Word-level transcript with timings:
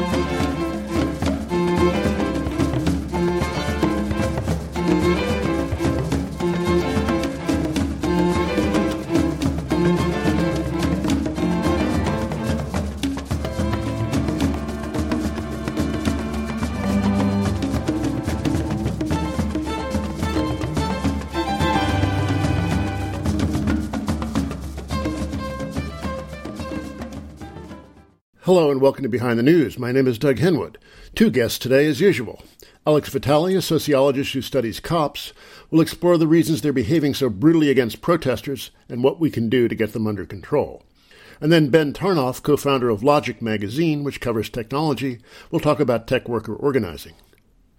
Música 0.00 0.69
Hello 28.50 28.72
and 28.72 28.80
welcome 28.80 29.04
to 29.04 29.08
Behind 29.08 29.38
the 29.38 29.44
News. 29.44 29.78
My 29.78 29.92
name 29.92 30.08
is 30.08 30.18
Doug 30.18 30.38
Henwood. 30.38 30.74
Two 31.14 31.30
guests 31.30 31.56
today, 31.56 31.86
as 31.86 32.00
usual. 32.00 32.42
Alex 32.84 33.08
Vitale, 33.08 33.54
a 33.54 33.62
sociologist 33.62 34.32
who 34.32 34.42
studies 34.42 34.80
cops, 34.80 35.32
will 35.70 35.80
explore 35.80 36.18
the 36.18 36.26
reasons 36.26 36.60
they're 36.60 36.72
behaving 36.72 37.14
so 37.14 37.30
brutally 37.30 37.70
against 37.70 38.00
protesters 38.00 38.72
and 38.88 39.04
what 39.04 39.20
we 39.20 39.30
can 39.30 39.48
do 39.48 39.68
to 39.68 39.74
get 39.76 39.92
them 39.92 40.04
under 40.04 40.26
control. 40.26 40.82
And 41.40 41.52
then 41.52 41.70
Ben 41.70 41.92
Tarnoff, 41.92 42.42
co 42.42 42.56
founder 42.56 42.90
of 42.90 43.04
Logic 43.04 43.40
magazine, 43.40 44.02
which 44.02 44.20
covers 44.20 44.50
technology, 44.50 45.20
will 45.52 45.60
talk 45.60 45.78
about 45.78 46.08
tech 46.08 46.28
worker 46.28 46.56
organizing. 46.56 47.14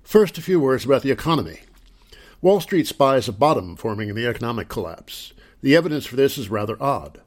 First, 0.03 0.37
a 0.37 0.41
few 0.41 0.61
words 0.61 0.85
about 0.85 1.01
the 1.01 1.11
economy. 1.11 1.63
Wall 2.41 2.61
Street 2.61 2.87
spies 2.87 3.27
a 3.27 3.33
bottom 3.33 3.75
forming 3.75 4.07
in 4.07 4.15
the 4.15 4.25
economic 4.25 4.69
collapse. 4.69 5.33
The 5.61 5.75
evidence 5.75 6.05
for 6.05 6.15
this 6.15 6.37
is 6.37 6.49
rather 6.49 6.81
odd. 6.81 7.19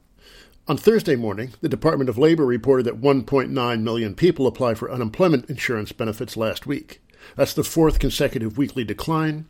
On 0.67 0.79
Thursday 0.79 1.15
morning, 1.15 1.53
the 1.61 1.69
Department 1.69 2.09
of 2.09 2.17
Labor 2.17 2.47
reported 2.47 2.87
that 2.87 2.99
1.9 2.99 3.83
million 3.83 4.15
people 4.15 4.47
applied 4.47 4.79
for 4.79 4.91
unemployment 4.91 5.51
insurance 5.51 5.93
benefits 5.93 6.39
last 6.39 6.67
week. 6.67 7.03
That's 7.37 7.53
the 7.53 7.63
fourth 7.63 7.99
consecutive 7.99 8.57
weekly 8.57 8.83
decline, 8.83 9.45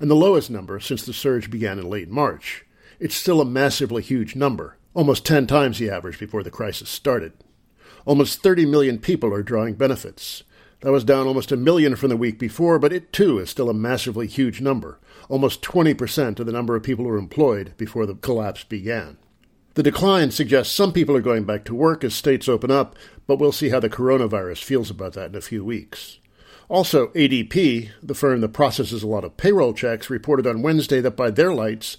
and 0.00 0.10
the 0.10 0.14
lowest 0.14 0.50
number 0.50 0.80
since 0.80 1.04
the 1.04 1.12
surge 1.12 1.50
began 1.50 1.78
in 1.78 1.90
late 1.90 2.08
March. 2.08 2.64
It's 2.98 3.14
still 3.14 3.42
a 3.42 3.44
massively 3.44 4.00
huge 4.00 4.34
number, 4.34 4.78
almost 4.94 5.26
10 5.26 5.46
times 5.46 5.78
the 5.78 5.90
average 5.90 6.18
before 6.18 6.42
the 6.42 6.50
crisis 6.50 6.88
started. 6.88 7.34
Almost 8.06 8.42
30 8.42 8.64
million 8.64 8.98
people 8.98 9.34
are 9.34 9.42
drawing 9.42 9.74
benefits. 9.74 10.44
That 10.80 10.92
was 10.92 11.04
down 11.04 11.26
almost 11.26 11.52
a 11.52 11.58
million 11.58 11.94
from 11.94 12.08
the 12.08 12.16
week 12.16 12.38
before, 12.38 12.78
but 12.78 12.92
it 12.92 13.12
too 13.12 13.38
is 13.38 13.50
still 13.50 13.68
a 13.68 13.74
massively 13.74 14.26
huge 14.26 14.62
number, 14.62 14.98
almost 15.28 15.60
20% 15.60 16.40
of 16.40 16.46
the 16.46 16.52
number 16.52 16.74
of 16.74 16.82
people 16.82 17.04
who 17.04 17.10
were 17.10 17.18
employed 17.18 17.74
before 17.76 18.06
the 18.06 18.14
collapse 18.14 18.64
began. 18.64 19.18
The 19.74 19.82
decline 19.82 20.30
suggests 20.30 20.72
some 20.72 20.92
people 20.92 21.16
are 21.16 21.20
going 21.20 21.44
back 21.44 21.64
to 21.64 21.74
work 21.74 22.04
as 22.04 22.14
states 22.14 22.48
open 22.48 22.70
up, 22.70 22.94
but 23.26 23.40
we'll 23.40 23.50
see 23.50 23.70
how 23.70 23.80
the 23.80 23.90
coronavirus 23.90 24.62
feels 24.62 24.88
about 24.88 25.14
that 25.14 25.30
in 25.30 25.34
a 25.34 25.40
few 25.40 25.64
weeks. 25.64 26.20
Also, 26.68 27.08
ADP, 27.08 27.90
the 28.00 28.14
firm 28.14 28.40
that 28.40 28.52
processes 28.52 29.02
a 29.02 29.08
lot 29.08 29.24
of 29.24 29.36
payroll 29.36 29.74
checks, 29.74 30.08
reported 30.08 30.46
on 30.46 30.62
Wednesday 30.62 31.00
that 31.00 31.16
by 31.16 31.30
their 31.30 31.52
lights, 31.52 31.96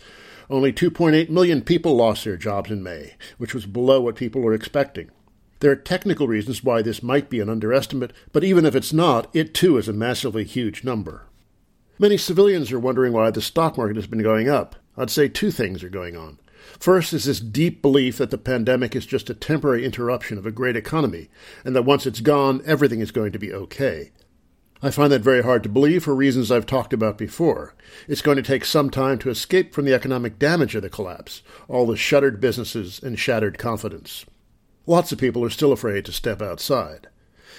only 0.49 0.71
2.8 0.71 1.29
million 1.29 1.61
people 1.61 1.95
lost 1.95 2.23
their 2.23 2.37
jobs 2.37 2.71
in 2.71 2.81
May, 2.81 3.15
which 3.37 3.53
was 3.53 3.65
below 3.65 4.01
what 4.01 4.15
people 4.15 4.41
were 4.41 4.53
expecting. 4.53 5.11
There 5.59 5.71
are 5.71 5.75
technical 5.75 6.27
reasons 6.27 6.63
why 6.63 6.81
this 6.81 7.03
might 7.03 7.29
be 7.29 7.41
an 7.41 7.49
underestimate, 7.49 8.13
but 8.31 8.43
even 8.43 8.65
if 8.65 8.75
it's 8.75 8.93
not, 8.93 9.27
it 9.35 9.53
too 9.53 9.77
is 9.77 9.89
a 9.89 9.93
massively 9.93 10.45
huge 10.45 10.83
number. 10.83 11.25
Many 11.99 12.17
civilians 12.17 12.71
are 12.71 12.79
wondering 12.79 13.11
why 13.13 13.31
the 13.31 13.41
stock 13.41 13.77
market 13.77 13.95
has 13.97 14.07
been 14.07 14.23
going 14.23 14.47
up. 14.47 14.75
I'd 14.97 15.09
say 15.09 15.27
two 15.27 15.51
things 15.51 15.83
are 15.83 15.89
going 15.89 16.15
on. 16.15 16.39
First 16.79 17.13
is 17.13 17.25
this 17.25 17.39
deep 17.39 17.81
belief 17.81 18.17
that 18.17 18.31
the 18.31 18.37
pandemic 18.37 18.95
is 18.95 19.05
just 19.05 19.29
a 19.29 19.33
temporary 19.33 19.85
interruption 19.85 20.37
of 20.37 20.45
a 20.45 20.51
great 20.51 20.75
economy, 20.75 21.29
and 21.63 21.75
that 21.75 21.83
once 21.83 22.05
it's 22.05 22.21
gone, 22.21 22.61
everything 22.65 22.99
is 22.99 23.11
going 23.11 23.31
to 23.31 23.39
be 23.39 23.53
okay. 23.53 24.11
I 24.81 24.91
find 24.91 25.11
that 25.11 25.21
very 25.21 25.41
hard 25.41 25.63
to 25.63 25.69
believe 25.69 26.03
for 26.03 26.13
reasons 26.13 26.51
I've 26.51 26.65
talked 26.65 26.93
about 26.93 27.17
before. 27.17 27.73
It's 28.07 28.21
going 28.21 28.35
to 28.37 28.43
take 28.43 28.65
some 28.65 28.89
time 28.89 29.17
to 29.19 29.29
escape 29.29 29.73
from 29.73 29.85
the 29.85 29.93
economic 29.93 30.37
damage 30.37 30.75
of 30.75 30.83
the 30.83 30.89
collapse, 30.89 31.41
all 31.67 31.87
the 31.87 31.95
shuttered 31.95 32.41
businesses 32.41 33.01
and 33.01 33.17
shattered 33.17 33.57
confidence. 33.57 34.25
Lots 34.85 35.11
of 35.11 35.17
people 35.17 35.43
are 35.43 35.49
still 35.49 35.71
afraid 35.71 36.05
to 36.05 36.11
step 36.11 36.41
outside. 36.41 37.07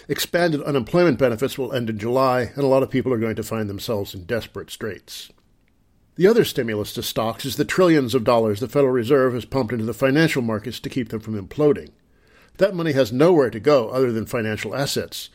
Expanded 0.08 0.62
unemployment 0.62 1.18
benefits 1.18 1.58
will 1.58 1.72
end 1.72 1.90
in 1.90 1.98
July, 1.98 2.52
and 2.54 2.62
a 2.62 2.68
lot 2.68 2.82
of 2.84 2.90
people 2.90 3.12
are 3.12 3.18
going 3.18 3.34
to 3.34 3.42
find 3.42 3.68
themselves 3.68 4.14
in 4.14 4.24
desperate 4.24 4.70
straits. 4.70 5.32
The 6.16 6.26
other 6.26 6.44
stimulus 6.44 6.94
to 6.94 7.02
stocks 7.02 7.44
is 7.44 7.56
the 7.56 7.66
trillions 7.66 8.14
of 8.14 8.24
dollars 8.24 8.60
the 8.60 8.68
Federal 8.68 8.92
Reserve 8.92 9.34
has 9.34 9.44
pumped 9.44 9.74
into 9.74 9.84
the 9.84 9.92
financial 9.92 10.40
markets 10.40 10.80
to 10.80 10.88
keep 10.88 11.10
them 11.10 11.20
from 11.20 11.38
imploding. 11.38 11.90
That 12.56 12.74
money 12.74 12.92
has 12.92 13.12
nowhere 13.12 13.50
to 13.50 13.60
go 13.60 13.90
other 13.90 14.10
than 14.10 14.24
financial 14.24 14.74
assets, 14.74 15.28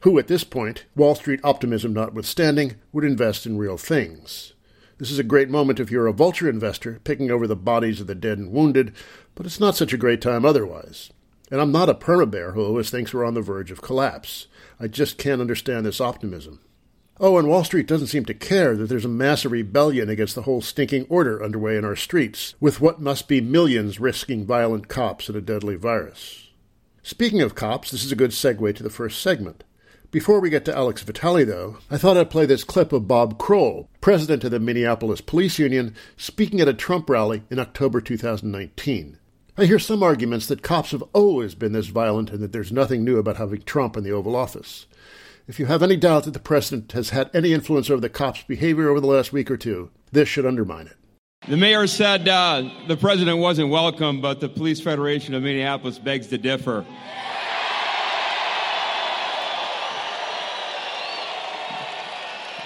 who 0.00 0.18
at 0.18 0.26
this 0.26 0.42
point, 0.42 0.84
Wall 0.96 1.14
Street 1.14 1.38
optimism 1.44 1.92
notwithstanding, 1.92 2.74
would 2.92 3.04
invest 3.04 3.46
in 3.46 3.56
real 3.56 3.76
things. 3.76 4.52
This 4.98 5.12
is 5.12 5.20
a 5.20 5.24
great 5.24 5.48
moment 5.48 5.78
if 5.78 5.92
you're 5.92 6.08
a 6.08 6.12
vulture 6.12 6.48
investor 6.48 7.00
picking 7.04 7.30
over 7.30 7.46
the 7.46 7.54
bodies 7.54 8.00
of 8.00 8.08
the 8.08 8.16
dead 8.16 8.38
and 8.38 8.50
wounded, 8.50 8.92
but 9.36 9.46
it's 9.46 9.60
not 9.60 9.76
such 9.76 9.92
a 9.92 9.98
great 9.98 10.20
time 10.20 10.44
otherwise. 10.44 11.10
And 11.52 11.60
I'm 11.60 11.70
not 11.70 11.88
a 11.88 11.94
perma-bear 11.94 12.50
who 12.50 12.64
always 12.64 12.90
thinks 12.90 13.14
we're 13.14 13.24
on 13.24 13.34
the 13.34 13.42
verge 13.42 13.70
of 13.70 13.80
collapse. 13.80 14.48
I 14.80 14.88
just 14.88 15.18
can't 15.18 15.40
understand 15.40 15.86
this 15.86 16.00
optimism. 16.00 16.58
Oh, 17.18 17.38
and 17.38 17.48
Wall 17.48 17.64
Street 17.64 17.86
doesn't 17.86 18.08
seem 18.08 18.26
to 18.26 18.34
care 18.34 18.76
that 18.76 18.90
there's 18.90 19.06
a 19.06 19.08
massive 19.08 19.52
rebellion 19.52 20.10
against 20.10 20.34
the 20.34 20.42
whole 20.42 20.60
stinking 20.60 21.06
order 21.08 21.42
underway 21.42 21.78
in 21.78 21.84
our 21.84 21.96
streets, 21.96 22.54
with 22.60 22.78
what 22.80 23.00
must 23.00 23.26
be 23.26 23.40
millions 23.40 23.98
risking 23.98 24.44
violent 24.44 24.88
cops 24.88 25.28
and 25.28 25.36
a 25.36 25.40
deadly 25.40 25.76
virus. 25.76 26.50
Speaking 27.02 27.40
of 27.40 27.54
cops, 27.54 27.90
this 27.90 28.04
is 28.04 28.12
a 28.12 28.16
good 28.16 28.32
segue 28.32 28.74
to 28.74 28.82
the 28.82 28.90
first 28.90 29.22
segment. 29.22 29.64
Before 30.10 30.40
we 30.40 30.50
get 30.50 30.66
to 30.66 30.76
Alex 30.76 31.02
Vitale, 31.02 31.44
though, 31.44 31.78
I 31.90 31.96
thought 31.96 32.18
I'd 32.18 32.30
play 32.30 32.44
this 32.44 32.64
clip 32.64 32.92
of 32.92 33.08
Bob 33.08 33.38
Kroll, 33.38 33.88
president 34.02 34.44
of 34.44 34.50
the 34.50 34.60
Minneapolis 34.60 35.22
Police 35.22 35.58
Union, 35.58 35.94
speaking 36.18 36.60
at 36.60 36.68
a 36.68 36.74
Trump 36.74 37.08
rally 37.08 37.44
in 37.50 37.58
October 37.58 38.02
2019. 38.02 39.18
I 39.56 39.64
hear 39.64 39.78
some 39.78 40.02
arguments 40.02 40.46
that 40.48 40.62
cops 40.62 40.90
have 40.90 41.02
always 41.14 41.54
been 41.54 41.72
this 41.72 41.86
violent 41.86 42.30
and 42.30 42.40
that 42.40 42.52
there's 42.52 42.70
nothing 42.70 43.04
new 43.04 43.16
about 43.16 43.38
having 43.38 43.62
Trump 43.62 43.96
in 43.96 44.04
the 44.04 44.12
Oval 44.12 44.36
Office. 44.36 44.86
If 45.48 45.60
you 45.60 45.66
have 45.66 45.80
any 45.80 45.94
doubt 45.96 46.24
that 46.24 46.32
the 46.32 46.40
president 46.40 46.90
has 46.90 47.10
had 47.10 47.30
any 47.32 47.52
influence 47.52 47.88
over 47.88 48.00
the 48.00 48.08
cops' 48.08 48.42
behavior 48.42 48.88
over 48.88 49.00
the 49.00 49.06
last 49.06 49.32
week 49.32 49.48
or 49.48 49.56
two, 49.56 49.90
this 50.10 50.28
should 50.28 50.44
undermine 50.44 50.88
it. 50.88 50.96
The 51.48 51.56
mayor 51.56 51.86
said 51.86 52.26
uh, 52.26 52.68
the 52.88 52.96
president 52.96 53.38
wasn't 53.38 53.68
welcome, 53.70 54.20
but 54.20 54.40
the 54.40 54.48
Police 54.48 54.80
Federation 54.80 55.34
of 55.34 55.44
Minneapolis 55.44 56.00
begs 56.00 56.26
to 56.28 56.38
differ. 56.38 56.84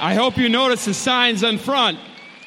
I 0.01 0.15
hope 0.15 0.39
you 0.39 0.49
notice 0.49 0.87
the 0.87 0.95
signs 0.95 1.43
in 1.43 1.59
front. 1.59 1.99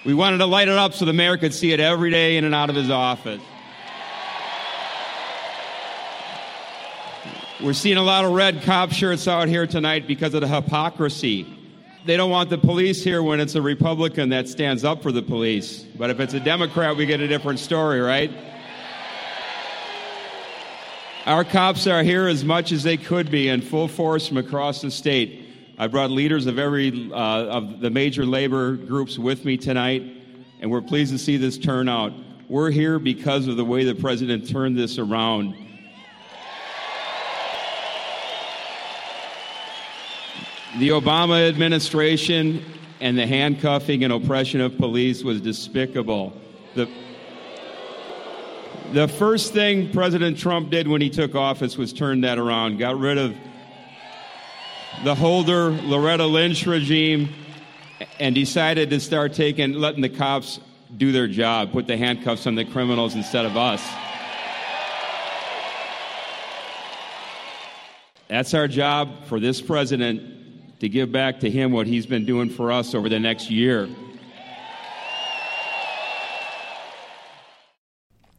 We 0.04 0.16
wanted 0.16 0.40
to 0.40 0.48
light 0.48 0.68
it 0.68 0.76
up 0.76 0.96
so 0.96 1.06
the 1.06 1.14
mayor 1.14 1.38
could 1.38 1.54
see 1.54 1.74
it 1.74 1.80
every 1.80 2.10
day 2.10 2.38
in 2.38 2.44
and 2.44 2.56
out 2.56 2.72
of 2.72 2.76
his 2.76 2.90
office. 2.90 3.40
We're 7.64 7.72
seeing 7.72 7.96
a 7.96 8.04
lot 8.04 8.26
of 8.26 8.34
red 8.34 8.64
cop 8.64 8.92
shirts 8.92 9.26
out 9.26 9.48
here 9.48 9.66
tonight 9.66 10.06
because 10.06 10.34
of 10.34 10.42
the 10.42 10.50
hypocrisy. 10.50 11.48
They 12.06 12.18
don't 12.18 12.30
want 12.30 12.50
the 12.50 12.58
police 12.58 13.02
here 13.02 13.24
when 13.24 13.40
it's 13.40 13.56
a 13.56 13.62
Republican 13.62 14.28
that 14.32 14.50
stands 14.50 14.84
up 14.84 15.02
for 15.02 15.14
the 15.14 15.22
police. 15.22 15.84
But 15.98 16.10
if 16.10 16.20
it's 16.20 16.34
a 16.34 16.42
Democrat, 16.42 16.98
we 16.98 17.06
get 17.06 17.22
a 17.22 17.28
different 17.30 17.60
story, 17.60 18.02
right? 18.02 18.30
Our 21.26 21.46
cops 21.46 21.88
are 21.88 22.04
here 22.04 22.28
as 22.28 22.44
much 22.44 22.74
as 22.74 22.84
they 22.84 22.98
could 22.98 23.32
be 23.32 23.48
in 23.48 23.62
full 23.62 23.88
force 23.88 24.28
from 24.28 24.36
across 24.36 24.82
the 24.82 24.92
state. 24.92 25.48
I 25.78 25.88
brought 25.88 26.12
leaders 26.12 26.48
of 26.48 26.60
every 26.60 27.10
uh, 27.14 27.16
of 27.16 27.80
the 27.80 27.90
major 27.90 28.26
labor 28.26 28.76
groups 28.76 29.18
with 29.18 29.46
me 29.46 29.56
tonight, 29.56 30.04
and 30.60 30.70
we're 30.70 30.82
pleased 30.82 31.14
to 31.14 31.18
see 31.18 31.38
this 31.38 31.58
turnout. 31.58 32.12
We're 32.50 32.72
here 32.72 33.00
because 33.00 33.48
of 33.48 33.56
the 33.56 33.64
way 33.64 33.86
the 33.86 33.96
president 33.96 34.50
turned 34.50 34.78
this 34.78 35.00
around. 35.00 35.56
The 40.80 40.90
Obama 40.90 41.48
administration 41.48 42.66
and 43.00 43.16
the 43.16 43.28
handcuffing 43.28 44.04
and 44.04 44.12
oppression 44.12 44.60
of 44.60 44.76
police 44.76 45.24
was 45.24 45.40
despicable. 45.40 46.34
The, 46.74 46.90
the 48.92 49.08
first 49.08 49.54
thing 49.54 49.92
President 49.92 50.40
Trump 50.40 50.72
did 50.72 50.88
when 50.88 51.00
he 51.00 51.12
took 51.12 51.36
office 51.36 51.78
was 51.78 51.94
turn 51.94 52.22
that 52.22 52.40
around, 52.40 52.80
got 52.80 52.98
rid 52.98 53.20
of 53.20 53.36
the 55.04 55.14
Holder 55.14 55.70
Loretta 55.70 56.26
Lynch 56.26 56.66
regime, 56.66 57.30
and 58.20 58.34
decided 58.34 58.90
to 58.90 59.00
start 59.00 59.34
taking, 59.34 59.74
letting 59.74 60.02
the 60.02 60.10
cops 60.10 60.60
do 60.98 61.12
their 61.12 61.28
job, 61.28 61.72
put 61.72 61.86
the 61.86 61.98
handcuffs 61.98 62.48
on 62.48 62.56
the 62.56 62.66
criminals 62.66 63.14
instead 63.14 63.46
of 63.46 63.56
us. 63.56 63.88
That's 68.28 68.56
our 68.56 68.68
job 68.68 69.26
for 69.26 69.40
this 69.40 69.62
president 69.62 70.43
to 70.84 70.90
give 70.90 71.14
back 71.14 71.40
to 71.40 71.50
him 71.50 71.72
what 71.72 71.88
he's 71.88 72.06
been 72.06 72.26
doing 72.26 72.50
for 72.50 72.70
us 72.70 72.94
over 72.94 73.08
the 73.08 73.18
next 73.18 73.50
year. 73.50 73.88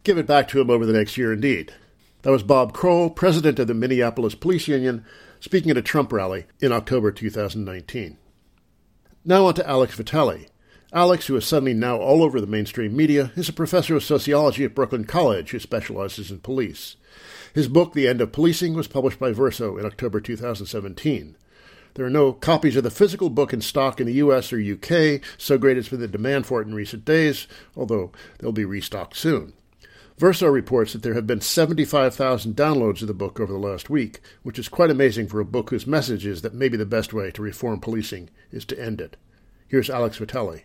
Give 0.02 0.18
it 0.18 0.26
back 0.26 0.48
to 0.48 0.60
him 0.60 0.68
over 0.68 0.84
the 0.84 0.92
next 0.92 1.16
year, 1.16 1.32
indeed. 1.32 1.72
That 2.20 2.32
was 2.32 2.42
Bob 2.42 2.74
Kroll, 2.74 3.08
president 3.08 3.58
of 3.58 3.66
the 3.66 3.72
Minneapolis 3.72 4.34
Police 4.34 4.68
Union, 4.68 5.06
speaking 5.40 5.70
at 5.70 5.78
a 5.78 5.82
Trump 5.82 6.12
rally 6.12 6.44
in 6.60 6.70
October 6.70 7.10
2019. 7.10 8.18
Now 9.24 9.46
on 9.46 9.54
to 9.54 9.66
Alex 9.66 9.94
Vitale. 9.94 10.48
Alex, 10.92 11.28
who 11.28 11.36
is 11.36 11.46
suddenly 11.46 11.72
now 11.72 11.96
all 11.96 12.22
over 12.22 12.42
the 12.42 12.46
mainstream 12.46 12.94
media, 12.94 13.32
is 13.36 13.48
a 13.48 13.54
professor 13.54 13.96
of 13.96 14.04
sociology 14.04 14.64
at 14.64 14.74
Brooklyn 14.74 15.06
College 15.06 15.52
who 15.52 15.58
specializes 15.58 16.30
in 16.30 16.40
police. 16.40 16.96
His 17.54 17.68
book, 17.68 17.94
The 17.94 18.06
End 18.06 18.20
of 18.20 18.32
Policing, 18.32 18.74
was 18.74 18.86
published 18.86 19.18
by 19.18 19.32
Verso 19.32 19.78
in 19.78 19.86
October 19.86 20.20
2017. 20.20 21.36
There 21.94 22.04
are 22.04 22.10
no 22.10 22.32
copies 22.32 22.74
of 22.74 22.82
the 22.82 22.90
physical 22.90 23.30
book 23.30 23.52
in 23.52 23.60
stock 23.60 24.00
in 24.00 24.08
the 24.08 24.14
US 24.14 24.52
or 24.52 24.58
UK, 24.60 25.20
so 25.38 25.58
great 25.58 25.76
has 25.76 25.88
been 25.88 26.00
the 26.00 26.08
demand 26.08 26.44
for 26.44 26.60
it 26.60 26.66
in 26.66 26.74
recent 26.74 27.04
days, 27.04 27.46
although 27.76 28.10
they'll 28.38 28.50
be 28.50 28.64
restocked 28.64 29.16
soon. 29.16 29.52
Verso 30.18 30.48
reports 30.48 30.92
that 30.92 31.02
there 31.02 31.14
have 31.14 31.26
been 31.26 31.40
75,000 31.40 32.54
downloads 32.54 33.02
of 33.02 33.08
the 33.08 33.14
book 33.14 33.38
over 33.38 33.52
the 33.52 33.58
last 33.58 33.90
week, 33.90 34.20
which 34.42 34.58
is 34.58 34.68
quite 34.68 34.90
amazing 34.90 35.28
for 35.28 35.38
a 35.38 35.44
book 35.44 35.70
whose 35.70 35.86
message 35.86 36.26
is 36.26 36.42
that 36.42 36.54
maybe 36.54 36.76
the 36.76 36.86
best 36.86 37.12
way 37.12 37.30
to 37.30 37.42
reform 37.42 37.80
policing 37.80 38.28
is 38.50 38.64
to 38.64 38.80
end 38.80 39.00
it. 39.00 39.16
Here's 39.68 39.90
Alex 39.90 40.18
Vitale. 40.18 40.62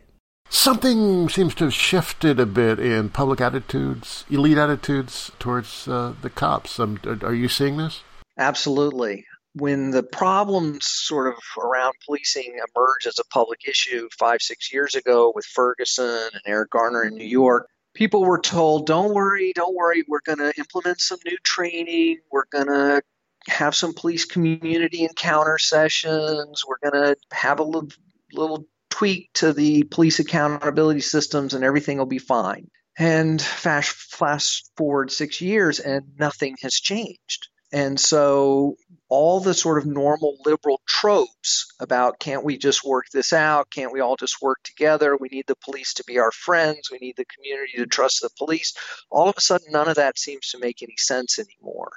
Something 0.50 1.30
seems 1.30 1.54
to 1.56 1.66
have 1.66 1.74
shifted 1.74 2.40
a 2.40 2.46
bit 2.48 2.80
in 2.80 3.10
public 3.10 3.40
attitudes, 3.40 4.26
elite 4.32 4.58
attitudes 4.58 5.32
towards 5.38 5.88
uh, 5.88 6.14
the 6.24 6.30
cops. 6.32 6.80
Um, 6.80 7.00
are 7.22 7.36
you 7.36 7.48
seeing 7.48 7.78
this? 7.78 8.02
Absolutely 8.38 9.26
when 9.54 9.92
the 9.92 10.04
problems 10.04 10.86
sort 10.86 11.28
of 11.28 11.40
around 11.62 11.94
policing 12.06 12.60
emerged 12.76 13.08
as 13.08 13.20
a 13.20 13.26
public 13.26 13.68
issue 13.68 14.08
five, 14.18 14.42
six 14.42 14.72
years 14.72 14.96
ago 14.96 15.32
with 15.36 15.46
Ferguson 15.46 16.30
and 16.34 16.42
Eric 16.46 16.72
Garner 16.72 17.04
in 17.04 17.16
New 17.16 17.26
York, 17.26 17.68
people 17.94 18.24
were 18.24 18.40
told, 18.40 18.86
don't 18.86 19.14
worry, 19.14 19.52
don't 19.54 19.76
worry, 19.76 20.04
we're 20.08 20.22
going 20.26 20.38
to 20.40 20.54
implement 20.58 21.02
some 21.02 21.20
new 21.26 21.38
training, 21.44 22.20
we're 22.32 22.46
going 22.52 22.68
to 22.68 23.02
have 23.48 23.74
some 23.74 23.94
police 23.94 24.26
community 24.26 25.04
encounter 25.04 25.58
sessions, 25.58 26.64
we're 26.68 26.90
going 26.90 27.04
to 27.04 27.16
have 27.32 27.60
a 27.60 27.64
little, 27.64 27.90
little 28.34 28.66
tweak 28.90 29.30
to 29.34 29.54
the 29.54 29.84
police 29.84 30.20
accountability 30.20 31.02
systems, 31.02 31.54
and 31.54 31.64
everything 31.64 31.98
will 31.98 32.06
be 32.06 32.20
fine. 32.20 32.70
And 32.98 33.42
fast, 33.42 33.92
fast 33.92 34.72
forward 34.76 35.10
six 35.12 35.42
years, 35.42 35.80
and 35.80 36.06
nothing 36.20 36.58
has 36.62 36.74
changed. 36.74 37.48
And 37.72 38.00
so 38.00 38.76
all 39.10 39.40
the 39.40 39.56
sort 39.56 39.80
of 39.80 39.86
normal 39.86 40.38
liberal 40.46 40.82
tropes 40.88 41.74
about 41.80 42.20
can't 42.20 42.46
we 42.46 42.58
just 42.58 42.86
work 42.86 43.06
this 43.12 43.34
out? 43.34 43.72
Can't 43.72 43.92
we 43.92 44.00
all 44.00 44.16
just 44.16 44.42
work 44.42 44.60
together? 44.64 45.18
We 45.18 45.30
need 45.30 45.48
the 45.48 45.56
police 45.56 45.96
to 45.96 46.04
be 46.06 46.20
our 46.20 46.32
friends. 46.32 46.90
We 46.92 47.00
need 47.00 47.16
the 47.18 47.26
community 47.26 47.74
to 47.78 47.88
trust 47.88 48.22
the 48.22 48.30
police. 48.38 48.74
All 49.10 49.28
of 49.28 49.36
a 49.36 49.42
sudden, 49.42 49.72
none 49.72 49.90
of 49.90 49.96
that 49.96 50.20
seems 50.20 50.50
to 50.50 50.60
make 50.60 50.84
any 50.84 50.96
sense 50.98 51.40
anymore. 51.40 51.92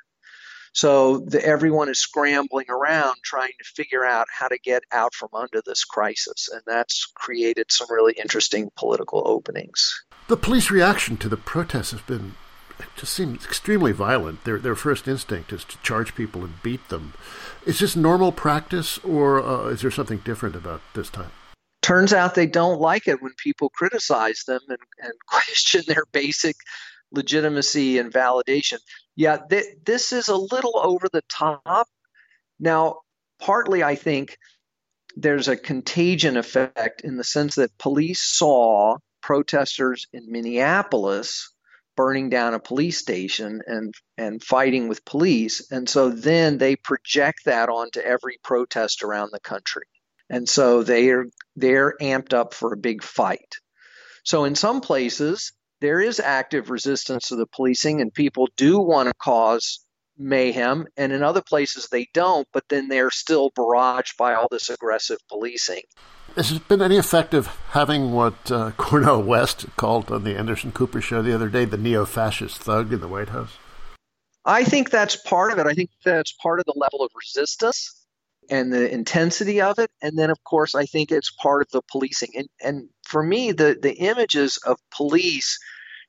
So 0.75 1.19
the, 1.19 1.45
everyone 1.45 1.91
is 1.91 1.99
scrambling 1.99 2.71
around 2.71 3.17
trying 3.23 3.53
to 3.59 3.65
figure 3.65 4.07
out 4.07 4.27
how 4.31 4.49
to 4.49 4.59
get 4.59 4.83
out 4.91 5.15
from 5.15 5.29
under 5.35 5.61
this 5.65 5.85
crisis. 5.85 6.49
And 6.51 6.63
that's 6.67 7.13
created 7.15 7.71
some 7.71 7.89
really 7.91 8.15
interesting 8.15 8.71
political 8.75 9.23
openings. 9.27 10.03
The 10.29 10.37
police 10.39 10.71
reaction 10.71 11.19
to 11.19 11.29
the 11.29 11.37
protests 11.37 11.91
has 11.91 12.01
been 12.01 12.37
just 12.97 13.13
seems 13.13 13.45
extremely 13.45 13.93
violent. 13.93 14.45
Their 14.45 14.59
their 14.59 14.75
first 14.75 15.09
instinct 15.09 15.53
is 15.53 15.65
to 15.65 15.79
charge 15.83 16.15
people 16.15 16.45
and 16.45 16.63
beat 16.63 16.89
them. 16.89 17.15
Is 17.67 17.79
this 17.79 17.97
normal 17.97 18.33
practice, 18.33 18.99
or 18.99 19.41
uh, 19.41 19.69
is 19.69 19.83
there 19.83 19.91
something 19.91 20.19
different 20.19 20.57
about 20.57 20.81
this 20.95 21.11
time? 21.11 21.31
Turns 21.83 22.13
out 22.13 22.35
they 22.35 22.47
don't 22.47 22.81
like 22.81 23.09
it 23.09 23.21
when 23.21 23.33
people 23.39 23.71
criticize 23.71 24.45
them 24.47 24.61
and, 24.69 24.79
and 24.99 25.13
question 25.27 25.83
their 25.87 26.05
basic 26.13 26.57
legitimacy 27.11 27.99
and 27.99 28.13
validation. 28.13 28.79
Yeah, 29.17 29.39
th- 29.51 29.77
this 29.85 30.13
is 30.13 30.29
a 30.29 30.37
little 30.37 30.79
over 30.79 31.09
the 31.13 31.23
top. 31.31 31.87
Now, 32.59 33.01
partly 33.41 33.83
I 33.83 33.97
think 33.97 34.37
there's 35.17 35.49
a 35.49 35.57
contagion 35.57 36.37
effect 36.37 37.03
in 37.03 37.17
the 37.17 37.25
sense 37.25 37.57
that 37.57 37.77
police 37.79 38.23
saw 38.23 38.97
protesters 39.21 40.07
in 40.13 40.31
Minneapolis 40.31 41.52
burning 41.97 42.31
down 42.31 42.55
a 42.55 42.61
police 42.61 42.99
station 42.99 43.61
and 43.67 43.95
and 44.17 44.43
fighting 44.43 44.89
with 44.89 45.05
police. 45.05 45.71
And 45.71 45.89
so 45.89 46.11
then 46.11 46.59
they 46.59 46.77
project 46.77 47.45
that 47.47 47.69
onto 47.69 48.01
every 48.01 48.39
protest 48.43 49.03
around 49.03 49.31
the 49.33 49.41
country. 49.41 49.85
And 50.31 50.49
so 50.49 50.83
they're 50.83 51.27
they're 51.57 51.97
amped 52.01 52.33
up 52.33 52.55
for 52.55 52.73
a 52.73 52.79
big 52.79 53.03
fight. 53.03 53.57
So 54.25 54.45
in 54.45 54.55
some 54.55 54.81
places 54.81 55.53
there 55.81 56.01
is 56.01 56.21
active 56.21 56.71
resistance 56.71 57.29
to 57.29 57.37
the 57.37 57.47
policing 57.47 58.01
and 58.01 58.15
people 58.15 58.49
do 58.57 58.79
want 58.79 59.09
to 59.09 59.15
cause 59.15 59.85
mayhem. 60.17 60.87
And 60.97 61.13
in 61.13 61.23
other 61.23 61.43
places 61.43 61.89
they 61.91 62.09
don't 62.15 62.49
but 62.53 62.65
then 62.69 62.89
they're 62.89 63.11
still 63.11 63.51
barraged 63.51 64.17
by 64.17 64.35
all 64.35 64.49
this 64.51 64.71
aggressive 64.71 65.19
policing 65.29 65.83
has 66.37 66.53
it 66.53 66.69
been 66.69 66.83
any 66.83 66.97
effect 66.97 67.35
of 67.35 67.47
having 67.71 68.13
what 68.13 68.51
uh, 68.51 68.71
Cornel 68.77 69.23
West 69.23 69.67
called 69.77 70.11
on 70.11 70.25
the 70.25 70.37
Anderson 70.37 70.73
Cooper 70.73 71.01
show 71.01 71.23
the 71.23 71.35
other 71.35 71.49
day 71.49 71.65
the 71.65 71.77
neo 71.77 72.05
fascist 72.05 72.59
thug 72.59 72.93
in 72.93 73.01
the 73.01 73.09
White 73.09 73.31
House? 73.31 73.57
I 74.45 74.65
think 74.65 74.91
that's 74.91 75.17
part 75.17 75.53
of 75.53 75.59
it. 75.59 75.67
I 75.67 75.75
think 75.75 75.91
that's 76.05 76.33
part 76.33 76.59
of 76.59 76.67
the 76.67 76.75
level 76.77 77.03
of 77.03 77.11
resistance 77.15 78.05
and 78.51 78.73
the 78.73 78.93
intensity 78.93 79.61
of 79.61 79.79
it. 79.79 79.91
And 80.03 80.19
then, 80.19 80.31
of 80.31 80.43
course, 80.43 80.75
I 80.75 80.85
think 80.85 81.13
it's 81.13 81.31
part 81.31 81.63
of 81.63 81.71
the 81.71 81.83
policing. 81.91 82.31
And, 82.35 82.49
and 82.61 82.89
for 83.05 83.23
me, 83.23 83.53
the, 83.53 83.79
the 83.81 83.95
images 83.95 84.59
of 84.67 84.79
police 84.91 85.59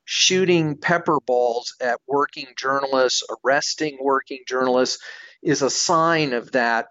shooting 0.06 0.78
pepper 0.78 1.20
balls 1.26 1.76
at 1.80 2.00
working 2.08 2.48
journalists, 2.58 3.24
arresting 3.46 3.98
working 4.02 4.40
journalists, 4.48 4.98
is 5.44 5.62
a 5.62 5.70
sign 5.70 6.34
of 6.34 6.52
that 6.54 6.88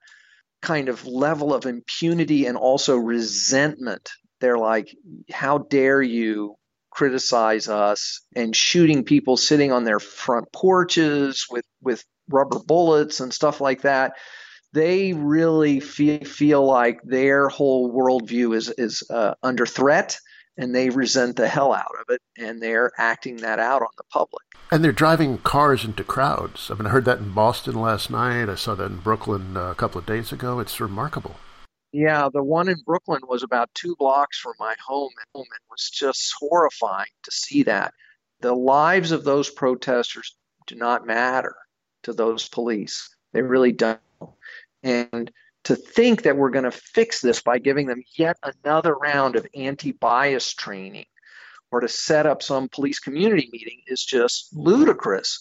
kind 0.62 0.88
of 0.88 1.06
level 1.06 1.52
of 1.52 1.66
impunity 1.66 2.46
and 2.46 2.56
also 2.56 2.96
resentment. 2.96 4.10
They're 4.40 4.58
like, 4.58 4.96
how 5.30 5.58
dare 5.58 6.00
you 6.00 6.56
criticize 6.90 7.68
us 7.68 8.20
and 8.36 8.54
shooting 8.54 9.04
people 9.04 9.36
sitting 9.36 9.72
on 9.72 9.84
their 9.84 9.98
front 10.00 10.52
porches 10.52 11.46
with, 11.50 11.64
with 11.80 12.04
rubber 12.28 12.58
bullets 12.60 13.20
and 13.20 13.32
stuff 13.32 13.60
like 13.60 13.82
that. 13.82 14.12
They 14.72 15.12
really 15.12 15.80
feel, 15.80 16.24
feel 16.24 16.64
like 16.64 17.00
their 17.02 17.48
whole 17.48 17.92
worldview 17.92 18.54
is, 18.54 18.68
is 18.70 19.02
uh, 19.10 19.34
under 19.42 19.66
threat 19.66 20.18
and 20.56 20.74
they 20.74 20.90
resent 20.90 21.36
the 21.36 21.48
hell 21.48 21.72
out 21.72 21.94
of 22.00 22.06
it 22.10 22.20
and 22.38 22.62
they're 22.62 22.92
acting 22.98 23.36
that 23.38 23.58
out 23.58 23.82
on 23.82 23.88
the 23.96 24.04
public. 24.04 24.44
And 24.70 24.84
they're 24.84 24.92
driving 24.92 25.38
cars 25.38 25.84
into 25.84 26.04
crowds. 26.04 26.70
I 26.70 26.74
mean, 26.74 26.86
I 26.86 26.90
heard 26.90 27.04
that 27.06 27.18
in 27.18 27.32
Boston 27.32 27.74
last 27.74 28.10
night. 28.10 28.48
I 28.48 28.54
saw 28.54 28.74
that 28.74 28.90
in 28.90 28.98
Brooklyn 28.98 29.56
uh, 29.56 29.70
a 29.70 29.74
couple 29.74 29.98
of 29.98 30.06
days 30.06 30.32
ago. 30.32 30.60
It's 30.60 30.80
remarkable. 30.80 31.36
Yeah, 31.92 32.30
the 32.32 32.42
one 32.42 32.68
in 32.68 32.80
Brooklyn 32.86 33.20
was 33.28 33.42
about 33.42 33.68
two 33.74 33.94
blocks 33.98 34.38
from 34.38 34.54
my 34.58 34.74
home, 34.84 35.10
and 35.34 35.44
it 35.44 35.62
was 35.70 35.90
just 35.90 36.34
horrifying 36.40 37.04
to 37.22 37.30
see 37.30 37.62
that. 37.64 37.92
The 38.40 38.54
lives 38.54 39.12
of 39.12 39.24
those 39.24 39.50
protesters 39.50 40.34
do 40.66 40.74
not 40.74 41.06
matter 41.06 41.54
to 42.04 42.14
those 42.14 42.48
police. 42.48 43.14
They 43.32 43.42
really 43.42 43.72
don't. 43.72 44.00
And 44.82 45.30
to 45.64 45.76
think 45.76 46.22
that 46.22 46.36
we're 46.36 46.50
going 46.50 46.64
to 46.64 46.70
fix 46.70 47.20
this 47.20 47.40
by 47.40 47.58
giving 47.58 47.86
them 47.86 48.02
yet 48.16 48.36
another 48.42 48.94
round 48.94 49.36
of 49.36 49.46
anti 49.54 49.92
bias 49.92 50.52
training 50.54 51.06
or 51.70 51.80
to 51.80 51.88
set 51.88 52.26
up 52.26 52.42
some 52.42 52.68
police 52.68 52.98
community 52.98 53.48
meeting 53.52 53.80
is 53.86 54.04
just 54.04 54.48
ludicrous. 54.52 55.40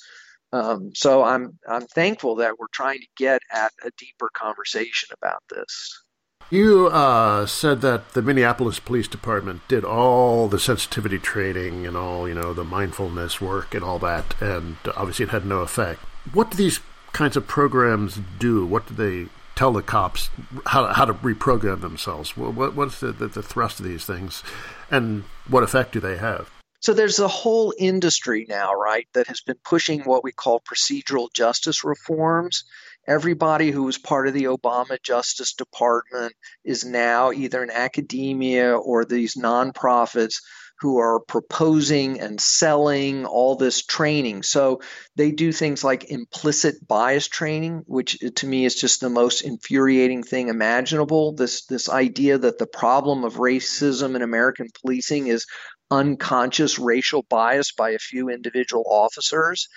Um, 0.53 0.91
so 0.93 1.23
I'm 1.23 1.57
I'm 1.67 1.87
thankful 1.87 2.35
that 2.37 2.57
we're 2.57 2.67
trying 2.73 2.99
to 2.99 3.07
get 3.15 3.41
at 3.51 3.71
a 3.85 3.91
deeper 3.97 4.29
conversation 4.33 5.09
about 5.21 5.43
this. 5.49 6.03
You 6.49 6.87
uh, 6.87 7.45
said 7.45 7.79
that 7.81 8.13
the 8.13 8.21
Minneapolis 8.21 8.79
Police 8.79 9.07
Department 9.07 9.61
did 9.69 9.85
all 9.85 10.49
the 10.49 10.59
sensitivity 10.59 11.19
training 11.19 11.87
and 11.87 11.95
all 11.95 12.27
you 12.27 12.35
know 12.35 12.53
the 12.53 12.65
mindfulness 12.65 13.39
work 13.39 13.73
and 13.73 13.83
all 13.83 13.99
that, 13.99 14.35
and 14.41 14.77
obviously 14.95 15.23
it 15.23 15.29
had 15.29 15.45
no 15.45 15.59
effect. 15.59 16.01
What 16.33 16.51
do 16.51 16.57
these 16.57 16.81
kinds 17.13 17.37
of 17.37 17.47
programs 17.47 18.19
do? 18.39 18.65
What 18.65 18.87
do 18.87 18.93
they 18.93 19.29
tell 19.55 19.71
the 19.71 19.81
cops 19.81 20.29
how, 20.65 20.87
how 20.87 21.05
to 21.05 21.13
reprogram 21.13 21.81
themselves? 21.81 22.35
What, 22.37 22.75
what's 22.75 22.99
the, 22.99 23.11
the, 23.11 23.27
the 23.27 23.43
thrust 23.43 23.79
of 23.79 23.85
these 23.85 24.05
things, 24.05 24.43
and 24.89 25.23
what 25.47 25.63
effect 25.63 25.93
do 25.93 25.99
they 25.99 26.17
have? 26.17 26.49
So 26.81 26.93
there's 26.93 27.19
a 27.19 27.27
whole 27.27 27.75
industry 27.77 28.47
now, 28.49 28.73
right, 28.73 29.07
that 29.13 29.27
has 29.27 29.41
been 29.41 29.59
pushing 29.63 30.01
what 30.01 30.23
we 30.23 30.31
call 30.31 30.61
procedural 30.61 31.31
justice 31.31 31.83
reforms. 31.83 32.63
Everybody 33.07 33.69
who 33.69 33.83
was 33.83 33.99
part 33.99 34.27
of 34.27 34.33
the 34.33 34.45
Obama 34.45 35.01
Justice 35.01 35.53
Department 35.53 36.33
is 36.63 36.83
now 36.83 37.31
either 37.31 37.61
in 37.61 37.69
academia 37.69 38.75
or 38.75 39.05
these 39.05 39.35
nonprofits 39.35 40.41
who 40.81 40.97
are 40.97 41.19
proposing 41.19 42.19
and 42.19 42.41
selling 42.41 43.25
all 43.25 43.55
this 43.55 43.83
training. 43.85 44.43
So 44.43 44.81
they 45.15 45.31
do 45.31 45.51
things 45.51 45.83
like 45.83 46.09
implicit 46.11 46.87
bias 46.87 47.27
training, 47.27 47.83
which 47.85 48.17
to 48.37 48.47
me 48.47 48.65
is 48.65 48.75
just 48.75 48.99
the 48.99 49.09
most 49.09 49.41
infuriating 49.41 50.23
thing 50.23 50.49
imaginable. 50.49 51.33
This 51.33 51.65
this 51.65 51.87
idea 51.89 52.39
that 52.39 52.57
the 52.57 52.67
problem 52.67 53.23
of 53.23 53.35
racism 53.35 54.15
in 54.15 54.23
American 54.23 54.69
policing 54.81 55.27
is 55.27 55.45
unconscious 55.91 56.79
racial 56.79 57.23
bias 57.29 57.73
by 57.73 57.91
a 57.91 57.99
few 57.99 58.29
individual 58.29 58.85
officers. 58.89 59.67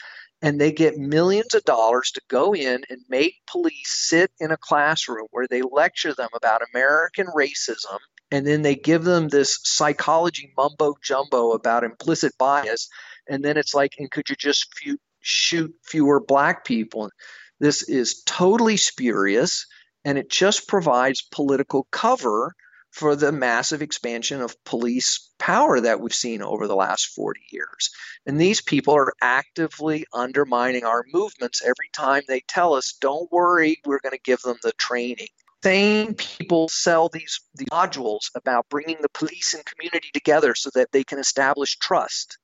and 0.42 0.61
they 0.61 0.73
get 0.73 0.99
millions 0.99 1.54
of 1.54 1.64
dollars 1.64 2.11
to 2.12 2.20
go 2.28 2.54
in 2.54 2.84
and 2.90 3.00
make 3.08 3.34
police 3.46 3.88
sit 4.08 4.30
in 4.40 4.50
a 4.50 4.56
classroom 4.56 5.26
where 5.30 5.46
they 5.49 5.62
lecture 5.62 6.14
them 6.14 6.28
about 6.34 6.61
American 6.75 7.26
racism 7.28 7.99
and 8.34 8.44
then 8.44 8.62
they 8.62 8.74
give 8.74 9.04
them 9.04 9.28
this 9.28 9.60
psychology 9.62 10.52
mumbo 10.56 10.94
jumbo 11.00 11.52
about 11.52 11.84
implicit 11.84 12.32
bias 12.36 12.88
and 13.28 13.44
then 13.44 13.56
it's 13.56 13.74
like 13.74 13.92
and 13.98 14.10
could 14.10 14.28
you 14.28 14.34
just 14.34 14.74
few, 14.76 14.98
shoot 15.20 15.72
fewer 15.84 16.20
black 16.20 16.64
people 16.64 17.08
this 17.60 17.88
is 17.88 18.22
totally 18.24 18.76
spurious 18.76 19.66
and 20.04 20.18
it 20.18 20.28
just 20.28 20.66
provides 20.66 21.22
political 21.22 21.86
cover 21.90 22.54
for 22.90 23.16
the 23.16 23.32
massive 23.32 23.82
expansion 23.82 24.40
of 24.40 24.62
police 24.64 25.30
power 25.38 25.80
that 25.80 26.00
we've 26.00 26.14
seen 26.14 26.42
over 26.42 26.68
the 26.68 26.76
last 26.76 27.06
40 27.06 27.40
years. 27.50 27.90
And 28.24 28.40
these 28.40 28.60
people 28.60 28.94
are 28.94 29.12
actively 29.20 30.06
undermining 30.12 30.84
our 30.84 31.04
movements 31.12 31.60
every 31.60 31.90
time 31.92 32.22
they 32.28 32.40
tell 32.46 32.74
us, 32.74 32.96
don't 33.00 33.30
worry, 33.32 33.80
we're 33.84 33.98
going 33.98 34.12
to 34.12 34.20
give 34.22 34.42
them 34.42 34.58
the 34.62 34.70
training. 34.78 35.26
Same 35.64 36.14
people 36.14 36.68
sell 36.68 37.09
these, 37.09 37.40
these 37.54 37.68
modules 37.68 38.30
about 38.35 38.68
bringing 38.68 38.99
the 39.00 39.09
police 39.09 39.54
and 39.54 39.64
community 39.64 40.11
together 40.12 40.54
so 40.54 40.71
that 40.75 40.92
they 40.92 41.04
can 41.04 41.18
establish 41.18 41.78
trust. 41.78 42.37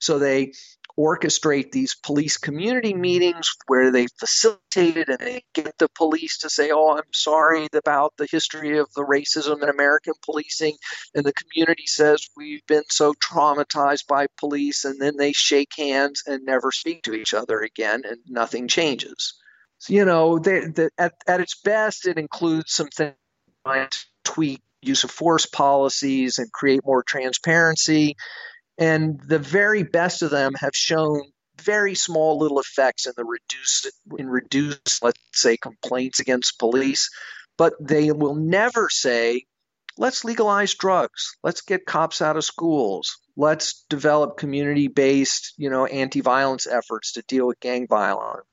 So 0.00 0.18
they 0.20 0.52
orchestrate 0.98 1.72
these 1.72 1.94
police 1.94 2.36
community 2.36 2.94
meetings 2.94 3.54
where 3.66 3.90
they 3.90 4.06
facilitate 4.18 4.96
it 4.96 5.08
and 5.08 5.18
they 5.18 5.42
get 5.54 5.76
the 5.78 5.88
police 5.96 6.38
to 6.38 6.50
say, 6.50 6.70
Oh, 6.70 6.96
I'm 6.96 7.12
sorry 7.12 7.66
about 7.72 8.12
the 8.16 8.28
history 8.30 8.78
of 8.78 8.88
the 8.94 9.04
racism 9.04 9.62
in 9.62 9.68
American 9.68 10.14
policing. 10.24 10.76
And 11.14 11.24
the 11.24 11.32
community 11.32 11.86
says, 11.86 12.28
We've 12.36 12.64
been 12.66 12.84
so 12.90 13.14
traumatized 13.14 14.06
by 14.06 14.26
police. 14.38 14.84
And 14.84 15.00
then 15.00 15.16
they 15.16 15.32
shake 15.32 15.72
hands 15.76 16.22
and 16.26 16.44
never 16.44 16.70
speak 16.70 17.02
to 17.04 17.14
each 17.14 17.34
other 17.34 17.60
again, 17.60 18.02
and 18.04 18.18
nothing 18.28 18.68
changes. 18.68 19.34
You 19.88 20.04
know, 20.04 20.38
they, 20.38 20.60
they, 20.66 20.88
at, 20.98 21.14
at 21.26 21.40
its 21.40 21.60
best, 21.60 22.06
it 22.06 22.18
includes 22.18 22.72
some 22.72 22.88
things 22.88 23.14
like 23.64 23.92
tweak 24.24 24.62
use 24.82 25.04
of 25.04 25.10
force 25.10 25.46
policies 25.46 26.38
and 26.38 26.50
create 26.52 26.84
more 26.84 27.02
transparency. 27.02 28.16
And 28.78 29.20
the 29.20 29.38
very 29.38 29.82
best 29.82 30.22
of 30.22 30.30
them 30.30 30.54
have 30.54 30.74
shown 30.74 31.22
very 31.62 31.94
small 31.94 32.38
little 32.38 32.58
effects 32.58 33.06
in 33.06 33.12
the 33.16 33.24
reduce 33.24 33.86
in 34.18 34.28
reduce 34.28 35.02
let's 35.02 35.20
say 35.32 35.56
complaints 35.56 36.18
against 36.18 36.58
police. 36.58 37.10
But 37.56 37.74
they 37.80 38.10
will 38.10 38.34
never 38.34 38.88
say 38.88 39.44
let's 39.98 40.24
legalize 40.24 40.74
drugs. 40.74 41.36
Let's 41.44 41.60
get 41.60 41.86
cops 41.86 42.22
out 42.22 42.36
of 42.36 42.44
schools. 42.44 43.18
Let's 43.36 43.84
develop 43.88 44.38
community 44.38 44.88
based 44.88 45.54
you 45.56 45.70
know 45.70 45.86
anti-violence 45.86 46.66
efforts 46.66 47.12
to 47.12 47.22
deal 47.28 47.46
with 47.46 47.60
gang 47.60 47.86
violence 47.86 48.46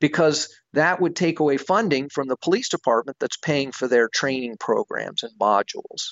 because 0.00 0.48
that 0.72 1.00
would 1.00 1.16
take 1.16 1.40
away 1.40 1.56
funding 1.56 2.08
from 2.08 2.28
the 2.28 2.36
police 2.36 2.68
department 2.68 3.16
that's 3.20 3.36
paying 3.36 3.72
for 3.72 3.88
their 3.88 4.08
training 4.08 4.56
programs 4.58 5.22
and 5.22 5.32
modules 5.40 6.08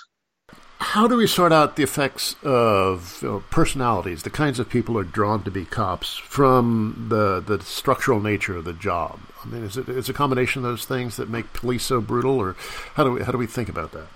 how 0.78 1.08
do 1.08 1.16
we 1.16 1.26
sort 1.26 1.52
out 1.52 1.76
the 1.76 1.82
effects 1.82 2.36
of 2.42 3.18
you 3.22 3.28
know, 3.28 3.44
personalities, 3.50 4.22
the 4.22 4.30
kinds 4.30 4.58
of 4.58 4.68
people 4.68 4.94
who 4.94 5.00
are 5.00 5.04
drawn 5.04 5.42
to 5.44 5.50
be 5.50 5.64
cops, 5.64 6.16
from 6.16 7.06
the 7.08 7.40
the 7.40 7.62
structural 7.64 8.20
nature 8.20 8.56
of 8.56 8.64
the 8.64 8.72
job? 8.72 9.18
I 9.44 9.48
mean, 9.48 9.64
is 9.64 9.76
it 9.76 9.88
is 9.88 10.08
a 10.08 10.12
combination 10.12 10.64
of 10.64 10.70
those 10.70 10.84
things 10.84 11.16
that 11.16 11.30
make 11.30 11.52
police 11.52 11.84
so 11.84 12.00
brutal, 12.00 12.38
or 12.38 12.56
how 12.94 13.04
do 13.04 13.12
we 13.12 13.22
how 13.22 13.32
do 13.32 13.38
we 13.38 13.46
think 13.46 13.68
about 13.68 13.92
that? 13.92 14.06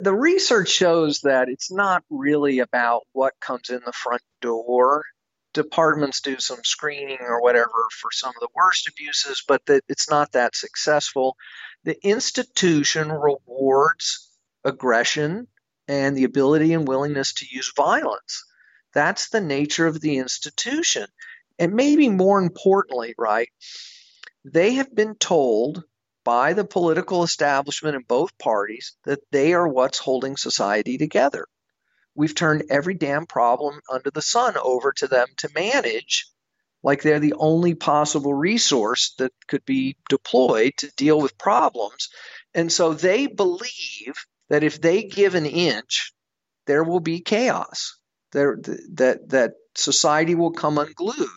The 0.00 0.14
research 0.14 0.70
shows 0.70 1.20
that 1.20 1.48
it's 1.48 1.70
not 1.70 2.02
really 2.10 2.58
about 2.60 3.02
what 3.12 3.34
comes 3.40 3.68
in 3.68 3.80
the 3.84 3.92
front 3.92 4.22
door. 4.40 5.04
Departments 5.54 6.20
do 6.20 6.38
some 6.38 6.64
screening 6.64 7.18
or 7.20 7.42
whatever 7.42 7.86
for 8.00 8.10
some 8.10 8.30
of 8.30 8.40
the 8.40 8.48
worst 8.54 8.88
abuses, 8.88 9.42
but 9.46 9.64
that 9.66 9.84
it's 9.88 10.08
not 10.08 10.32
that 10.32 10.56
successful. 10.56 11.36
The 11.84 11.98
institution 12.06 13.10
rewards 13.10 14.30
aggression 14.64 15.48
and 15.88 16.16
the 16.16 16.24
ability 16.24 16.72
and 16.72 16.86
willingness 16.86 17.34
to 17.34 17.46
use 17.50 17.72
violence. 17.76 18.44
That's 18.94 19.28
the 19.28 19.40
nature 19.40 19.86
of 19.86 20.00
the 20.00 20.18
institution. 20.18 21.06
And 21.58 21.74
maybe 21.74 22.08
more 22.08 22.40
importantly, 22.40 23.14
right, 23.18 23.48
they 24.44 24.74
have 24.74 24.94
been 24.94 25.14
told 25.16 25.84
by 26.24 26.52
the 26.52 26.64
political 26.64 27.24
establishment 27.24 27.96
in 27.96 28.02
both 28.02 28.36
parties 28.38 28.96
that 29.04 29.20
they 29.30 29.54
are 29.54 29.66
what's 29.66 29.98
holding 29.98 30.36
society 30.36 30.98
together. 30.98 31.46
We've 32.14 32.34
turned 32.34 32.64
every 32.70 32.94
damn 32.94 33.26
problem 33.26 33.80
under 33.90 34.10
the 34.10 34.22
sun 34.22 34.54
over 34.62 34.92
to 34.92 35.06
them 35.06 35.28
to 35.38 35.48
manage, 35.54 36.26
like 36.82 37.02
they're 37.02 37.20
the 37.20 37.34
only 37.34 37.74
possible 37.74 38.34
resource 38.34 39.14
that 39.18 39.32
could 39.48 39.64
be 39.64 39.96
deployed 40.08 40.72
to 40.78 40.92
deal 40.96 41.20
with 41.20 41.38
problems. 41.38 42.08
And 42.54 42.70
so 42.70 42.92
they 42.92 43.26
believe 43.26 44.14
that 44.50 44.62
if 44.62 44.80
they 44.80 45.04
give 45.04 45.34
an 45.34 45.46
inch, 45.46 46.12
there 46.66 46.84
will 46.84 47.00
be 47.00 47.20
chaos. 47.20 47.98
There, 48.32 48.58
that 48.94 49.28
that 49.30 49.52
society 49.74 50.34
will 50.34 50.52
come 50.52 50.78
unglued. 50.78 51.28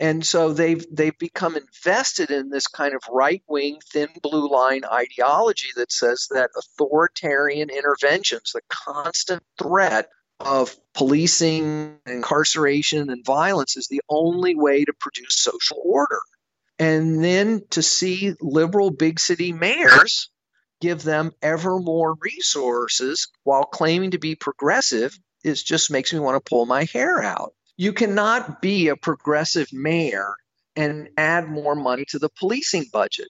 And 0.00 0.24
so 0.24 0.52
they've 0.52 0.84
they've 0.92 1.18
become 1.18 1.56
invested 1.56 2.30
in 2.30 2.50
this 2.50 2.68
kind 2.68 2.94
of 2.94 3.02
right 3.10 3.42
wing 3.48 3.78
thin 3.92 4.08
blue 4.22 4.48
line 4.48 4.82
ideology 4.84 5.68
that 5.74 5.90
says 5.90 6.28
that 6.30 6.50
authoritarian 6.56 7.68
interventions, 7.68 8.52
the 8.52 8.60
constant 8.68 9.42
threat 9.60 10.08
of 10.38 10.76
policing, 10.94 11.98
incarceration, 12.06 13.10
and 13.10 13.24
violence 13.24 13.76
is 13.76 13.88
the 13.88 14.02
only 14.08 14.54
way 14.54 14.84
to 14.84 14.92
produce 14.92 15.34
social 15.34 15.80
order. 15.84 16.20
And 16.78 17.22
then 17.24 17.62
to 17.70 17.82
see 17.82 18.34
liberal 18.40 18.90
big 18.90 19.18
city 19.18 19.52
mayors 19.52 20.30
give 20.80 21.02
them 21.02 21.32
ever 21.42 21.80
more 21.80 22.16
resources 22.20 23.28
while 23.42 23.64
claiming 23.64 24.12
to 24.12 24.18
be 24.18 24.36
progressive 24.36 25.18
is 25.42 25.62
just 25.62 25.90
makes 25.90 26.12
me 26.12 26.20
want 26.20 26.36
to 26.36 26.48
pull 26.48 26.66
my 26.66 26.84
hair 26.84 27.20
out. 27.20 27.52
You 27.78 27.92
cannot 27.92 28.60
be 28.60 28.88
a 28.88 28.96
progressive 28.96 29.72
mayor 29.72 30.34
and 30.74 31.10
add 31.16 31.48
more 31.48 31.76
money 31.76 32.04
to 32.08 32.18
the 32.18 32.28
policing 32.28 32.86
budget 32.92 33.28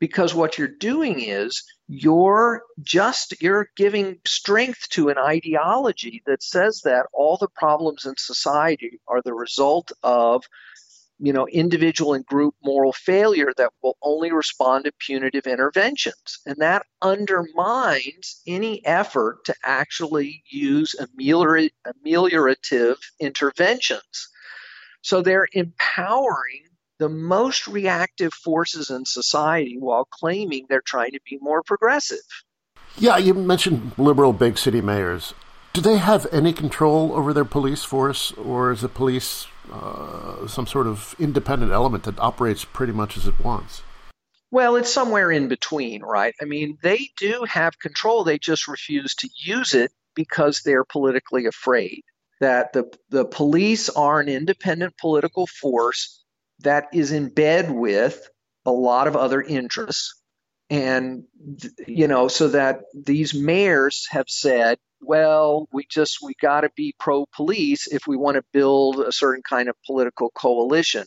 because 0.00 0.34
what 0.34 0.56
you're 0.56 0.66
doing 0.66 1.20
is 1.20 1.62
you're 1.88 2.62
just 2.80 3.40
you're 3.42 3.68
giving 3.76 4.16
strength 4.26 4.88
to 4.92 5.10
an 5.10 5.18
ideology 5.18 6.22
that 6.24 6.42
says 6.42 6.80
that 6.84 7.04
all 7.12 7.36
the 7.36 7.48
problems 7.54 8.06
in 8.06 8.14
society 8.16 8.98
are 9.06 9.20
the 9.20 9.34
result 9.34 9.92
of 10.02 10.42
you 11.22 11.32
know, 11.32 11.46
individual 11.46 12.14
and 12.14 12.26
group 12.26 12.52
moral 12.64 12.92
failure 12.92 13.52
that 13.56 13.70
will 13.80 13.96
only 14.02 14.32
respond 14.32 14.84
to 14.84 14.92
punitive 14.98 15.46
interventions. 15.46 16.40
And 16.46 16.56
that 16.56 16.84
undermines 17.00 18.42
any 18.44 18.84
effort 18.84 19.44
to 19.44 19.54
actually 19.64 20.42
use 20.50 20.96
ameliorative 20.98 22.96
interventions. 23.20 24.28
So 25.02 25.22
they're 25.22 25.46
empowering 25.52 26.64
the 26.98 27.08
most 27.08 27.68
reactive 27.68 28.34
forces 28.34 28.90
in 28.90 29.04
society 29.04 29.76
while 29.78 30.04
claiming 30.04 30.66
they're 30.68 30.80
trying 30.80 31.12
to 31.12 31.20
be 31.24 31.38
more 31.40 31.62
progressive. 31.62 32.18
Yeah, 32.98 33.16
you 33.16 33.32
mentioned 33.32 33.92
liberal 33.96 34.32
big 34.32 34.58
city 34.58 34.80
mayors. 34.80 35.34
Do 35.72 35.80
they 35.80 35.98
have 35.98 36.26
any 36.32 36.52
control 36.52 37.12
over 37.12 37.32
their 37.32 37.44
police 37.44 37.84
force, 37.84 38.32
or 38.32 38.72
is 38.72 38.80
the 38.80 38.88
police 38.88 39.46
uh, 39.70 40.46
some 40.46 40.66
sort 40.66 40.86
of 40.86 41.14
independent 41.18 41.72
element 41.72 42.04
that 42.04 42.18
operates 42.18 42.64
pretty 42.64 42.92
much 42.92 43.16
as 43.16 43.26
it 43.26 43.38
wants? 43.40 43.82
Well, 44.50 44.76
it's 44.76 44.92
somewhere 44.92 45.30
in 45.30 45.48
between, 45.48 46.02
right? 46.02 46.34
I 46.40 46.44
mean, 46.44 46.78
they 46.82 47.10
do 47.16 47.44
have 47.48 47.78
control, 47.78 48.24
they 48.24 48.38
just 48.38 48.68
refuse 48.68 49.14
to 49.16 49.28
use 49.36 49.74
it 49.74 49.92
because 50.14 50.60
they're 50.60 50.84
politically 50.84 51.46
afraid 51.46 52.02
that 52.40 52.72
the, 52.72 52.92
the 53.08 53.24
police 53.24 53.88
are 53.88 54.20
an 54.20 54.28
independent 54.28 54.98
political 54.98 55.46
force 55.46 56.22
that 56.60 56.88
is 56.92 57.12
in 57.12 57.28
bed 57.28 57.70
with 57.70 58.28
a 58.66 58.72
lot 58.72 59.06
of 59.06 59.16
other 59.16 59.40
interests. 59.40 60.20
And, 60.68 61.24
you 61.86 62.08
know, 62.08 62.28
so 62.28 62.48
that 62.48 62.80
these 62.94 63.34
mayors 63.34 64.06
have 64.10 64.28
said, 64.28 64.78
well, 65.02 65.68
we 65.72 65.84
just 65.90 66.18
we 66.22 66.34
got 66.40 66.62
to 66.62 66.70
be 66.76 66.94
pro 66.98 67.26
police 67.34 67.86
if 67.88 68.06
we 68.06 68.16
want 68.16 68.36
to 68.36 68.44
build 68.52 69.00
a 69.00 69.12
certain 69.12 69.42
kind 69.42 69.68
of 69.68 69.76
political 69.84 70.30
coalition. 70.30 71.04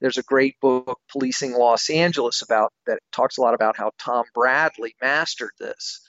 There's 0.00 0.18
a 0.18 0.22
great 0.22 0.60
book, 0.60 1.00
Policing 1.10 1.52
Los 1.54 1.90
Angeles, 1.90 2.42
about 2.42 2.72
that 2.86 3.00
talks 3.12 3.38
a 3.38 3.40
lot 3.40 3.54
about 3.54 3.76
how 3.76 3.92
Tom 3.98 4.24
Bradley 4.34 4.94
mastered 5.00 5.52
this. 5.58 6.00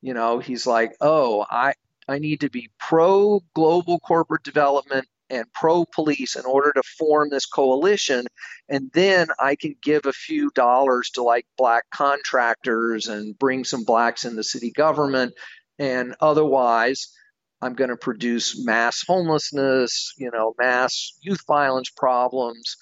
You 0.00 0.14
know, 0.14 0.38
he's 0.38 0.66
like, 0.66 0.92
oh, 1.00 1.44
I 1.50 1.74
I 2.06 2.18
need 2.18 2.40
to 2.40 2.50
be 2.50 2.70
pro 2.78 3.40
global 3.54 3.98
corporate 4.00 4.42
development 4.42 5.08
and 5.30 5.50
pro 5.54 5.86
police 5.86 6.36
in 6.36 6.44
order 6.44 6.72
to 6.72 6.82
form 6.82 7.30
this 7.30 7.46
coalition. 7.46 8.26
And 8.68 8.90
then 8.92 9.28
I 9.38 9.56
can 9.56 9.74
give 9.82 10.04
a 10.04 10.12
few 10.12 10.50
dollars 10.50 11.10
to 11.14 11.22
like 11.22 11.46
black 11.56 11.84
contractors 11.90 13.08
and 13.08 13.38
bring 13.38 13.64
some 13.64 13.84
blacks 13.84 14.24
in 14.24 14.36
the 14.36 14.44
city 14.44 14.70
government 14.70 15.34
and 15.78 16.14
otherwise 16.20 17.12
I'm 17.60 17.74
going 17.74 17.90
to 17.90 17.96
produce 17.96 18.64
mass 18.64 19.02
homelessness, 19.06 20.12
you 20.18 20.30
know, 20.30 20.54
mass 20.58 21.16
youth 21.20 21.40
violence 21.46 21.90
problems, 21.90 22.76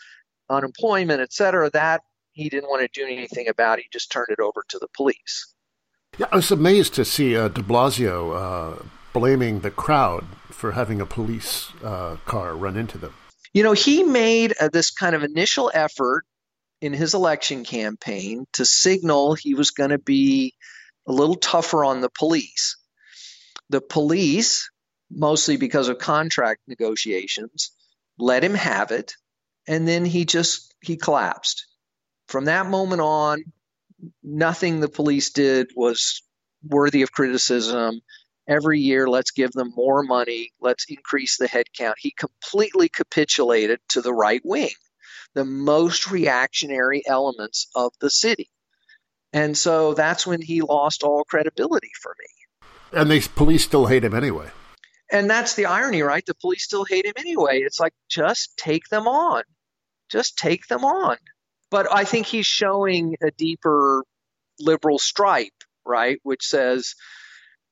unemployment, 0.50 1.20
et 1.20 1.32
cetera. 1.32 1.70
That 1.70 2.02
he 2.32 2.48
didn't 2.48 2.68
want 2.68 2.82
to 2.82 3.00
do 3.00 3.06
anything 3.06 3.48
about. 3.48 3.78
He 3.78 3.84
just 3.92 4.10
turned 4.10 4.28
it 4.30 4.40
over 4.40 4.64
to 4.70 4.78
the 4.78 4.88
police. 4.96 5.54
Yeah, 6.18 6.26
I 6.32 6.36
was 6.36 6.50
amazed 6.50 6.94
to 6.94 7.04
see 7.04 7.36
uh, 7.36 7.48
De 7.48 7.62
Blasio 7.62 8.34
uh, 8.34 8.82
blaming 9.12 9.60
the 9.60 9.70
crowd 9.70 10.24
for 10.50 10.72
having 10.72 11.00
a 11.00 11.06
police 11.06 11.68
uh, 11.84 12.16
car 12.26 12.54
run 12.54 12.76
into 12.76 12.98
them. 12.98 13.14
You 13.54 13.62
know, 13.62 13.72
he 13.72 14.02
made 14.02 14.54
uh, 14.60 14.68
this 14.68 14.90
kind 14.90 15.14
of 15.14 15.22
initial 15.22 15.70
effort 15.72 16.24
in 16.80 16.92
his 16.92 17.14
election 17.14 17.64
campaign 17.64 18.46
to 18.54 18.64
signal 18.64 19.34
he 19.34 19.54
was 19.54 19.70
going 19.70 19.90
to 19.90 19.98
be 19.98 20.54
a 21.06 21.12
little 21.12 21.36
tougher 21.36 21.84
on 21.84 22.00
the 22.00 22.10
police. 22.10 22.76
The 23.72 23.80
police, 23.80 24.70
mostly 25.10 25.56
because 25.56 25.88
of 25.88 25.98
contract 25.98 26.60
negotiations, 26.68 27.72
let 28.18 28.44
him 28.44 28.54
have 28.54 28.90
it, 28.90 29.14
and 29.66 29.88
then 29.88 30.04
he 30.04 30.24
just 30.24 30.74
he 30.82 30.96
collapsed. 30.96 31.66
From 32.28 32.44
that 32.44 32.66
moment 32.66 33.00
on, 33.00 33.44
nothing 34.22 34.80
the 34.80 34.88
police 34.88 35.30
did 35.30 35.70
was 35.74 36.22
worthy 36.62 37.02
of 37.02 37.12
criticism. 37.12 38.00
Every 38.46 38.80
year, 38.80 39.08
let's 39.08 39.30
give 39.30 39.52
them 39.52 39.72
more 39.74 40.02
money, 40.02 40.52
let's 40.60 40.84
increase 40.88 41.38
the 41.38 41.48
headcount. 41.48 41.94
He 41.98 42.12
completely 42.12 42.88
capitulated 42.88 43.80
to 43.88 44.02
the 44.02 44.12
right 44.12 44.42
wing 44.44 44.70
the 45.34 45.44
most 45.44 46.10
reactionary 46.10 47.02
elements 47.06 47.68
of 47.74 47.92
the 48.00 48.10
city. 48.10 48.50
And 49.32 49.56
so 49.56 49.94
that's 49.94 50.26
when 50.26 50.42
he 50.42 50.60
lost 50.60 51.02
all 51.02 51.24
credibility 51.24 51.90
for 52.02 52.14
me. 52.18 52.26
And 52.92 53.10
the 53.10 53.20
police 53.34 53.64
still 53.64 53.86
hate 53.86 54.04
him 54.04 54.14
anyway. 54.14 54.48
And 55.10 55.28
that's 55.28 55.54
the 55.54 55.66
irony, 55.66 56.02
right? 56.02 56.24
The 56.24 56.34
police 56.34 56.64
still 56.64 56.84
hate 56.84 57.04
him 57.04 57.14
anyway. 57.18 57.60
It's 57.60 57.80
like, 57.80 57.92
just 58.08 58.56
take 58.56 58.88
them 58.88 59.06
on. 59.06 59.42
Just 60.10 60.38
take 60.38 60.66
them 60.68 60.84
on. 60.84 61.16
But 61.70 61.86
I 61.92 62.04
think 62.04 62.26
he's 62.26 62.46
showing 62.46 63.16
a 63.22 63.30
deeper 63.30 64.04
liberal 64.58 64.98
stripe, 64.98 65.52
right? 65.86 66.18
Which 66.22 66.44
says, 66.44 66.94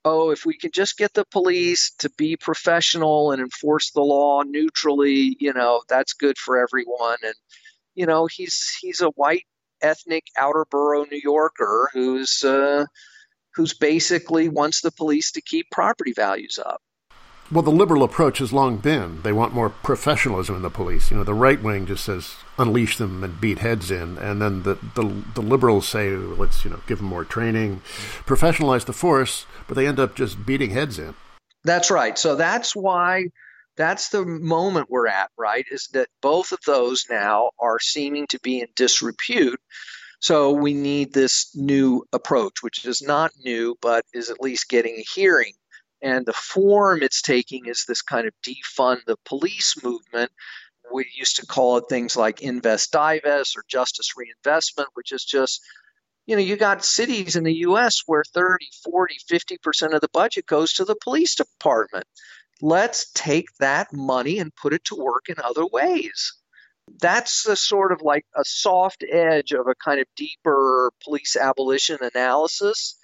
oh, 0.04 0.30
if 0.30 0.46
we 0.46 0.56
can 0.56 0.70
just 0.72 0.96
get 0.96 1.12
the 1.14 1.26
police 1.26 1.92
to 1.98 2.10
be 2.10 2.36
professional 2.36 3.32
and 3.32 3.40
enforce 3.40 3.90
the 3.90 4.00
law 4.00 4.42
neutrally, 4.42 5.36
you 5.38 5.52
know, 5.52 5.82
that's 5.88 6.14
good 6.14 6.38
for 6.38 6.58
everyone. 6.58 7.18
And 7.22 7.34
you 7.94 8.06
know, 8.06 8.26
he's 8.26 8.76
he's 8.80 9.00
a 9.00 9.10
white 9.10 9.46
ethnic 9.82 10.24
outer 10.38 10.66
borough 10.70 11.04
New 11.04 11.20
Yorker 11.22 11.90
who's 11.92 12.44
uh, 12.44 12.86
who's 13.54 13.74
basically 13.74 14.48
wants 14.48 14.80
the 14.80 14.92
police 14.92 15.32
to 15.32 15.40
keep 15.40 15.70
property 15.70 16.12
values 16.12 16.58
up. 16.58 16.80
Well, 17.52 17.62
the 17.62 17.72
liberal 17.72 18.04
approach 18.04 18.38
has 18.38 18.52
long 18.52 18.76
been 18.76 19.22
they 19.22 19.32
want 19.32 19.52
more 19.52 19.70
professionalism 19.70 20.54
in 20.54 20.62
the 20.62 20.70
police. 20.70 21.10
You 21.10 21.16
know, 21.16 21.24
the 21.24 21.34
right 21.34 21.60
wing 21.60 21.84
just 21.84 22.04
says 22.04 22.36
unleash 22.58 22.96
them 22.96 23.24
and 23.24 23.40
beat 23.40 23.58
heads 23.58 23.90
in, 23.90 24.18
and 24.18 24.40
then 24.40 24.62
the 24.62 24.74
the, 24.94 25.22
the 25.34 25.42
liberals 25.42 25.88
say 25.88 26.10
let's 26.10 26.64
you 26.64 26.70
know 26.70 26.80
give 26.86 26.98
them 26.98 27.08
more 27.08 27.24
training, 27.24 27.82
professionalize 28.24 28.84
the 28.84 28.92
force, 28.92 29.46
but 29.66 29.74
they 29.74 29.88
end 29.88 29.98
up 29.98 30.14
just 30.14 30.46
beating 30.46 30.70
heads 30.70 30.98
in. 31.00 31.14
That's 31.64 31.90
right. 31.90 32.16
So 32.16 32.36
that's 32.36 32.76
why 32.76 33.24
that's 33.76 34.10
the 34.10 34.24
moment 34.24 34.88
we're 34.88 35.08
at, 35.08 35.30
right? 35.36 35.64
Is 35.70 35.88
that 35.92 36.08
both 36.22 36.52
of 36.52 36.60
those 36.64 37.06
now 37.10 37.50
are 37.58 37.80
seeming 37.80 38.28
to 38.28 38.38
be 38.38 38.60
in 38.60 38.68
disrepute. 38.76 39.60
So 40.20 40.52
we 40.52 40.74
need 40.74 41.12
this 41.12 41.50
new 41.56 42.04
approach, 42.12 42.62
which 42.62 42.84
is 42.84 43.02
not 43.02 43.32
new, 43.44 43.76
but 43.82 44.04
is 44.12 44.30
at 44.30 44.40
least 44.40 44.68
getting 44.68 44.94
a 44.94 45.04
hearing 45.14 45.54
and 46.02 46.24
the 46.24 46.32
form 46.32 47.02
it's 47.02 47.22
taking 47.22 47.66
is 47.66 47.84
this 47.84 48.02
kind 48.02 48.26
of 48.26 48.34
defund 48.42 49.04
the 49.06 49.16
police 49.24 49.74
movement. 49.82 50.30
We 50.92 51.06
used 51.14 51.36
to 51.36 51.46
call 51.46 51.76
it 51.76 51.84
things 51.88 52.16
like 52.16 52.40
invest 52.40 52.90
divest 52.90 53.56
or 53.56 53.64
justice 53.68 54.14
reinvestment, 54.16 54.88
which 54.94 55.12
is 55.12 55.24
just, 55.24 55.60
you 56.26 56.36
know, 56.36 56.42
you 56.42 56.56
got 56.56 56.84
cities 56.84 57.36
in 57.36 57.44
the 57.44 57.58
US 57.66 58.02
where 58.06 58.24
30, 58.34 58.66
40, 58.84 59.16
50% 59.30 59.94
of 59.94 60.00
the 60.00 60.08
budget 60.12 60.46
goes 60.46 60.72
to 60.74 60.84
the 60.84 60.96
police 60.96 61.34
department. 61.34 62.06
Let's 62.62 63.10
take 63.12 63.46
that 63.58 63.92
money 63.92 64.38
and 64.38 64.54
put 64.54 64.72
it 64.72 64.84
to 64.86 64.96
work 64.96 65.28
in 65.28 65.36
other 65.42 65.66
ways. 65.66 66.34
That's 67.00 67.44
the 67.44 67.56
sort 67.56 67.92
of 67.92 68.02
like 68.02 68.26
a 68.36 68.44
soft 68.44 69.04
edge 69.10 69.52
of 69.52 69.66
a 69.66 69.74
kind 69.74 70.00
of 70.00 70.06
deeper 70.16 70.92
police 71.04 71.36
abolition 71.36 71.98
analysis 72.00 72.96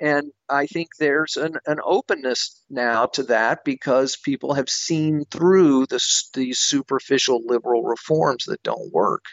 and 0.00 0.32
I 0.48 0.66
think 0.66 0.88
there's 0.98 1.36
an, 1.36 1.56
an 1.66 1.78
openness 1.82 2.60
now 2.68 3.06
to 3.06 3.22
that 3.24 3.64
because 3.64 4.16
people 4.16 4.54
have 4.54 4.68
seen 4.68 5.24
through 5.30 5.86
this, 5.86 6.28
these 6.34 6.58
superficial 6.58 7.42
liberal 7.46 7.84
reforms 7.84 8.44
that 8.46 8.62
don't 8.62 8.92
work. 8.92 9.24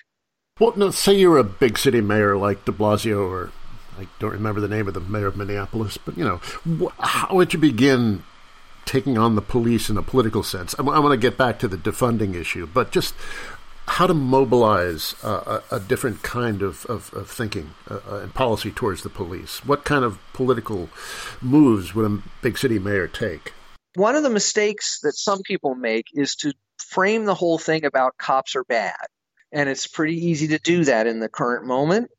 Well, 0.60 0.74
no, 0.76 0.92
say 0.92 1.16
you're 1.16 1.38
a 1.38 1.44
big 1.44 1.78
city 1.78 2.02
mayor 2.02 2.38
like 2.38 2.66
de 2.66 2.72
Blasio, 2.72 3.28
or 3.28 3.52
I 3.98 4.08
don't 4.20 4.32
remember 4.32 4.62
the 4.62 4.68
name 4.68 4.88
of 4.88 4.94
the 4.94 5.00
mayor 5.00 5.28
of 5.28 5.36
Minneapolis, 5.36 5.98
but 5.98 6.18
you 6.18 6.24
know, 6.24 6.38
how 7.00 7.36
would 7.36 7.54
you 7.54 7.60
begin 7.60 8.24
taking 8.86 9.18
on 9.18 9.36
the 9.36 9.42
police 9.42 9.90
in 9.90 9.98
a 9.98 10.04
political 10.04 10.44
sense? 10.44 10.76
I, 10.78 10.84
I 10.84 11.00
want 11.00 11.14
to 11.14 11.18
get 11.18 11.38
back 11.38 11.58
to 11.60 11.68
the 11.68 11.78
defunding 11.78 12.36
issue, 12.36 12.68
but 12.68 12.92
just 12.92 13.16
how 13.92 14.08
to 14.08 14.14
mobilize 14.14 15.16
uh, 15.22 15.60
a, 15.70 15.76
a, 15.76 15.80
different 15.82 16.24
kind 16.24 16.62
of, 16.62 16.86
of, 16.86 17.14
of 17.14 17.30
thinking 17.30 17.72
uh, 17.90 18.00
uh, 18.10 18.20
and 18.20 18.34
policy 18.34 18.72
towards 18.72 19.04
the 19.04 19.10
police. 19.10 19.66
What 19.66 19.84
kind 19.84 20.06
of 20.06 20.18
political 20.32 20.90
moves 21.42 21.94
would 21.94 22.10
a 22.10 22.24
big 22.42 22.58
city 22.58 22.80
mayor 22.80 23.10
take? 23.10 23.52
One 23.96 24.16
of 24.16 24.24
the 24.24 24.30
mistakes 24.30 25.02
that 25.04 25.12
some 25.18 25.42
people 25.42 25.76
make 25.76 26.06
is 26.14 26.36
to 26.36 26.54
frame 26.78 27.26
the 27.26 27.36
whole 27.36 27.58
thing 27.58 27.84
about 27.84 28.18
cops 28.18 28.56
are 28.56 28.64
bad. 28.64 28.96
And 29.52 29.68
it's 29.68 29.88
pretty 29.88 30.26
easy 30.26 30.48
to 30.50 30.58
do 30.58 30.86
that 30.86 31.06
in 31.06 31.20
the 31.20 31.28
current 31.28 31.66
moment. 31.66 32.10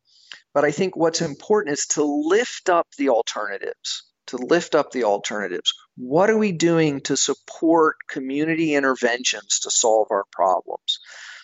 But 0.53 0.67
I 0.67 0.73
think 0.73 0.95
what's 0.95 1.23
important 1.23 1.73
is 1.73 1.87
to 1.93 2.05
lift 2.05 2.69
up 2.69 2.87
the 2.99 3.09
alternatives, 3.09 4.05
to 4.27 4.37
lift 4.37 4.75
up 4.75 4.91
the 4.91 5.05
alternatives. 5.05 5.73
What 5.97 6.29
are 6.29 6.37
we 6.37 6.53
doing 6.53 7.01
to 7.03 7.17
support 7.17 7.97
community 8.11 8.75
interventions 8.75 9.61
to 9.61 9.71
solve 9.71 10.09
our 10.11 10.25
problems? 10.31 10.99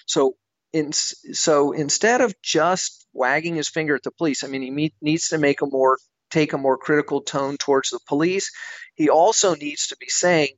So 0.09 0.37
in, 0.73 0.93
so 0.93 1.73
instead 1.73 2.21
of 2.21 2.35
just 2.43 3.07
wagging 3.13 3.55
his 3.55 3.69
finger 3.69 3.95
at 3.95 4.03
the 4.03 4.11
police, 4.11 4.43
I 4.43 4.49
mean, 4.49 4.63
he 4.63 4.71
meet, 4.71 4.95
needs 5.01 5.29
to 5.29 5.39
make 5.39 5.63
a 5.63 5.67
more 5.67 5.99
take 6.31 6.53
a 6.53 6.59
more 6.59 6.77
critical 6.77 7.23
tone 7.23 7.57
towards 7.57 7.91
the 7.91 8.01
police. 8.07 8.53
He 8.95 9.09
also 9.09 9.55
needs 9.55 9.87
to 9.89 9.97
be 9.99 10.09
saying, 10.09 10.51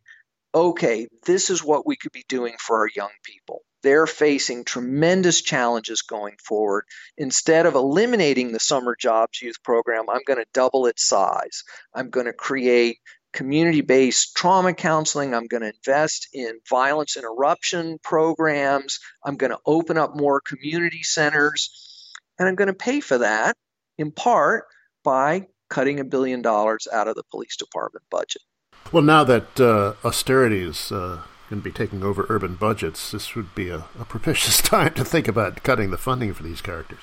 okay, 0.52 1.06
this 1.26 1.48
is 1.48 1.62
what 1.62 1.86
we 1.86 1.94
could 1.94 2.10
be 2.10 2.24
doing 2.28 2.54
for 2.58 2.78
our 2.78 2.88
young 2.96 3.12
people. 3.22 3.60
They're 3.82 4.08
facing 4.08 4.64
tremendous 4.64 5.42
challenges 5.42 6.02
going 6.02 6.34
forward. 6.44 6.84
Instead 7.16 7.66
of 7.66 7.76
eliminating 7.76 8.50
the 8.52 8.58
summer 8.60 8.96
jobs 8.98 9.40
youth 9.40 9.62
program, 9.62 10.10
I'm 10.10 10.22
going 10.26 10.40
to 10.40 10.46
double 10.52 10.86
its 10.86 11.06
size. 11.06 11.62
I'm 11.94 12.10
going 12.10 12.26
to 12.26 12.32
create 12.32 12.98
community 13.32 13.80
based 13.80 14.36
trauma 14.36 14.72
counseling. 14.72 15.34
I'm 15.34 15.46
going 15.46 15.62
to 15.62 15.72
invest 15.74 16.28
in 16.32 16.60
violence 16.68 17.16
interruption 17.16 17.98
programs. 18.02 18.98
I'm 19.24 19.36
going 19.36 19.52
to 19.52 19.58
open 19.66 19.96
up 19.96 20.16
more 20.16 20.40
community 20.40 21.02
centers. 21.02 21.70
And 22.38 22.48
I'm 22.48 22.54
going 22.54 22.68
to 22.68 22.74
pay 22.74 23.00
for 23.00 23.18
that 23.18 23.56
in 23.98 24.12
part 24.12 24.64
by 25.04 25.46
cutting 25.68 26.00
a 26.00 26.04
billion 26.04 26.42
dollars 26.42 26.88
out 26.92 27.08
of 27.08 27.14
the 27.14 27.22
police 27.30 27.56
department 27.56 28.04
budget. 28.10 28.42
Well, 28.92 29.02
now 29.02 29.24
that 29.24 29.60
uh, 29.60 29.94
austerity 30.04 30.62
is 30.62 30.90
uh, 30.90 31.22
going 31.48 31.62
to 31.62 31.64
be 31.64 31.70
taking 31.70 32.02
over 32.02 32.26
urban 32.28 32.56
budgets, 32.56 33.12
this 33.12 33.36
would 33.36 33.54
be 33.54 33.68
a, 33.68 33.84
a 33.98 34.04
propitious 34.04 34.60
time 34.62 34.94
to 34.94 35.04
think 35.04 35.28
about 35.28 35.62
cutting 35.62 35.90
the 35.90 35.98
funding 35.98 36.34
for 36.34 36.42
these 36.42 36.60
characters. 36.60 37.02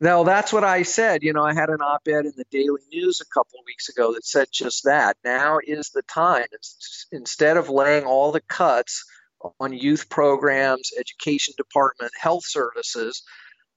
Now, 0.00 0.24
that's 0.24 0.52
what 0.52 0.64
I 0.64 0.82
said. 0.82 1.22
You 1.22 1.32
know, 1.32 1.44
I 1.44 1.54
had 1.54 1.70
an 1.70 1.80
op 1.80 2.06
ed 2.06 2.26
in 2.26 2.32
the 2.36 2.44
Daily 2.50 2.82
News 2.92 3.20
a 3.20 3.26
couple 3.32 3.58
of 3.58 3.66
weeks 3.66 3.88
ago 3.88 4.12
that 4.14 4.26
said 4.26 4.48
just 4.52 4.84
that. 4.84 5.16
Now 5.24 5.58
is 5.64 5.90
the 5.90 6.02
time. 6.02 6.46
It's, 6.52 7.06
instead 7.12 7.56
of 7.56 7.68
laying 7.68 8.04
all 8.04 8.32
the 8.32 8.40
cuts 8.40 9.04
on 9.60 9.72
youth 9.72 10.08
programs, 10.08 10.90
education 10.98 11.54
department, 11.56 12.12
health 12.18 12.44
services, 12.44 13.22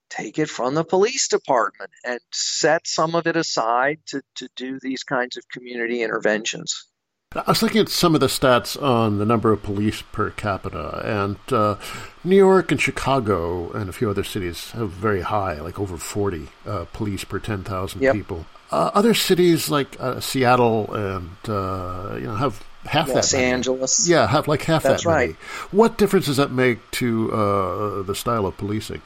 take 0.09 0.39
it 0.39 0.49
from 0.49 0.73
the 0.73 0.83
police 0.83 1.27
department 1.27 1.91
and 2.05 2.19
set 2.31 2.87
some 2.87 3.15
of 3.15 3.27
it 3.27 3.35
aside 3.35 3.99
to, 4.07 4.21
to 4.35 4.49
do 4.55 4.79
these 4.81 5.03
kinds 5.03 5.37
of 5.37 5.47
community 5.49 6.01
interventions. 6.01 6.87
I 7.35 7.43
was 7.45 7.61
looking 7.61 7.81
at 7.81 7.89
some 7.89 8.15
of 8.15 8.21
the 8.21 8.27
stats 8.27 8.81
on 8.81 9.17
the 9.17 9.25
number 9.25 9.51
of 9.51 9.61
police 9.61 10.01
per 10.01 10.29
capita, 10.29 11.01
and 11.03 11.37
uh, 11.51 11.75
New 12.23 12.37
York 12.37 12.71
and 12.71 12.79
Chicago 12.79 13.69
and 13.73 13.89
a 13.89 13.93
few 13.93 14.09
other 14.09 14.23
cities 14.23 14.71
have 14.71 14.91
very 14.91 15.21
high, 15.21 15.59
like 15.59 15.77
over 15.77 15.97
40 15.97 16.47
uh, 16.65 16.85
police 16.93 17.25
per 17.25 17.39
10,000 17.39 18.01
yep. 18.01 18.15
people. 18.15 18.45
Uh, 18.71 18.91
other 18.93 19.13
cities 19.13 19.69
like 19.69 19.97
uh, 19.99 20.21
Seattle 20.21 20.93
and 20.93 21.29
uh, 21.49 22.15
you 22.15 22.27
know 22.27 22.35
have 22.35 22.63
half 22.85 23.07
Los 23.07 23.13
that. 23.13 23.15
Los 23.15 23.33
Angeles. 23.33 24.09
Yeah, 24.09 24.25
have 24.27 24.47
like 24.47 24.61
half 24.61 24.83
That's 24.83 25.03
that. 25.03 25.09
Right. 25.09 25.35
What 25.71 25.97
difference 25.97 26.27
does 26.27 26.37
that 26.37 26.51
make 26.51 26.79
to 26.91 27.31
uh, 27.33 28.01
the 28.03 28.15
style 28.15 28.45
of 28.45 28.57
policing? 28.57 29.01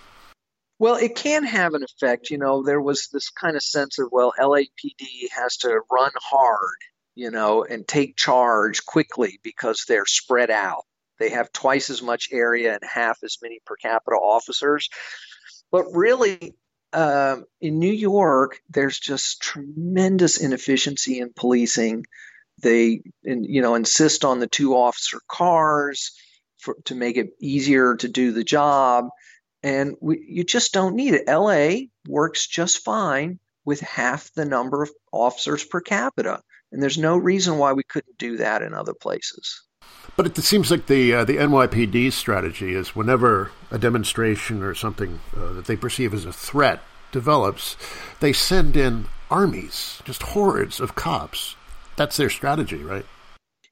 Well, 0.77 0.95
it 0.95 1.15
can 1.15 1.43
have 1.43 1.73
an 1.73 1.83
effect. 1.83 2.29
You 2.29 2.37
know, 2.37 2.63
there 2.63 2.81
was 2.81 3.09
this 3.11 3.29
kind 3.31 3.55
of 3.55 3.63
sense 3.63 3.97
of 3.97 4.09
well, 4.11 4.31
LAPD 4.39 5.29
has 5.35 5.57
to 5.57 5.81
run 5.91 6.11
hard 6.19 6.77
you 7.15 7.31
know, 7.31 7.63
and 7.63 7.87
take 7.87 8.15
charge 8.15 8.85
quickly 8.85 9.39
because 9.43 9.85
they're 9.87 10.05
spread 10.05 10.49
out. 10.49 10.83
They 11.19 11.29
have 11.29 11.51
twice 11.51 11.89
as 11.89 12.01
much 12.01 12.29
area 12.31 12.73
and 12.73 12.83
half 12.83 13.19
as 13.23 13.37
many 13.41 13.59
per 13.65 13.75
capita 13.75 14.15
officers. 14.15 14.89
But 15.71 15.85
really, 15.93 16.55
um, 16.93 17.45
in 17.61 17.79
New 17.79 17.91
York, 17.91 18.59
there's 18.69 18.99
just 18.99 19.41
tremendous 19.41 20.37
inefficiency 20.37 21.19
in 21.19 21.31
policing. 21.33 22.05
They, 22.61 23.01
you 23.23 23.61
know, 23.61 23.75
insist 23.75 24.25
on 24.25 24.39
the 24.39 24.47
two 24.47 24.75
officer 24.75 25.19
cars 25.27 26.11
for, 26.59 26.75
to 26.85 26.95
make 26.95 27.17
it 27.17 27.29
easier 27.39 27.95
to 27.95 28.07
do 28.07 28.31
the 28.31 28.43
job, 28.43 29.09
and 29.63 29.95
we, 30.01 30.23
you 30.27 30.43
just 30.43 30.73
don't 30.73 30.95
need 30.95 31.13
it. 31.13 31.27
LA 31.27 31.87
works 32.07 32.47
just 32.47 32.83
fine 32.83 33.39
with 33.63 33.79
half 33.79 34.31
the 34.33 34.45
number 34.45 34.83
of 34.83 34.91
officers 35.11 35.63
per 35.63 35.81
capita, 35.81 36.41
and 36.71 36.81
there's 36.81 36.97
no 36.97 37.17
reason 37.17 37.57
why 37.57 37.73
we 37.73 37.83
couldn't 37.83 38.17
do 38.17 38.37
that 38.37 38.61
in 38.61 38.73
other 38.73 38.93
places. 38.93 39.61
But 40.15 40.25
it 40.25 40.37
seems 40.37 40.71
like 40.71 40.87
the 40.87 41.13
uh, 41.13 41.25
the 41.25 41.37
NYPD 41.37 42.11
strategy 42.11 42.73
is 42.73 42.95
whenever 42.95 43.51
a 43.69 43.77
demonstration 43.77 44.61
or 44.61 44.75
something 44.75 45.19
uh, 45.35 45.53
that 45.53 45.65
they 45.65 45.75
perceive 45.75 46.13
as 46.13 46.25
a 46.25 46.33
threat 46.33 46.81
develops, 47.11 47.75
they 48.19 48.33
send 48.33 48.75
in 48.75 49.07
armies, 49.29 50.01
just 50.05 50.23
hordes 50.23 50.79
of 50.79 50.95
cops. 50.95 51.55
That's 51.95 52.17
their 52.17 52.29
strategy, 52.29 52.83
right? 52.83 53.05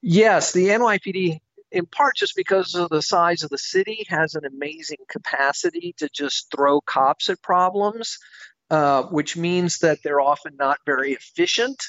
Yes, 0.02 0.52
the 0.52 0.68
NYPD, 0.68 1.40
in 1.72 1.86
part 1.86 2.16
just 2.16 2.34
because 2.36 2.74
of 2.74 2.88
the 2.88 3.02
size 3.02 3.42
of 3.42 3.50
the 3.50 3.58
city, 3.58 4.06
has 4.08 4.34
an 4.34 4.44
amazing 4.44 4.98
capacity 5.08 5.94
to 5.98 6.08
just 6.12 6.50
throw 6.54 6.80
cops 6.80 7.28
at 7.28 7.42
problems, 7.42 8.18
uh, 8.70 9.02
which 9.04 9.36
means 9.36 9.78
that 9.78 9.98
they're 10.02 10.20
often 10.20 10.56
not 10.56 10.78
very 10.86 11.12
efficient 11.12 11.82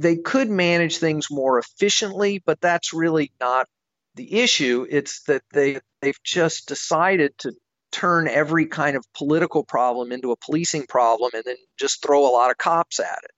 they 0.00 0.16
could 0.16 0.50
manage 0.50 0.98
things 0.98 1.26
more 1.30 1.58
efficiently, 1.58 2.42
but 2.44 2.60
that's 2.60 2.92
really 2.92 3.32
not 3.40 3.66
the 4.14 4.40
issue. 4.40 4.86
It's 4.88 5.22
that 5.24 5.42
they 5.52 5.80
they've 6.00 6.22
just 6.24 6.68
decided 6.68 7.36
to 7.38 7.52
turn 7.92 8.28
every 8.28 8.66
kind 8.66 8.96
of 8.96 9.04
political 9.14 9.64
problem 9.64 10.12
into 10.12 10.30
a 10.30 10.36
policing 10.36 10.86
problem 10.86 11.30
and 11.34 11.42
then 11.44 11.56
just 11.78 12.02
throw 12.02 12.28
a 12.28 12.32
lot 12.32 12.50
of 12.50 12.58
cops 12.58 13.00
at 13.00 13.18
it. 13.24 13.30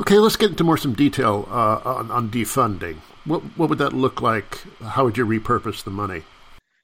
Okay, 0.00 0.18
let's 0.18 0.36
get 0.36 0.50
into 0.50 0.64
more 0.64 0.78
some 0.78 0.94
detail 0.94 1.46
uh, 1.50 1.80
on, 1.84 2.10
on 2.10 2.30
defunding. 2.30 2.96
What 3.24 3.40
what 3.56 3.68
would 3.68 3.78
that 3.78 3.92
look 3.92 4.20
like? 4.20 4.62
How 4.80 5.04
would 5.04 5.16
you 5.16 5.26
repurpose 5.26 5.84
the 5.84 5.90
money? 5.90 6.22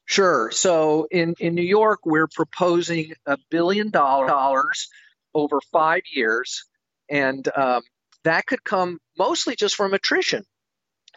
Sure. 0.04 0.50
So 0.50 1.06
in, 1.10 1.34
in 1.38 1.54
New 1.54 1.60
York, 1.60 2.00
we're 2.06 2.28
proposing 2.28 3.12
a 3.26 3.36
billion 3.50 3.90
dollars 3.90 4.88
over 5.34 5.60
five 5.70 6.00
years, 6.10 6.64
and 7.10 7.46
um, 7.54 7.82
that 8.24 8.46
could 8.46 8.64
come 8.64 8.98
mostly 9.18 9.56
just 9.56 9.74
from 9.74 9.94
attrition, 9.94 10.44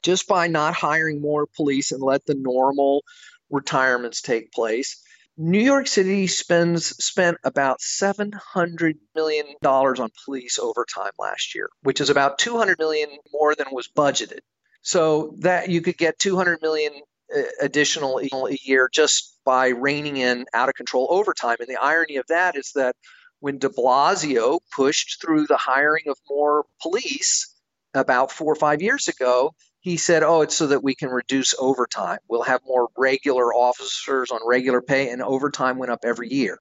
just 0.04 0.28
by 0.28 0.48
not 0.48 0.74
hiring 0.74 1.22
more 1.22 1.48
police 1.56 1.92
and 1.92 2.02
let 2.02 2.26
the 2.26 2.36
normal 2.36 3.04
retirements 3.50 4.22
take 4.22 4.52
place. 4.52 5.02
New 5.38 5.60
York 5.60 5.88
City 5.88 6.28
spends 6.28 6.88
spent 7.04 7.38
about 7.44 7.82
seven 7.82 8.32
hundred 8.34 8.98
million 9.16 9.46
dollars 9.62 10.00
on 10.00 10.10
police 10.26 10.60
overtime 10.60 11.12
last 11.18 11.56
year, 11.56 11.70
which 11.84 12.02
is 12.02 12.10
about 12.10 12.38
two 12.38 12.58
hundred 12.58 12.78
million 12.80 13.10
more 13.32 13.56
than 13.56 13.68
was 13.72 13.88
budgeted. 13.88 14.40
So 14.84 15.36
that 15.40 15.70
you 15.70 15.82
could 15.82 15.98
get 15.98 16.20
two 16.20 16.36
hundred 16.36 16.62
million 16.62 16.94
uh, 17.36 17.42
additional 17.62 18.20
a 18.20 18.58
year 18.62 18.90
just 18.92 19.38
by 19.46 19.70
reining 19.70 20.18
in 20.18 20.46
out 20.54 20.70
of 20.70 20.76
control 20.76 21.08
overtime. 21.10 21.58
And 21.60 21.70
the 21.70 21.82
irony 21.82 22.18
of 22.18 22.26
that 22.28 22.56
is 22.56 22.72
that 22.76 22.96
when 23.42 23.58
de 23.58 23.68
Blasio 23.70 24.60
pushed 24.74 25.20
through 25.22 25.48
the 25.48 25.58
hiring 25.58 26.06
of 26.08 26.18
more 26.30 26.66
police 26.82 27.54
about 27.94 28.32
four 28.32 28.54
or 28.54 28.56
five 28.56 28.82
years 28.82 29.08
ago, 29.10 29.54
he 29.82 29.98
said, 29.98 30.24
Oh, 30.24 30.42
it's 30.42 30.56
so 30.56 30.68
that 30.68 30.84
we 30.84 30.96
can 30.96 31.10
reduce 31.10 31.54
overtime. 31.60 32.20
We'll 32.30 32.44
have 32.44 32.62
more 32.66 32.88
regular 32.98 33.54
officers 33.54 34.32
on 34.32 34.40
regular 34.46 34.82
pay, 34.82 35.10
and 35.10 35.22
overtime 35.22 35.78
went 35.78 35.92
up 35.92 36.06
every 36.06 36.30
year. 36.30 36.60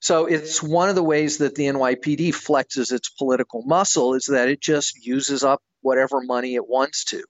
So 0.00 0.26
it's 0.26 0.62
one 0.62 0.88
of 0.88 0.94
the 0.94 1.02
ways 1.02 1.38
that 1.38 1.56
the 1.56 1.64
NYPD 1.64 2.28
flexes 2.28 2.92
its 2.92 3.10
political 3.10 3.62
muscle 3.62 4.14
is 4.14 4.26
that 4.26 4.48
it 4.48 4.60
just 4.60 5.04
uses 5.04 5.42
up 5.42 5.60
whatever 5.80 6.20
money 6.20 6.54
it 6.54 6.68
wants 6.68 7.04
to. 7.06 7.24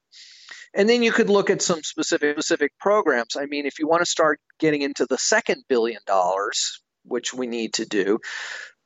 And 0.75 0.87
then 0.87 1.03
you 1.03 1.13
could 1.13 1.31
look 1.31 1.49
at 1.49 1.63
some 1.63 1.83
specific 1.83 2.35
specific 2.37 2.73
programs. 2.79 3.37
I 3.37 3.47
mean, 3.47 3.65
if 3.65 3.79
you 3.79 3.89
want 3.89 4.03
to 4.03 4.11
start 4.11 4.41
getting 4.59 4.83
into 4.83 5.07
the 5.07 5.17
second 5.17 5.65
billion 5.69 6.01
dollars, 6.07 6.83
which 7.09 7.35
we 7.35 7.47
need 7.47 7.75
to 7.75 7.87
do. 7.87 8.19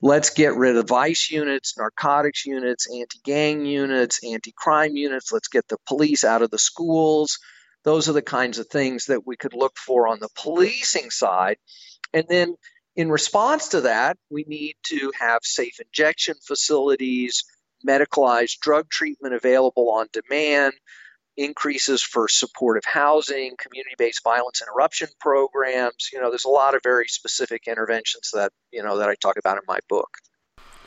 Let's 0.00 0.30
get 0.30 0.56
rid 0.56 0.76
of 0.76 0.90
ICE 0.90 1.30
units, 1.30 1.78
narcotics 1.78 2.44
units, 2.44 2.88
anti 2.92 3.20
gang 3.24 3.64
units, 3.64 4.20
anti 4.24 4.52
crime 4.56 4.96
units. 4.96 5.30
Let's 5.30 5.48
get 5.48 5.68
the 5.68 5.78
police 5.86 6.24
out 6.24 6.42
of 6.42 6.50
the 6.50 6.58
schools. 6.58 7.38
Those 7.84 8.08
are 8.08 8.12
the 8.12 8.22
kinds 8.22 8.58
of 8.58 8.66
things 8.68 9.06
that 9.06 9.26
we 9.26 9.36
could 9.36 9.54
look 9.54 9.76
for 9.76 10.08
on 10.08 10.18
the 10.20 10.28
policing 10.36 11.10
side. 11.10 11.56
And 12.12 12.24
then 12.28 12.54
in 12.96 13.10
response 13.10 13.68
to 13.68 13.82
that, 13.82 14.16
we 14.30 14.44
need 14.46 14.74
to 14.86 15.12
have 15.18 15.40
safe 15.42 15.80
injection 15.80 16.34
facilities, 16.46 17.44
medicalized 17.86 18.58
drug 18.60 18.88
treatment 18.90 19.34
available 19.34 19.90
on 19.90 20.08
demand, 20.12 20.74
increases 21.36 22.02
for 22.02 22.28
supportive 22.28 22.84
housing, 22.84 23.54
community 23.58 23.94
based 23.98 24.22
violence 24.22 24.62
interruption 24.62 25.08
programs. 25.20 26.10
You 26.12 26.20
know, 26.20 26.30
there's 26.30 26.44
a 26.44 26.50
lot 26.50 26.74
of 26.74 26.82
very 26.82 27.08
specific 27.08 27.66
interventions 27.66 28.30
that, 28.32 28.52
you 28.70 28.82
know, 28.82 28.98
that 28.98 29.08
I 29.08 29.14
talk 29.14 29.36
about 29.38 29.56
in 29.56 29.62
my 29.66 29.78
book. 29.88 30.08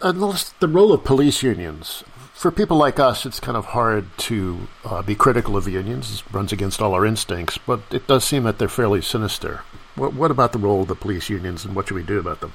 And 0.01 0.19
the 0.59 0.67
role 0.67 0.93
of 0.93 1.03
police 1.03 1.41
unions. 1.41 2.03
For 2.33 2.51
people 2.51 2.75
like 2.75 2.99
us, 2.99 3.25
it's 3.25 3.39
kind 3.39 3.55
of 3.55 3.65
hard 3.65 4.05
to 4.17 4.67
uh, 4.83 5.01
be 5.01 5.15
critical 5.15 5.55
of 5.55 5.69
unions. 5.69 6.21
It 6.21 6.33
runs 6.33 6.51
against 6.51 6.81
all 6.81 6.93
our 6.93 7.05
instincts, 7.05 7.57
but 7.57 7.79
it 7.91 8.05
does 8.05 8.25
seem 8.25 8.43
that 8.43 8.59
they're 8.59 8.67
fairly 8.67 9.01
sinister. 9.01 9.61
What, 9.95 10.13
what 10.13 10.31
about 10.31 10.51
the 10.51 10.59
role 10.59 10.81
of 10.81 10.89
the 10.89 10.95
police 10.95 11.29
unions 11.29 11.63
and 11.63 11.75
what 11.75 11.87
should 11.87 11.95
we 11.95 12.03
do 12.03 12.19
about 12.19 12.41
them? 12.41 12.53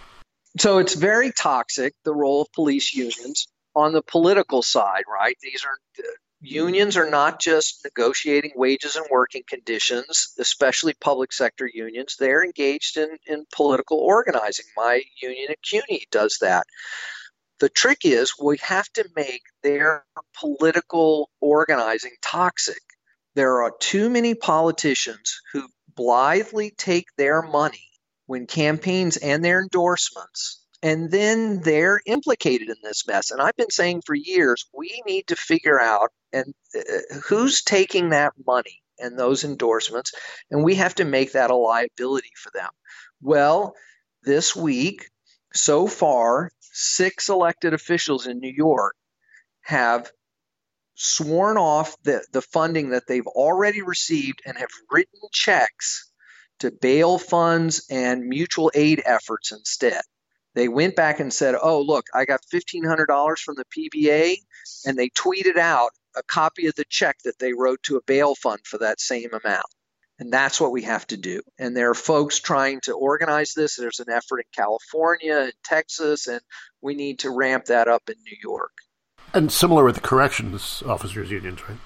So 0.58 0.78
it's 0.78 0.94
very 0.94 1.32
toxic, 1.32 1.94
the 2.04 2.14
role 2.14 2.42
of 2.42 2.52
police 2.52 2.92
unions. 2.94 3.48
On 3.76 3.92
the 3.92 4.02
political 4.02 4.62
side, 4.62 5.04
right? 5.08 5.36
These 5.40 5.64
are 5.64 5.78
unions 6.40 6.96
are 6.96 7.08
not 7.08 7.40
just 7.40 7.84
negotiating 7.84 8.52
wages 8.54 8.96
and 8.96 9.06
working 9.10 9.42
conditions, 9.46 10.34
especially 10.38 10.94
public 10.94 11.32
sector 11.32 11.68
unions. 11.72 12.16
They're 12.18 12.44
engaged 12.44 12.96
in, 12.96 13.18
in 13.26 13.44
political 13.54 13.98
organizing. 13.98 14.64
My 14.76 15.02
union 15.20 15.50
at 15.50 15.62
CUNY 15.62 16.06
does 16.10 16.38
that. 16.40 16.66
The 17.58 17.68
trick 17.68 17.98
is 18.04 18.32
we 18.42 18.56
have 18.62 18.88
to 18.94 19.08
make 19.14 19.42
their 19.62 20.04
political 20.38 21.30
organizing 21.40 22.16
toxic. 22.22 22.80
There 23.34 23.62
are 23.62 23.72
too 23.78 24.08
many 24.08 24.34
politicians 24.34 25.40
who 25.52 25.68
blithely 25.94 26.70
take 26.70 27.06
their 27.18 27.42
money 27.42 27.90
when 28.26 28.46
campaigns 28.46 29.18
and 29.18 29.44
their 29.44 29.60
endorsements 29.60 30.59
and 30.82 31.10
then 31.10 31.60
they're 31.60 32.00
implicated 32.06 32.68
in 32.68 32.76
this 32.82 33.06
mess. 33.06 33.30
And 33.30 33.40
I've 33.40 33.56
been 33.56 33.70
saying 33.70 34.02
for 34.06 34.14
years, 34.14 34.64
we 34.72 35.02
need 35.06 35.26
to 35.28 35.36
figure 35.36 35.80
out 35.80 36.10
and 36.32 36.54
uh, 36.74 37.18
who's 37.26 37.62
taking 37.62 38.10
that 38.10 38.32
money 38.46 38.82
and 38.98 39.18
those 39.18 39.44
endorsements, 39.44 40.12
and 40.50 40.62
we 40.62 40.74
have 40.76 40.94
to 40.96 41.04
make 41.04 41.32
that 41.32 41.50
a 41.50 41.56
liability 41.56 42.32
for 42.36 42.50
them. 42.54 42.68
Well, 43.20 43.74
this 44.22 44.54
week, 44.54 45.08
so 45.54 45.86
far, 45.86 46.50
six 46.60 47.28
elected 47.28 47.74
officials 47.74 48.26
in 48.26 48.38
New 48.38 48.52
York 48.54 48.94
have 49.62 50.10
sworn 50.94 51.56
off 51.56 51.96
the, 52.02 52.24
the 52.32 52.42
funding 52.42 52.90
that 52.90 53.06
they've 53.06 53.26
already 53.26 53.80
received 53.82 54.42
and 54.44 54.56
have 54.58 54.68
written 54.90 55.20
checks 55.32 56.10
to 56.58 56.70
bail 56.70 57.18
funds 57.18 57.86
and 57.90 58.26
mutual 58.26 58.70
aid 58.74 59.02
efforts 59.06 59.50
instead 59.50 60.02
they 60.54 60.68
went 60.68 60.96
back 60.96 61.20
and 61.20 61.32
said, 61.32 61.54
"Oh, 61.60 61.80
look, 61.80 62.06
I 62.14 62.24
got 62.24 62.40
$1500 62.52 63.40
from 63.40 63.56
the 63.56 63.64
PBA," 63.64 64.36
and 64.84 64.98
they 64.98 65.10
tweeted 65.10 65.56
out 65.56 65.90
a 66.16 66.22
copy 66.22 66.66
of 66.66 66.74
the 66.74 66.84
check 66.88 67.18
that 67.24 67.38
they 67.38 67.52
wrote 67.52 67.82
to 67.84 67.96
a 67.96 68.02
bail 68.02 68.34
fund 68.34 68.60
for 68.64 68.78
that 68.78 69.00
same 69.00 69.30
amount. 69.32 69.66
And 70.18 70.30
that's 70.30 70.60
what 70.60 70.72
we 70.72 70.82
have 70.82 71.06
to 71.08 71.16
do. 71.16 71.40
And 71.58 71.74
there 71.74 71.88
are 71.90 71.94
folks 71.94 72.40
trying 72.40 72.80
to 72.82 72.92
organize 72.92 73.54
this. 73.54 73.76
There's 73.76 74.00
an 74.00 74.10
effort 74.10 74.40
in 74.40 74.44
California 74.54 75.38
and 75.38 75.52
Texas, 75.64 76.26
and 76.26 76.42
we 76.82 76.94
need 76.94 77.20
to 77.20 77.30
ramp 77.30 77.66
that 77.66 77.88
up 77.88 78.10
in 78.10 78.16
New 78.26 78.36
York. 78.42 78.72
And 79.32 79.50
similar 79.50 79.84
with 79.84 79.94
the 79.94 80.00
corrections 80.02 80.82
officers 80.84 81.30
unions, 81.30 81.66
right? 81.66 81.78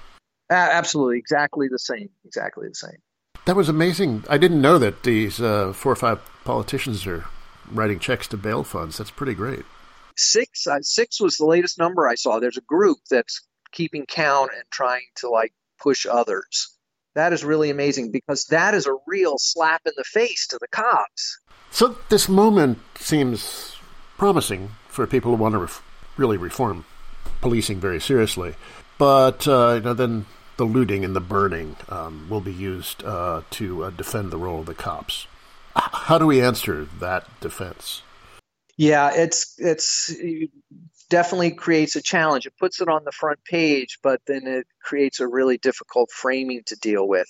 Uh, 0.49 0.55
absolutely, 0.55 1.17
exactly 1.17 1.67
the 1.69 1.79
same. 1.79 2.09
Exactly 2.25 2.67
the 2.67 2.75
same. 2.75 2.97
That 3.45 3.55
was 3.55 3.69
amazing. 3.69 4.25
I 4.29 4.37
didn't 4.37 4.61
know 4.61 4.79
that 4.79 5.03
these 5.03 5.39
uh, 5.39 5.71
four 5.71 5.93
or 5.93 5.95
five 5.95 6.19
politicians 6.43 7.07
are 7.07 7.25
writing 7.71 7.99
checks 7.99 8.27
to 8.27 8.37
bail 8.37 8.63
funds. 8.63 8.97
That's 8.97 9.11
pretty 9.11 9.33
great. 9.33 9.65
Six, 10.17 10.65
uh, 10.67 10.79
six 10.81 11.19
was 11.19 11.37
the 11.37 11.45
latest 11.45 11.77
number 11.77 12.07
I 12.07 12.15
saw. 12.15 12.39
There's 12.39 12.57
a 12.57 12.61
group 12.61 12.99
that's 13.09 13.41
keeping 13.71 14.05
count 14.05 14.51
and 14.55 14.63
trying 14.71 15.07
to 15.17 15.29
like 15.29 15.53
push 15.81 16.05
others. 16.05 16.69
That 17.15 17.33
is 17.33 17.43
really 17.43 17.69
amazing 17.69 18.11
because 18.11 18.45
that 18.45 18.73
is 18.73 18.87
a 18.87 18.95
real 19.07 19.35
slap 19.37 19.81
in 19.85 19.93
the 19.95 20.03
face 20.03 20.47
to 20.47 20.57
the 20.59 20.67
cops. 20.67 21.39
So 21.71 21.97
this 22.09 22.29
moment 22.29 22.79
seems 22.95 23.75
promising 24.17 24.71
for 24.87 25.05
people 25.07 25.35
who 25.35 25.41
want 25.41 25.53
to 25.53 25.59
ref- 25.59 25.83
really 26.17 26.37
reform 26.37 26.85
policing 27.41 27.79
very 27.79 27.99
seriously. 27.99 28.55
but 28.97 29.47
uh, 29.47 29.73
you 29.75 29.81
know, 29.81 29.93
then 29.93 30.25
the 30.57 30.63
looting 30.63 31.03
and 31.03 31.15
the 31.15 31.21
burning 31.21 31.75
um, 31.89 32.27
will 32.29 32.41
be 32.41 32.53
used 32.53 33.03
uh, 33.03 33.41
to 33.51 33.83
uh, 33.83 33.89
defend 33.89 34.31
the 34.31 34.37
role 34.37 34.61
of 34.61 34.65
the 34.65 34.73
cops. 34.73 35.27
How 35.75 36.17
do 36.17 36.25
we 36.25 36.41
answer 36.41 36.87
that 36.99 37.27
defense? 37.41 38.01
Yeah, 38.77 39.11
it's 39.13 39.55
it's 39.57 40.09
it 40.09 40.49
definitely 41.09 41.51
creates 41.51 41.95
a 41.95 42.01
challenge. 42.01 42.45
It 42.45 42.57
puts 42.59 42.81
it 42.81 42.89
on 42.89 43.03
the 43.05 43.11
front 43.11 43.39
page, 43.45 43.99
but 44.03 44.21
then 44.27 44.47
it 44.47 44.67
creates 44.81 45.19
a 45.19 45.27
really 45.27 45.57
difficult 45.57 46.11
framing 46.11 46.61
to 46.67 46.75
deal 46.75 47.07
with. 47.07 47.27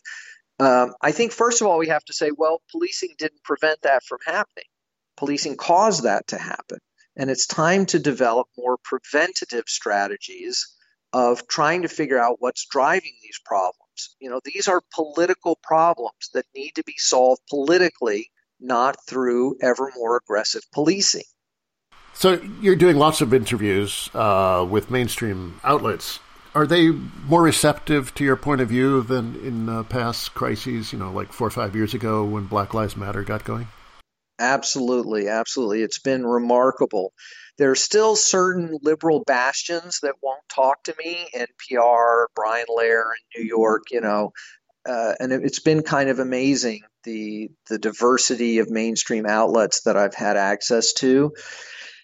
Um, 0.59 0.93
I 1.01 1.11
think 1.11 1.31
first 1.31 1.61
of 1.61 1.67
all 1.67 1.77
we 1.77 1.89
have 1.89 2.05
to 2.05 2.13
say, 2.13 2.31
well, 2.35 2.61
policing 2.71 3.15
didn't 3.17 3.43
prevent 3.43 3.81
that 3.81 4.03
from 4.03 4.19
happening. 4.25 4.65
Policing 5.17 5.57
caused 5.57 6.03
that 6.03 6.27
to 6.27 6.37
happen, 6.37 6.79
and 7.15 7.29
it's 7.29 7.47
time 7.47 7.85
to 7.87 7.99
develop 7.99 8.47
more 8.57 8.77
preventative 8.83 9.65
strategies 9.67 10.75
of 11.13 11.47
trying 11.47 11.83
to 11.83 11.87
figure 11.87 12.19
out 12.19 12.37
what's 12.39 12.67
driving 12.69 13.13
these 13.23 13.39
problems. 13.45 14.15
You 14.19 14.29
know, 14.29 14.41
these 14.43 14.67
are 14.67 14.81
political 14.93 15.57
problems 15.63 16.29
that 16.33 16.45
need 16.53 16.71
to 16.75 16.83
be 16.83 16.95
solved 16.97 17.41
politically, 17.49 18.29
not 18.59 18.97
through 19.07 19.57
ever 19.61 19.91
more 19.95 20.17
aggressive 20.17 20.61
policing. 20.73 21.23
So 22.13 22.41
you're 22.61 22.77
doing 22.77 22.95
lots 22.97 23.21
of 23.21 23.33
interviews 23.33 24.09
uh, 24.13 24.65
with 24.69 24.89
mainstream 24.89 25.59
outlets. 25.63 26.19
Are 26.53 26.65
they 26.65 26.89
more 26.89 27.43
receptive 27.43 28.15
to 28.15 28.23
your 28.23 28.37
point 28.37 28.61
of 28.61 28.69
view 28.69 29.01
than 29.01 29.35
in 29.45 29.67
uh, 29.67 29.83
past 29.83 30.33
crises? 30.33 30.93
You 30.93 30.99
know, 30.99 31.11
like 31.11 31.33
four 31.33 31.47
or 31.47 31.51
five 31.51 31.75
years 31.75 31.93
ago 31.93 32.23
when 32.23 32.45
Black 32.45 32.73
Lives 32.73 32.95
Matter 32.95 33.23
got 33.23 33.43
going. 33.43 33.67
Absolutely, 34.39 35.27
absolutely. 35.27 35.81
It's 35.81 35.99
been 35.99 36.25
remarkable. 36.25 37.11
There 37.57 37.71
are 37.71 37.75
still 37.75 38.15
certain 38.15 38.79
liberal 38.81 39.23
bastions 39.25 39.99
that 40.01 40.15
won't 40.21 40.47
talk 40.49 40.83
to 40.83 40.95
me. 40.97 41.27
NPR, 41.33 42.25
Brian 42.35 42.65
Lehrer 42.69 43.11
in 43.35 43.41
New 43.41 43.47
York, 43.47 43.83
you 43.91 44.01
know, 44.01 44.31
uh, 44.87 45.13
and 45.19 45.31
it, 45.31 45.43
it's 45.43 45.59
been 45.59 45.83
kind 45.83 46.09
of 46.09 46.19
amazing 46.19 46.81
the 47.05 47.49
the 47.69 47.79
diversity 47.79 48.59
of 48.59 48.69
mainstream 48.69 49.25
outlets 49.25 49.81
that 49.83 49.97
I've 49.97 50.15
had 50.15 50.37
access 50.37 50.93
to. 50.93 51.33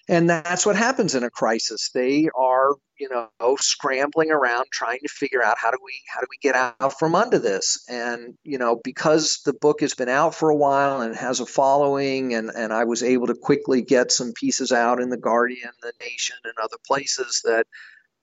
And 0.07 0.29
that's 0.29 0.65
what 0.65 0.75
happens 0.75 1.15
in 1.15 1.23
a 1.23 1.29
crisis. 1.29 1.89
They 1.93 2.29
are 2.35 2.75
you 2.99 3.09
know 3.09 3.55
scrambling 3.57 4.31
around 4.31 4.65
trying 4.71 4.99
to 4.99 5.07
figure 5.07 5.43
out 5.43 5.57
how 5.57 5.71
do 5.71 5.77
we 5.83 5.93
how 6.07 6.21
do 6.21 6.27
we 6.29 6.37
get 6.41 6.55
out 6.55 6.97
from 6.99 7.15
under 7.15 7.39
this? 7.39 7.83
And 7.89 8.35
you 8.43 8.57
know 8.57 8.79
because 8.83 9.41
the 9.45 9.53
book 9.53 9.81
has 9.81 9.93
been 9.93 10.09
out 10.09 10.35
for 10.35 10.49
a 10.49 10.55
while 10.55 11.01
and 11.01 11.15
has 11.15 11.39
a 11.39 11.45
following 11.45 12.33
and 12.33 12.49
and 12.49 12.71
I 12.71 12.85
was 12.85 13.03
able 13.03 13.27
to 13.27 13.35
quickly 13.35 13.81
get 13.81 14.11
some 14.11 14.33
pieces 14.33 14.71
out 14.71 15.01
in 15.01 15.09
the 15.09 15.17
Guardian 15.17 15.71
the 15.81 15.93
Nation 15.99 16.37
and 16.43 16.53
other 16.61 16.77
places 16.85 17.41
that 17.45 17.65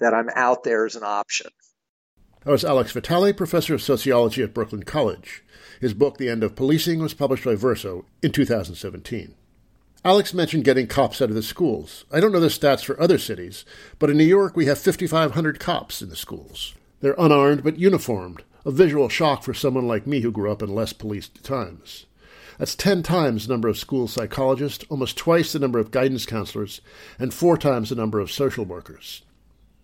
that 0.00 0.14
I'm 0.14 0.30
out 0.34 0.64
there 0.64 0.86
as 0.86 0.96
an 0.96 1.04
option. 1.04 1.50
That 2.44 2.52
was 2.52 2.64
Alex 2.64 2.92
Vitale, 2.92 3.32
professor 3.32 3.74
of 3.74 3.82
sociology 3.82 4.42
at 4.42 4.54
Brooklyn 4.54 4.84
College. 4.84 5.42
His 5.80 5.94
book, 5.94 6.18
The 6.18 6.28
End 6.28 6.42
of 6.42 6.56
Policing, 6.56 6.98
was 7.00 7.14
published 7.14 7.44
by 7.44 7.54
Verso 7.54 8.04
in 8.22 8.32
2017. 8.32 9.34
Alex 10.04 10.32
mentioned 10.32 10.64
getting 10.64 10.86
cops 10.86 11.20
out 11.20 11.28
of 11.28 11.34
the 11.34 11.42
schools. 11.42 12.04
I 12.12 12.20
don't 12.20 12.32
know 12.32 12.40
the 12.40 12.46
stats 12.48 12.84
for 12.84 13.00
other 13.00 13.18
cities, 13.18 13.64
but 13.98 14.10
in 14.10 14.16
New 14.16 14.24
York 14.24 14.56
we 14.56 14.66
have 14.66 14.78
5,500 14.78 15.58
cops 15.60 16.02
in 16.02 16.08
the 16.08 16.16
schools. 16.16 16.74
They're 17.00 17.14
unarmed 17.18 17.64
but 17.64 17.78
uniformed, 17.78 18.42
a 18.64 18.70
visual 18.70 19.08
shock 19.08 19.42
for 19.42 19.54
someone 19.54 19.86
like 19.86 20.06
me 20.06 20.20
who 20.20 20.32
grew 20.32 20.50
up 20.50 20.62
in 20.62 20.74
less 20.74 20.92
policed 20.92 21.42
times. 21.44 22.06
That's 22.58 22.74
10 22.74 23.02
times 23.04 23.46
the 23.46 23.52
number 23.52 23.68
of 23.68 23.78
school 23.78 24.08
psychologists, 24.08 24.84
almost 24.88 25.16
twice 25.16 25.52
the 25.52 25.60
number 25.60 25.78
of 25.78 25.92
guidance 25.92 26.26
counselors, 26.26 26.80
and 27.18 27.32
four 27.32 27.56
times 27.56 27.90
the 27.90 27.94
number 27.94 28.18
of 28.18 28.32
social 28.32 28.64
workers. 28.64 29.22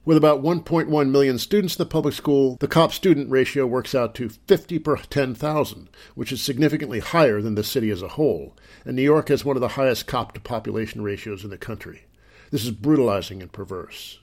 With 0.07 0.19
about 0.19 0.43
1.1 0.43 1.11
million 1.11 1.39
students 1.39 1.77
in 1.77 1.79
the 1.79 1.87
public 1.87 2.13
school, 2.13 2.59
the 2.61 2.69
cop 2.69 2.93
student 2.93 3.31
ratio 3.31 3.67
works 3.67 3.95
out 3.95 4.15
to 4.17 4.29
50 4.29 4.79
per 4.81 4.97
10,000, 4.97 5.89
which 6.15 6.31
is 6.31 6.43
significantly 6.43 7.01
higher 7.01 7.41
than 7.41 7.55
the 7.55 7.65
city 7.65 7.89
as 7.89 8.03
a 8.03 8.09
whole, 8.09 8.55
and 8.85 8.97
New 8.97 9.03
York 9.03 9.29
has 9.31 9.47
one 9.47 9.57
of 9.57 9.63
the 9.63 9.69
highest 9.69 10.07
cop 10.07 10.35
to 10.35 10.41
population 10.41 11.01
ratios 11.01 11.43
in 11.43 11.49
the 11.49 11.57
country. 11.57 12.05
This 12.51 12.67
is 12.67 12.71
brutalizing 12.71 13.41
and 13.41 13.51
perverse. 13.51 14.19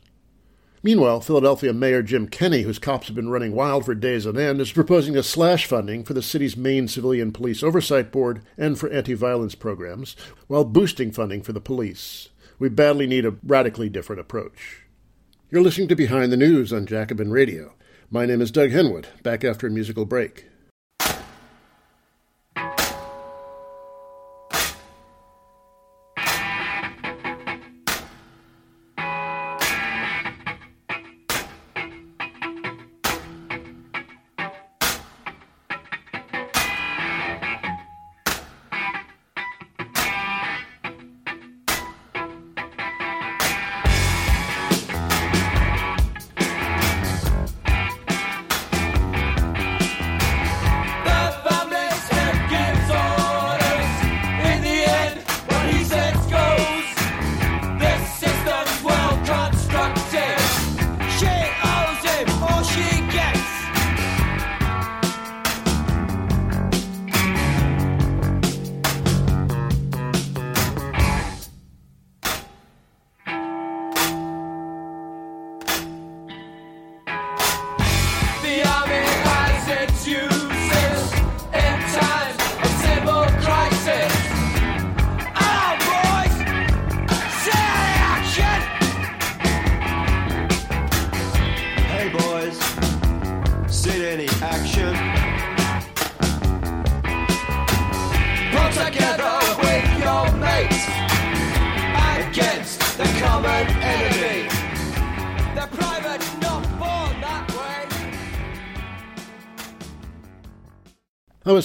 Meanwhile, 0.84 1.22
Philadelphia 1.22 1.74
Mayor 1.74 2.04
Jim 2.04 2.28
Kenney, 2.28 2.62
whose 2.62 2.78
cops 2.78 3.08
have 3.08 3.15
been 3.15 3.30
running 3.30 3.56
wild 3.56 3.84
for 3.86 3.96
days 3.96 4.28
on 4.28 4.38
end, 4.38 4.62
is 4.62 4.72
proposing 4.72 5.15
to 5.15 5.24
slash 5.24 5.65
funding 5.65 6.04
for 6.04 6.13
the 6.13 6.22
city's 6.22 6.56
main 6.56 6.88
civilian 6.88 7.32
police 7.32 7.63
oversight 7.63 8.12
board 8.12 8.44
and 8.56 8.78
for 8.78 8.88
anti 8.91 9.15
violence 9.15 9.56
programs, 9.56 10.15
while 10.46 10.63
boosting 10.63 11.12
funding 11.12 11.41
for 11.41 11.54
the 11.54 11.60
police. 11.60 12.30
We 12.60 12.70
badly 12.70 13.08
need 13.08 13.26
a 13.26 13.36
radically 13.44 13.89
different 13.89 14.20
approach. 14.20 14.81
You're 15.52 15.62
listening 15.62 15.90
to 15.90 15.98
Behind 15.98 16.32
the 16.32 16.38
News 16.38 16.72
on 16.72 16.86
Jacobin 16.86 17.30
Radio. 17.30 17.74
My 18.10 18.26
name 18.26 18.40
is 18.40 18.52
Doug 18.52 18.70
Henwood, 18.70 19.08
back 19.22 19.44
after 19.44 19.68
a 19.68 19.70
musical 19.70 20.06
break. 20.06 20.46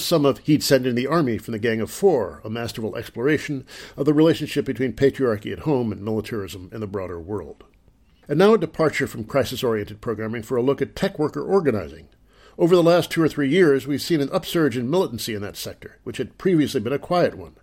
Some 0.07 0.25
of 0.25 0.39
He'd 0.39 0.63
Send 0.63 0.87
in 0.87 0.95
the 0.95 1.05
Army 1.05 1.37
from 1.37 1.51
the 1.51 1.59
Gang 1.59 1.81
of 1.81 1.91
Four, 1.91 2.41
a 2.43 2.49
masterful 2.49 2.95
exploration 2.95 3.65
of 3.97 4.05
the 4.05 4.13
relationship 4.13 4.65
between 4.65 4.93
patriarchy 4.93 5.51
at 5.51 5.59
home 5.59 5.91
and 5.91 6.01
militarism 6.01 6.69
in 6.71 6.79
the 6.79 6.87
broader 6.87 7.19
world. 7.19 7.65
And 8.29 8.39
now 8.39 8.53
a 8.53 8.57
departure 8.57 9.07
from 9.07 9.25
crisis 9.25 9.63
oriented 9.63 9.99
programming 9.99 10.43
for 10.43 10.55
a 10.55 10.61
look 10.61 10.81
at 10.81 10.95
tech 10.95 11.19
worker 11.19 11.43
organizing. 11.43 12.07
Over 12.57 12.75
the 12.75 12.83
last 12.83 13.11
two 13.11 13.21
or 13.21 13.29
three 13.29 13.49
years, 13.49 13.85
we've 13.85 14.01
seen 14.01 14.21
an 14.21 14.29
upsurge 14.31 14.77
in 14.77 14.89
militancy 14.89 15.35
in 15.35 15.41
that 15.41 15.57
sector, 15.57 15.99
which 16.03 16.17
had 16.17 16.37
previously 16.37 16.79
been 16.79 16.93
a 16.93 16.99
quiet 16.99 17.37
one. 17.37 17.55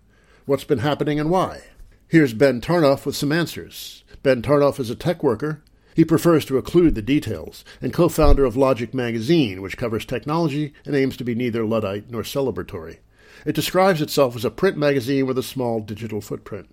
What's 0.45 0.63
been 0.63 0.79
happening 0.79 1.19
and 1.19 1.29
why? 1.31 1.63
Here's 2.07 2.33
Ben 2.33 2.61
Tarnoff 2.61 3.05
with 3.05 3.15
some 3.15 3.31
answers. 3.31 4.03
Ben 4.21 4.43
Tarnoff 4.43 4.79
is 4.79 4.91
a 4.91 4.95
tech 4.95 5.23
worker 5.23 5.63
he 5.95 6.03
prefers 6.03 6.43
to 6.45 6.61
occlude 6.61 6.93
the 6.93 7.01
details, 7.01 7.63
and 7.81 7.93
co 7.93 8.09
founder 8.09 8.43
of 8.43 8.57
Logic 8.57 8.93
magazine, 8.93 9.61
which 9.61 9.77
covers 9.77 10.05
technology 10.05 10.73
and 10.85 10.93
aims 10.93 11.15
to 11.15 11.23
be 11.23 11.33
neither 11.33 11.65
Luddite 11.65 12.11
nor 12.11 12.21
celebratory. 12.21 12.97
It 13.45 13.55
describes 13.55 14.01
itself 14.01 14.35
as 14.35 14.43
a 14.43 14.51
print 14.51 14.77
magazine 14.77 15.25
with 15.25 15.37
a 15.37 15.43
small 15.43 15.79
digital 15.79 16.19
footprint. 16.19 16.69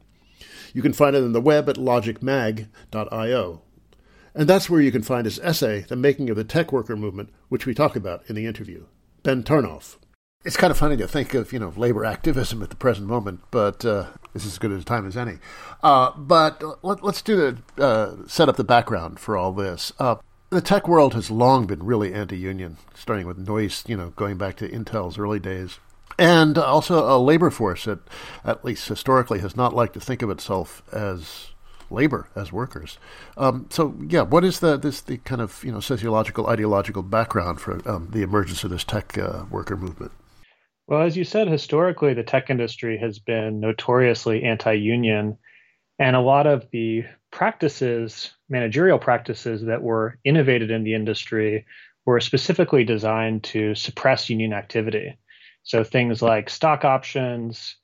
You 0.74 0.82
can 0.82 0.92
find 0.92 1.14
it 1.14 1.22
on 1.22 1.32
the 1.32 1.40
web 1.40 1.68
at 1.68 1.76
logicmag.io. 1.76 3.62
And 4.34 4.48
that's 4.48 4.68
where 4.68 4.80
you 4.80 4.90
can 4.90 5.02
find 5.02 5.24
his 5.24 5.38
essay, 5.38 5.82
The 5.82 5.94
Making 5.94 6.28
of 6.30 6.36
the 6.36 6.44
Tech 6.44 6.72
Worker 6.72 6.96
Movement, 6.96 7.30
which 7.48 7.64
we 7.64 7.74
talk 7.74 7.94
about 7.94 8.28
in 8.28 8.34
the 8.34 8.46
interview. 8.46 8.86
Ben 9.22 9.44
Tarnoff. 9.44 9.98
It's 10.44 10.56
kind 10.56 10.72
of 10.72 10.78
funny 10.78 10.96
to 10.96 11.06
think 11.06 11.34
of, 11.34 11.52
you 11.52 11.60
know, 11.60 11.72
labor 11.76 12.04
activism 12.04 12.62
at 12.62 12.70
the 12.70 12.76
present 12.76 13.06
moment, 13.06 13.42
but 13.52 13.84
uh, 13.84 14.06
this 14.32 14.44
is 14.44 14.54
as 14.54 14.58
good 14.58 14.72
a 14.72 14.82
time 14.82 15.06
as 15.06 15.16
any. 15.16 15.38
Uh, 15.84 16.10
but 16.16 16.60
let, 16.84 17.02
us 17.04 17.22
do 17.22 17.36
the 17.36 17.84
uh, 17.84 18.16
set 18.26 18.48
up 18.48 18.56
the 18.56 18.64
background 18.64 19.20
for 19.20 19.36
all 19.36 19.52
this. 19.52 19.92
Uh, 20.00 20.16
The 20.50 20.60
tech 20.60 20.88
world 20.88 21.14
has 21.14 21.30
long 21.30 21.66
been 21.66 21.82
really 21.82 22.12
anti-union, 22.12 22.76
starting 22.92 23.26
with 23.26 23.38
Noyce, 23.38 23.88
you 23.88 23.96
know, 23.96 24.10
going 24.16 24.36
back 24.36 24.56
to 24.56 24.68
Intel's 24.68 25.16
early 25.16 25.38
days. 25.38 25.78
And 26.18 26.58
also 26.58 27.08
a 27.08 27.16
labor 27.18 27.50
force 27.50 27.84
that, 27.84 28.00
at 28.44 28.64
least 28.64 28.88
historically, 28.88 29.38
has 29.38 29.56
not 29.56 29.74
liked 29.74 29.94
to 29.94 30.00
think 30.00 30.22
of 30.22 30.28
itself 30.28 30.82
as 30.92 31.52
labor 31.88 32.28
as 32.34 32.52
workers. 32.52 32.98
Um, 33.36 33.66
so, 33.70 33.94
yeah, 34.06 34.22
what 34.22 34.44
is 34.44 34.60
the 34.60 34.76
this 34.76 35.00
the 35.00 35.18
kind 35.18 35.40
of 35.40 35.62
you 35.64 35.72
know 35.72 35.80
sociological 35.80 36.48
ideological 36.48 37.02
background 37.02 37.60
for 37.60 37.80
um, 37.88 38.08
the 38.10 38.22
emergence 38.22 38.64
of 38.64 38.70
this 38.70 38.84
tech 38.84 39.16
uh, 39.16 39.44
worker 39.50 39.76
movement? 39.76 40.12
Well, 40.92 41.04
as 41.04 41.16
you 41.16 41.24
said, 41.24 41.48
historically, 41.48 42.12
the 42.12 42.22
tech 42.22 42.50
industry 42.50 42.98
has 42.98 43.18
been 43.18 43.60
notoriously 43.60 44.42
anti-union, 44.42 45.38
and 45.98 46.14
a 46.14 46.20
lot 46.20 46.46
of 46.46 46.68
the 46.70 47.04
practices, 47.30 48.30
managerial 48.50 48.98
practices 48.98 49.62
that 49.62 49.80
were 49.80 50.18
innovated 50.22 50.70
in 50.70 50.84
the 50.84 50.92
industry, 50.92 51.64
were 52.04 52.20
specifically 52.20 52.84
designed 52.84 53.42
to 53.44 53.74
suppress 53.74 54.28
union 54.28 54.52
activity. 54.52 55.16
So 55.62 55.82
things 55.82 56.20
like 56.20 56.50
stock 56.50 56.84
options, 56.84 57.74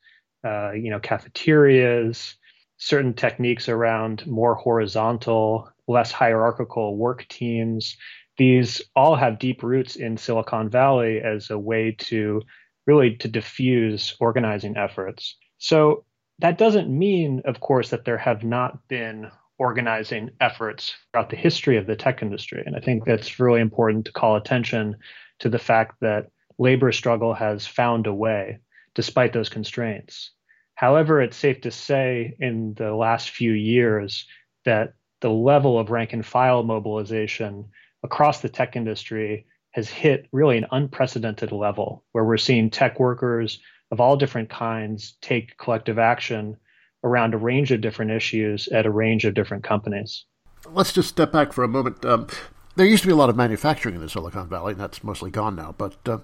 uh, 0.45 0.73
you 0.73 0.91
know, 0.91 1.01
cafeterias, 1.01 2.35
certain 2.77 3.15
techniques 3.15 3.71
around 3.71 4.27
more 4.27 4.55
horizontal, 4.55 5.71
less 5.87 6.13
hierarchical 6.13 6.99
work 6.99 7.27
teams. 7.29 7.97
These 8.37 8.83
all 8.95 9.17
have 9.17 9.39
deep 9.39 9.63
roots 9.63 9.97
in 9.97 10.19
Silicon 10.19 10.69
Valley 10.69 11.23
as 11.23 11.49
a 11.49 11.59
way 11.59 11.97
to 12.01 12.43
really 12.89 13.15
to 13.19 13.29
diffuse 13.29 14.17
organizing 14.19 14.77
efforts. 14.77 15.37
So 15.59 16.07
that 16.39 16.57
doesn't 16.57 16.89
mean, 16.89 17.43
of 17.45 17.61
course, 17.61 17.91
that 17.91 18.07
there 18.07 18.17
have 18.17 18.43
not 18.43 18.89
been 18.89 19.31
organizing 19.59 20.31
efforts 20.41 20.95
throughout 21.13 21.29
the 21.29 21.37
history 21.37 21.77
of 21.77 21.87
the 21.87 21.97
tech 21.97 22.23
industry. 22.23 22.63
And 22.65 22.75
I 22.75 22.81
think 22.81 23.05
that's 23.05 23.39
really 23.39 23.61
important 23.61 24.07
to 24.07 24.13
call 24.13 24.37
attention 24.37 24.97
to 25.41 25.51
the 25.51 25.59
fact 25.59 25.97
that 26.01 26.31
labor 26.59 26.91
struggle 26.91 27.35
has 27.35 27.67
found 27.67 28.07
a 28.07 28.15
way 28.15 28.59
despite 28.95 29.35
those 29.35 29.51
constraints. 29.51 30.31
However, 30.75 31.21
it's 31.21 31.37
safe 31.37 31.61
to 31.63 31.71
say 31.71 32.37
in 32.41 32.73
the 32.75 32.95
last 32.95 33.31
few 33.31 33.53
years 33.53 34.27
that 34.65 34.95
the 35.21 35.31
level 35.31 35.79
of 35.79 35.91
rank 35.91 36.15
and 36.15 36.25
file 36.25 36.63
mobilization 36.63 37.67
across 38.03 38.41
the 38.41 38.49
tech 38.49 38.77
industry 38.77 39.47
has 39.79 39.89
hit 39.89 40.27
really 40.33 40.59
an 40.59 40.67
unprecedented 40.73 41.53
level 41.53 42.05
where 42.11 42.25
we're 42.25 42.37
seeing 42.37 42.69
tech 42.69 42.99
workers 42.99 43.61
of 43.93 44.01
all 44.01 44.17
different 44.17 44.51
kinds 44.51 45.17
take 45.21 45.57
collective 45.57 46.01
action 46.01 46.57
around 47.05 47.33
a 47.33 47.39
range 47.39 47.71
of 47.71 47.81
different 47.81 48.11
issues 48.11 48.67
at 48.69 48.87
a 48.87 48.91
range 48.91 49.25
of 49.25 49.35
different 49.35 49.63
companies. 49.63 50.25
Let's 50.69 50.93
just 50.93 51.09
step 51.09 51.31
back 51.31 51.53
for 51.53 51.63
a 51.63 51.69
moment. 51.69 52.05
Um, 52.05 52.27
there 52.75 52.87
used 52.87 53.05
to 53.05 53.07
be 53.07 53.13
a 53.13 53.17
lot 53.17 53.31
of 53.31 53.37
manufacturing 53.37 53.95
in 53.95 54.01
the 54.01 54.09
Silicon 54.09 54.49
Valley, 54.49 54.73
and 54.73 54.81
that's 54.81 55.05
mostly 55.05 55.31
gone 55.31 55.55
now. 55.55 55.77
But 55.79 55.97
uh, 56.07 56.19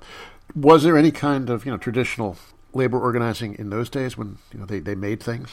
was 0.56 0.82
there 0.82 0.98
any 0.98 1.12
kind 1.12 1.48
of 1.48 1.64
you 1.64 1.70
know 1.70 1.78
traditional 1.78 2.36
labor 2.72 2.98
organizing 2.98 3.54
in 3.54 3.70
those 3.70 3.88
days 3.88 4.18
when 4.18 4.38
you 4.52 4.58
know 4.58 4.66
they, 4.66 4.80
they 4.80 4.96
made 4.96 5.22
things? 5.22 5.50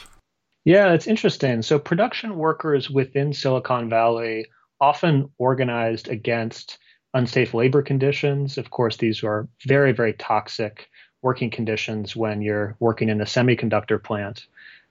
Yeah, 0.66 0.92
it's 0.94 1.06
interesting. 1.06 1.62
So 1.62 1.78
production 1.78 2.36
workers 2.36 2.90
within 2.90 3.32
Silicon 3.32 3.90
Valley 3.90 4.48
often 4.80 5.30
organized 5.38 6.08
against 6.08 6.80
unsafe 7.14 7.54
labor 7.54 7.82
conditions. 7.82 8.58
Of 8.58 8.70
course, 8.70 8.98
these 8.98 9.24
are 9.24 9.48
very, 9.66 9.92
very 9.92 10.14
toxic 10.14 10.90
working 11.22 11.50
conditions 11.50 12.16
when 12.16 12.42
you're 12.42 12.76
working 12.80 13.10
in 13.10 13.22
a 13.22 13.26
semiconductor 13.26 14.02
plant, 14.02 14.48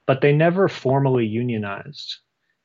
but 0.07 0.21
they 0.21 0.33
never 0.33 0.69
formally 0.69 1.27
unionized. 1.27 2.19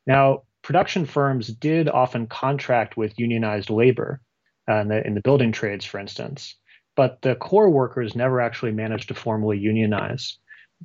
Now, 0.06 0.44
production 0.62 1.06
firms 1.06 1.48
did 1.48 1.90
often 1.90 2.28
contract 2.28 2.98
with 2.98 3.18
unionized 3.18 3.70
labor 3.70 4.22
uh, 4.70 4.82
in, 4.82 4.88
the, 4.90 5.08
in 5.08 5.14
the 5.16 5.22
building 5.22 5.52
trades, 5.52 5.86
for 5.86 6.00
instance 6.00 6.56
but 6.96 7.22
the 7.22 7.36
core 7.36 7.70
workers 7.70 8.16
never 8.16 8.42
actually 8.42 8.72
managed 8.72 9.10
to 9.10 9.14
formally 9.14 9.58
unionize. 9.58 10.38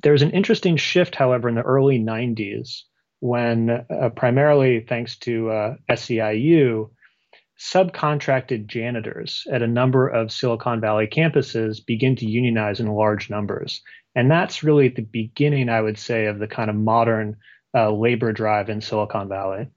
There 0.03 0.11
was 0.11 0.21
an 0.21 0.31
interesting 0.31 0.77
shift, 0.77 1.15
however, 1.15 1.49
in 1.49 1.55
the 1.55 1.61
early 1.61 1.99
90s 1.99 2.83
when, 3.19 3.69
uh, 3.69 4.09
primarily 4.15 4.81
thanks 4.81 5.15
to 5.17 5.49
uh, 5.49 5.75
SEIU, 5.89 6.89
subcontracted 7.61 8.65
janitors 8.65 9.45
at 9.51 9.61
a 9.61 9.67
number 9.67 10.07
of 10.07 10.31
Silicon 10.31 10.81
Valley 10.81 11.05
campuses 11.05 11.85
begin 11.85 12.15
to 12.15 12.25
unionize 12.25 12.79
in 12.79 12.87
large 12.87 13.29
numbers. 13.29 13.81
And 14.15 14.31
that's 14.31 14.63
really 14.63 14.87
at 14.87 14.95
the 14.95 15.03
beginning, 15.03 15.69
I 15.69 15.79
would 15.79 15.99
say, 15.99 16.25
of 16.25 16.39
the 16.39 16.47
kind 16.47 16.71
of 16.71 16.75
modern 16.75 17.37
uh, 17.75 17.91
labor 17.91 18.33
drive 18.33 18.69
in 18.69 18.81
Silicon 18.81 19.29
Valley. 19.29 19.67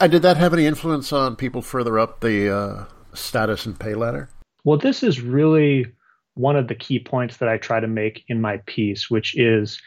And 0.00 0.10
did 0.10 0.22
that 0.22 0.38
have 0.38 0.54
any 0.54 0.66
influence 0.66 1.12
on 1.12 1.36
people 1.36 1.60
further 1.60 1.98
up 1.98 2.20
the 2.20 2.50
uh, 2.50 2.84
status 3.12 3.66
and 3.66 3.78
pay 3.78 3.94
ladder? 3.94 4.30
Well, 4.64 4.78
this 4.78 5.02
is 5.02 5.20
really 5.20 5.86
one 6.32 6.56
of 6.56 6.66
the 6.66 6.74
key 6.74 6.98
points 6.98 7.36
that 7.36 7.48
I 7.48 7.58
try 7.58 7.78
to 7.78 7.86
make 7.86 8.24
in 8.26 8.40
my 8.40 8.56
piece, 8.66 9.10
which 9.10 9.36
is 9.36 9.80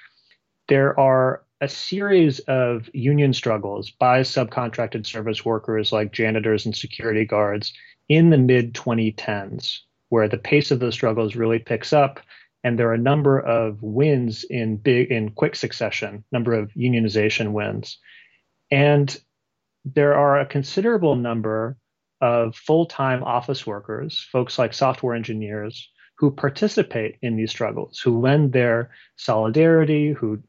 there 0.69 0.97
are 0.99 1.41
a 1.61 1.67
series 1.67 2.39
of 2.41 2.89
union 2.93 3.33
struggles 3.33 3.89
by 3.89 4.21
subcontracted 4.21 5.05
service 5.05 5.43
workers 5.43 5.91
like 5.91 6.11
janitors 6.11 6.65
and 6.65 6.75
security 6.75 7.25
guards 7.25 7.73
in 8.09 8.29
the 8.29 8.37
mid 8.37 8.73
2010s, 8.73 9.79
where 10.09 10.27
the 10.27 10.37
pace 10.37 10.71
of 10.71 10.79
those 10.79 10.93
struggles 10.93 11.35
really 11.35 11.59
picks 11.59 11.93
up. 11.93 12.19
And 12.63 12.77
there 12.77 12.89
are 12.89 12.93
a 12.93 12.99
number 12.99 13.39
of 13.39 13.81
wins 13.81 14.43
in 14.43 14.77
big 14.77 15.11
in 15.11 15.31
quick 15.31 15.55
succession, 15.55 16.23
number 16.31 16.53
of 16.53 16.71
unionization 16.73 17.51
wins. 17.51 17.97
And 18.69 19.15
there 19.85 20.15
are 20.15 20.39
a 20.39 20.45
considerable 20.45 21.15
number 21.15 21.77
of 22.21 22.55
full 22.55 22.85
time 22.85 23.23
office 23.23 23.65
workers, 23.65 24.27
folks 24.31 24.59
like 24.59 24.73
software 24.73 25.15
engineers, 25.15 25.89
who 26.17 26.31
participate 26.31 27.17
in 27.21 27.35
these 27.35 27.51
struggles, 27.51 27.99
who 27.99 28.19
lend 28.19 28.51
their 28.51 28.89
solidarity, 29.15 30.11
who 30.11 30.41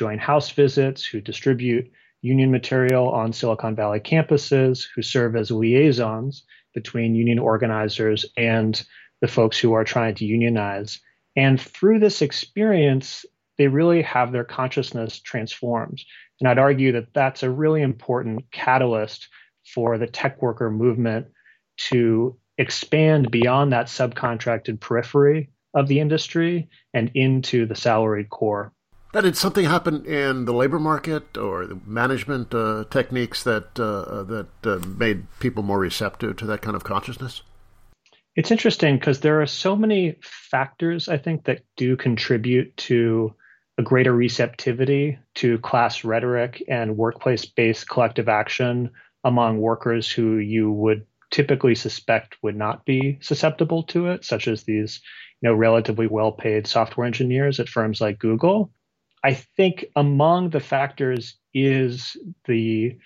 join 0.00 0.18
house 0.18 0.48
visits, 0.52 1.04
who 1.04 1.20
distribute 1.20 1.92
union 2.22 2.50
material 2.50 3.10
on 3.10 3.34
Silicon 3.34 3.76
Valley 3.76 4.00
campuses, 4.00 4.86
who 4.94 5.02
serve 5.02 5.36
as 5.36 5.50
liaisons 5.50 6.42
between 6.72 7.14
union 7.14 7.38
organizers 7.38 8.24
and 8.34 8.82
the 9.20 9.28
folks 9.28 9.58
who 9.58 9.74
are 9.74 9.84
trying 9.84 10.14
to 10.14 10.24
unionize. 10.24 11.00
And 11.36 11.60
through 11.60 11.98
this 11.98 12.22
experience, 12.22 13.26
they 13.58 13.68
really 13.68 14.00
have 14.00 14.32
their 14.32 14.44
consciousness 14.44 15.20
transformed. 15.20 16.00
And 16.40 16.48
I'd 16.48 16.58
argue 16.58 16.92
that 16.92 17.12
that's 17.12 17.42
a 17.42 17.50
really 17.50 17.82
important 17.82 18.50
catalyst 18.50 19.28
for 19.74 19.98
the 19.98 20.06
tech 20.06 20.40
worker 20.40 20.70
movement 20.70 21.26
to 21.90 22.38
expand 22.56 23.30
beyond 23.30 23.74
that 23.74 23.88
subcontracted 23.88 24.80
periphery 24.80 25.50
of 25.74 25.88
the 25.88 26.00
industry 26.00 26.70
and 26.94 27.10
into 27.14 27.66
the 27.66 27.76
salaried 27.76 28.30
core. 28.30 28.72
That 29.12 29.22
did 29.22 29.36
something 29.36 29.64
happen 29.64 30.04
in 30.06 30.44
the 30.44 30.52
labor 30.52 30.78
market 30.78 31.36
or 31.36 31.66
the 31.66 31.80
management 31.84 32.54
uh, 32.54 32.84
techniques 32.90 33.42
that 33.42 33.78
uh, 33.78 34.22
that 34.22 34.48
uh, 34.64 34.78
made 34.86 35.26
people 35.40 35.64
more 35.64 35.80
receptive 35.80 36.36
to 36.36 36.46
that 36.46 36.62
kind 36.62 36.76
of 36.76 36.84
consciousness? 36.84 37.42
It's 38.36 38.52
interesting 38.52 38.96
because 38.96 39.20
there 39.20 39.42
are 39.42 39.46
so 39.46 39.74
many 39.74 40.16
factors 40.22 41.08
I 41.08 41.18
think 41.18 41.44
that 41.44 41.64
do 41.76 41.96
contribute 41.96 42.76
to 42.88 43.34
a 43.78 43.82
greater 43.82 44.12
receptivity 44.12 45.18
to 45.36 45.58
class 45.58 46.04
rhetoric 46.04 46.62
and 46.68 46.96
workplace-based 46.96 47.88
collective 47.88 48.28
action 48.28 48.90
among 49.24 49.58
workers 49.58 50.08
who 50.08 50.36
you 50.36 50.70
would 50.70 51.04
typically 51.30 51.74
suspect 51.74 52.36
would 52.42 52.56
not 52.56 52.84
be 52.84 53.18
susceptible 53.22 53.82
to 53.84 54.08
it, 54.08 54.24
such 54.24 54.46
as 54.46 54.62
these, 54.62 55.00
you 55.40 55.48
know, 55.48 55.54
relatively 55.54 56.06
well-paid 56.06 56.66
software 56.66 57.06
engineers 57.06 57.58
at 57.58 57.68
firms 57.68 58.00
like 58.00 58.18
Google. 58.18 58.70
I 59.22 59.34
think 59.34 59.86
among 59.96 60.50
the 60.50 60.60
factors 60.60 61.36
is 61.52 62.16
the 62.46 62.96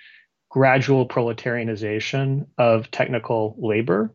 gradual 0.49 1.09
proletarianization 1.09 2.47
of 2.59 2.91
technical 2.91 3.57
labor, 3.59 4.15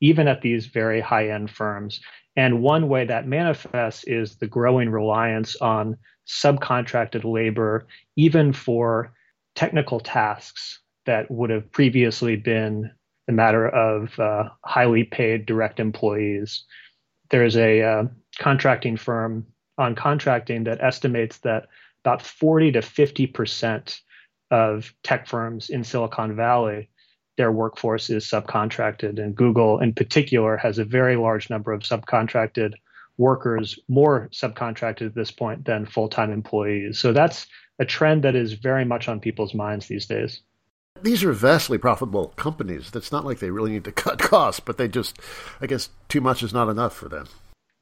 even 0.00 0.28
at 0.28 0.42
these 0.42 0.66
very 0.66 1.00
high-end 1.00 1.50
firms. 1.50 2.00
And 2.36 2.62
one 2.62 2.88
way 2.88 3.06
that 3.06 3.26
manifests 3.26 4.04
is 4.04 4.36
the 4.36 4.46
growing 4.46 4.90
reliance 4.90 5.56
on 5.56 5.96
subcontracted 6.26 7.24
labor, 7.24 7.86
even 8.16 8.52
for 8.52 9.12
technical 9.54 9.98
tasks 9.98 10.80
that 11.06 11.30
would 11.30 11.50
have 11.50 11.72
previously 11.72 12.36
been 12.36 12.90
a 13.28 13.32
matter 13.32 13.66
of 13.68 14.18
uh, 14.20 14.50
highly 14.64 15.04
paid 15.04 15.46
direct 15.46 15.80
employees. 15.80 16.64
There's 17.30 17.56
a 17.56 17.82
uh, 17.82 18.04
contracting 18.38 18.96
firm 18.96 19.46
on 19.78 19.94
contracting 19.94 20.64
that 20.64 20.82
estimates 20.82 21.38
that 21.38 21.68
about 22.04 22.22
40 22.22 22.72
to 22.72 22.82
50 22.82 23.26
percent 23.28 24.00
of 24.50 24.92
tech 25.02 25.26
firms 25.26 25.70
in 25.70 25.84
Silicon 25.84 26.34
Valley, 26.34 26.88
their 27.36 27.52
workforce 27.52 28.10
is 28.10 28.24
subcontracted, 28.24 29.22
and 29.22 29.34
Google 29.34 29.78
in 29.78 29.92
particular 29.92 30.56
has 30.56 30.78
a 30.78 30.84
very 30.84 31.16
large 31.16 31.50
number 31.50 31.72
of 31.72 31.82
subcontracted 31.82 32.74
workers, 33.18 33.78
more 33.88 34.28
subcontracted 34.32 35.06
at 35.06 35.14
this 35.14 35.30
point 35.30 35.64
than 35.64 35.86
full-time 35.86 36.32
employees. 36.32 36.98
So 36.98 37.12
that's 37.12 37.46
a 37.78 37.84
trend 37.84 38.24
that 38.24 38.34
is 38.34 38.54
very 38.54 38.84
much 38.84 39.08
on 39.08 39.20
people's 39.20 39.54
minds 39.54 39.86
these 39.86 40.06
days. 40.06 40.40
These 41.02 41.22
are 41.22 41.32
vastly 41.32 41.78
profitable 41.78 42.28
companies. 42.36 42.90
That's 42.90 43.12
not 43.12 43.24
like 43.24 43.38
they 43.38 43.50
really 43.50 43.70
need 43.70 43.84
to 43.84 43.92
cut 44.04 44.18
costs, 44.18 44.60
but 44.60 44.78
they 44.78 44.88
just, 44.88 45.18
I 45.60 45.66
guess, 45.66 45.90
too 46.08 46.20
much 46.20 46.42
is 46.42 46.52
not 46.52 46.68
enough 46.68 46.94
for 46.94 47.08
them. 47.08 47.28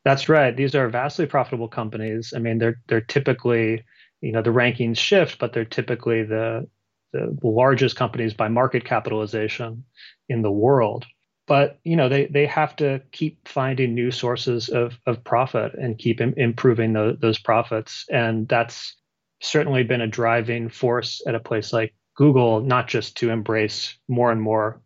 That's 0.07 0.29
right. 0.29 0.57
These 0.57 0.77
are 0.77 0.89
vastly 0.89 1.27
profitable 1.27 1.67
companies. 1.67 2.33
I 2.35 2.39
mean, 2.39 2.59
they're 2.59 2.81
they're 2.87 3.01
typically, 3.01 3.83
you 4.21 4.31
know, 4.31 4.41
the 4.41 4.51
rankings 4.51 4.99
shift, 4.99 5.41
but 5.41 5.53
they're 5.53 5.65
typically 5.65 6.23
the 6.23 6.69
the 7.13 7.37
largest 7.43 7.97
companies 7.97 8.33
by 8.33 8.47
market 8.47 8.85
capitalization 8.85 9.83
in 10.29 10.43
the 10.43 10.51
world. 10.53 11.07
But 11.49 11.81
you 11.83 11.97
know, 11.97 12.09
they 12.09 12.27
they 12.27 12.47
have 12.47 12.77
to 12.77 13.03
keep 13.11 13.49
finding 13.49 13.97
new 13.97 14.13
sources 14.13 14.69
of 14.69 14.97
of 15.07 15.25
profit 15.25 15.75
and 15.75 15.99
keep 15.99 16.21
Im- 16.21 16.35
improving 16.37 16.93
the, 16.93 17.19
those 17.21 17.41
profits, 17.41 18.05
and 18.09 18.47
that's 18.47 18.95
certainly 19.43 19.83
been 19.83 20.03
a 20.03 20.07
driving 20.07 20.69
force 20.69 21.21
at 21.27 21.35
a 21.35 21.41
place 21.41 21.73
like 21.73 21.93
Google, 22.15 22.61
not 22.61 22.87
just 22.87 23.17
to 23.17 23.31
embrace 23.31 23.99
more 24.07 24.31
and 24.31 24.41
more 24.41 24.81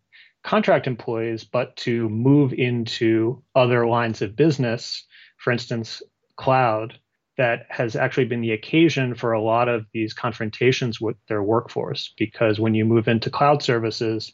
contract 0.44 0.86
employees, 0.86 1.44
but 1.44 1.76
to 1.76 2.08
move 2.08 2.54
into 2.54 3.42
other 3.54 3.86
lines 3.86 4.22
of 4.22 4.34
business, 4.36 5.04
for 5.40 5.50
instance, 5.50 6.02
cloud, 6.36 6.98
that 7.36 7.66
has 7.70 7.96
actually 7.96 8.26
been 8.26 8.42
the 8.42 8.52
occasion 8.52 9.14
for 9.14 9.32
a 9.32 9.42
lot 9.42 9.68
of 9.68 9.86
these 9.92 10.12
confrontations 10.12 11.00
with 11.00 11.16
their 11.26 11.42
workforce. 11.42 12.12
Because 12.18 12.60
when 12.60 12.74
you 12.74 12.84
move 12.84 13.08
into 13.08 13.30
cloud 13.30 13.62
services, 13.62 14.32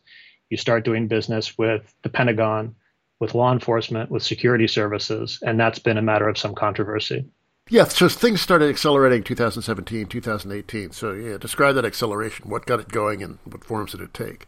you 0.50 0.56
start 0.56 0.84
doing 0.84 1.06
business 1.06 1.56
with 1.56 1.94
the 2.02 2.08
Pentagon, 2.08 2.74
with 3.20 3.34
law 3.34 3.52
enforcement, 3.52 4.10
with 4.10 4.22
security 4.22 4.66
services, 4.66 5.38
and 5.42 5.58
that's 5.58 5.78
been 5.78 5.98
a 5.98 6.02
matter 6.02 6.28
of 6.28 6.36
some 6.36 6.54
controversy. 6.54 7.24
Yeah, 7.68 7.84
so 7.84 8.08
things 8.08 8.40
started 8.40 8.68
accelerating 8.68 9.22
2017, 9.22 10.06
2018. 10.06 10.90
So, 10.92 11.12
yeah, 11.12 11.38
describe 11.38 11.74
that 11.76 11.84
acceleration. 11.84 12.48
What 12.48 12.66
got 12.66 12.80
it 12.80 12.88
going 12.88 13.22
and 13.22 13.38
what 13.44 13.64
forms 13.64 13.92
did 13.92 14.00
it 14.00 14.14
take? 14.14 14.46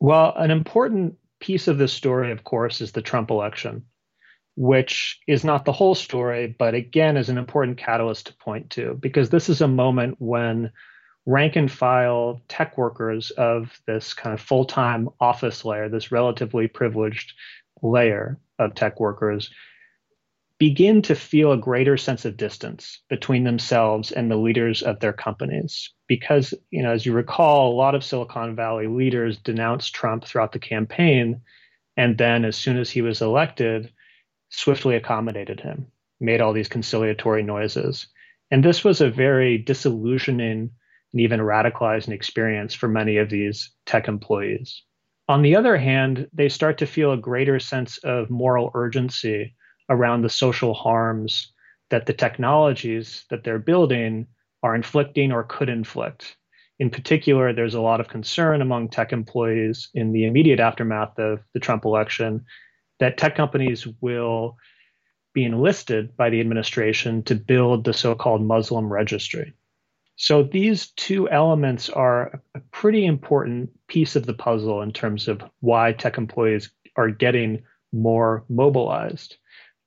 Well, 0.00 0.34
an 0.36 0.50
important 0.50 1.16
piece 1.40 1.68
of 1.68 1.78
this 1.78 1.92
story, 1.92 2.32
of 2.32 2.44
course, 2.44 2.80
is 2.80 2.92
the 2.92 3.02
Trump 3.02 3.30
election, 3.30 3.84
which 4.56 5.20
is 5.26 5.44
not 5.44 5.64
the 5.64 5.72
whole 5.72 5.94
story, 5.94 6.54
but 6.58 6.74
again 6.74 7.16
is 7.16 7.28
an 7.28 7.38
important 7.38 7.78
catalyst 7.78 8.26
to 8.26 8.34
point 8.34 8.70
to 8.70 8.94
because 9.00 9.30
this 9.30 9.48
is 9.48 9.60
a 9.60 9.68
moment 9.68 10.16
when 10.18 10.70
rank 11.24 11.56
and 11.56 11.70
file 11.70 12.42
tech 12.48 12.76
workers 12.76 13.30
of 13.32 13.80
this 13.86 14.12
kind 14.12 14.34
of 14.34 14.40
full 14.40 14.64
time 14.64 15.08
office 15.20 15.64
layer, 15.64 15.88
this 15.88 16.12
relatively 16.12 16.68
privileged 16.68 17.32
layer 17.82 18.38
of 18.58 18.74
tech 18.74 19.00
workers, 19.00 19.50
begin 20.58 21.02
to 21.02 21.14
feel 21.14 21.52
a 21.52 21.56
greater 21.56 21.96
sense 21.96 22.24
of 22.24 22.36
distance 22.36 23.00
between 23.08 23.42
themselves 23.42 24.12
and 24.12 24.30
the 24.30 24.36
leaders 24.36 24.82
of 24.82 25.00
their 25.00 25.12
companies. 25.12 25.90
Because, 26.06 26.54
you 26.70 26.82
know, 26.82 26.92
as 26.92 27.04
you 27.04 27.12
recall, 27.12 27.72
a 27.72 27.74
lot 27.74 27.94
of 27.94 28.04
Silicon 28.04 28.54
Valley 28.54 28.86
leaders 28.86 29.38
denounced 29.38 29.94
Trump 29.94 30.24
throughout 30.24 30.52
the 30.52 30.60
campaign. 30.60 31.40
And 31.96 32.16
then, 32.16 32.44
as 32.44 32.56
soon 32.56 32.78
as 32.78 32.90
he 32.90 33.02
was 33.02 33.22
elected, 33.22 33.92
swiftly 34.52 34.94
accommodated 34.94 35.60
him, 35.60 35.86
made 36.20 36.40
all 36.40 36.52
these 36.52 36.68
conciliatory 36.68 37.42
noises. 37.42 38.06
And 38.50 38.62
this 38.62 38.84
was 38.84 39.00
a 39.00 39.10
very 39.10 39.58
disillusioning 39.58 40.70
and 41.12 41.20
even 41.20 41.40
radicalizing 41.40 42.12
experience 42.12 42.74
for 42.74 42.86
many 42.86 43.16
of 43.16 43.30
these 43.30 43.70
tech 43.86 44.08
employees. 44.08 44.82
On 45.28 45.42
the 45.42 45.56
other 45.56 45.76
hand, 45.76 46.28
they 46.32 46.48
start 46.48 46.78
to 46.78 46.86
feel 46.86 47.12
a 47.12 47.16
greater 47.16 47.58
sense 47.58 47.98
of 47.98 48.30
moral 48.30 48.70
urgency 48.74 49.54
around 49.88 50.22
the 50.22 50.28
social 50.28 50.74
harms 50.74 51.52
that 51.90 52.06
the 52.06 52.12
technologies 52.12 53.24
that 53.30 53.44
they're 53.44 53.58
building 53.58 54.26
are 54.62 54.74
inflicting 54.74 55.32
or 55.32 55.44
could 55.44 55.68
inflict. 55.68 56.36
In 56.78 56.90
particular, 56.90 57.52
there's 57.52 57.74
a 57.74 57.80
lot 57.80 58.00
of 58.00 58.08
concern 58.08 58.60
among 58.60 58.88
tech 58.88 59.12
employees 59.12 59.88
in 59.94 60.12
the 60.12 60.24
immediate 60.24 60.60
aftermath 60.60 61.18
of 61.18 61.40
the 61.54 61.60
Trump 61.60 61.84
election 61.84 62.44
that 63.00 63.18
tech 63.18 63.36
companies 63.36 63.86
will 64.00 64.56
be 65.34 65.44
enlisted 65.44 66.16
by 66.16 66.30
the 66.30 66.40
administration 66.40 67.22
to 67.24 67.34
build 67.34 67.84
the 67.84 67.92
so 67.92 68.14
called 68.14 68.42
Muslim 68.42 68.92
registry. 68.92 69.54
So 70.16 70.42
these 70.42 70.88
two 70.90 71.28
elements 71.30 71.88
are 71.88 72.42
a 72.54 72.60
pretty 72.70 73.06
important 73.06 73.70
piece 73.88 74.14
of 74.14 74.26
the 74.26 74.34
puzzle 74.34 74.82
in 74.82 74.92
terms 74.92 75.26
of 75.26 75.42
why 75.60 75.92
tech 75.92 76.18
employees 76.18 76.70
are 76.96 77.10
getting 77.10 77.62
more 77.92 78.44
mobilized. 78.48 79.36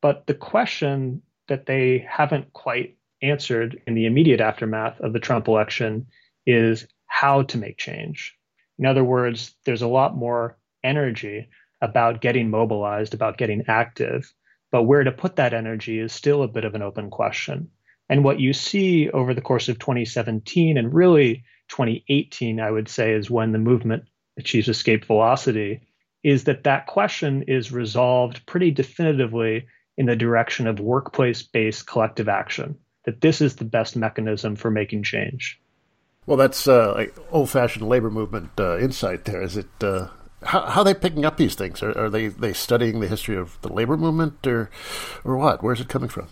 But 0.01 0.27
the 0.27 0.33
question 0.33 1.21
that 1.47 1.67
they 1.67 2.05
haven't 2.09 2.53
quite 2.53 2.97
answered 3.21 3.81
in 3.87 3.93
the 3.93 4.05
immediate 4.05 4.41
aftermath 4.41 4.99
of 4.99 5.13
the 5.13 5.19
Trump 5.19 5.47
election 5.47 6.07
is 6.45 6.87
how 7.07 7.43
to 7.43 7.57
make 7.57 7.77
change. 7.77 8.35
In 8.77 8.85
other 8.85 9.03
words, 9.03 9.55
there's 9.63 9.83
a 9.83 9.87
lot 9.87 10.15
more 10.15 10.57
energy 10.83 11.47
about 11.81 12.21
getting 12.21 12.49
mobilized, 12.49 13.13
about 13.13 13.37
getting 13.37 13.63
active, 13.67 14.31
but 14.71 14.83
where 14.83 15.03
to 15.03 15.11
put 15.11 15.37
that 15.37 15.53
energy 15.53 15.99
is 15.99 16.11
still 16.11 16.43
a 16.43 16.47
bit 16.47 16.65
of 16.65 16.75
an 16.75 16.81
open 16.81 17.09
question. 17.09 17.69
And 18.09 18.23
what 18.23 18.39
you 18.39 18.53
see 18.53 19.09
over 19.09 19.33
the 19.33 19.41
course 19.41 19.69
of 19.69 19.79
2017 19.79 20.77
and 20.77 20.93
really 20.93 21.43
2018, 21.69 22.59
I 22.59 22.69
would 22.69 22.87
say, 22.87 23.13
is 23.13 23.29
when 23.31 23.51
the 23.51 23.57
movement 23.57 24.03
achieves 24.37 24.67
escape 24.67 25.05
velocity, 25.05 25.81
is 26.23 26.43
that 26.45 26.63
that 26.63 26.87
question 26.87 27.43
is 27.43 27.71
resolved 27.71 28.45
pretty 28.45 28.71
definitively 28.71 29.67
in 29.97 30.05
the 30.05 30.15
direction 30.15 30.67
of 30.67 30.79
workplace 30.79 31.41
based 31.41 31.87
collective 31.87 32.27
action, 32.27 32.77
that 33.05 33.21
this 33.21 33.41
is 33.41 33.55
the 33.55 33.65
best 33.65 33.95
mechanism 33.95 34.55
for 34.55 34.69
making 34.69 35.03
change. 35.03 35.59
Well, 36.25 36.37
that's 36.37 36.67
uh, 36.67 36.93
like 36.95 37.15
old 37.31 37.49
fashioned 37.49 37.87
labor 37.87 38.09
movement 38.09 38.51
uh, 38.59 38.79
insight 38.79 39.25
there. 39.25 39.41
Is 39.41 39.57
it. 39.57 39.69
Uh, 39.81 40.07
how, 40.45 40.61
are 40.61 40.83
they 40.83 40.93
picking 40.93 41.25
up 41.25 41.37
these 41.37 41.55
things? 41.55 41.83
Are, 41.83 41.97
are, 41.97 42.09
they, 42.09 42.27
they 42.27 42.53
studying 42.53 42.99
the 42.99 43.07
history 43.07 43.35
of 43.35 43.59
the 43.61 43.71
labor 43.71 43.97
movement 43.97 44.45
or, 44.47 44.69
or 45.23 45.37
what? 45.37 45.63
Where's 45.63 45.81
it 45.81 45.89
coming 45.89 46.09
from? 46.09 46.27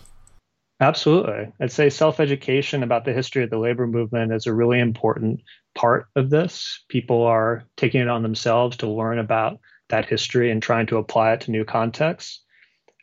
Absolutely. 0.80 1.52
I'd 1.60 1.72
say 1.72 1.88
self 1.90 2.20
education 2.20 2.82
about 2.82 3.04
the 3.04 3.12
history 3.12 3.44
of 3.44 3.50
the 3.50 3.58
labor 3.58 3.86
movement 3.86 4.32
is 4.32 4.46
a 4.46 4.54
really 4.54 4.80
important 4.80 5.40
part 5.74 6.06
of 6.16 6.30
this. 6.30 6.84
People 6.88 7.22
are 7.22 7.64
taking 7.76 8.00
it 8.00 8.08
on 8.08 8.22
themselves 8.22 8.76
to 8.78 8.90
learn 8.90 9.18
about 9.18 9.60
that 9.88 10.06
history 10.06 10.50
and 10.50 10.62
trying 10.62 10.86
to 10.86 10.96
apply 10.96 11.32
it 11.32 11.42
to 11.42 11.50
new 11.50 11.64
contexts 11.64 12.44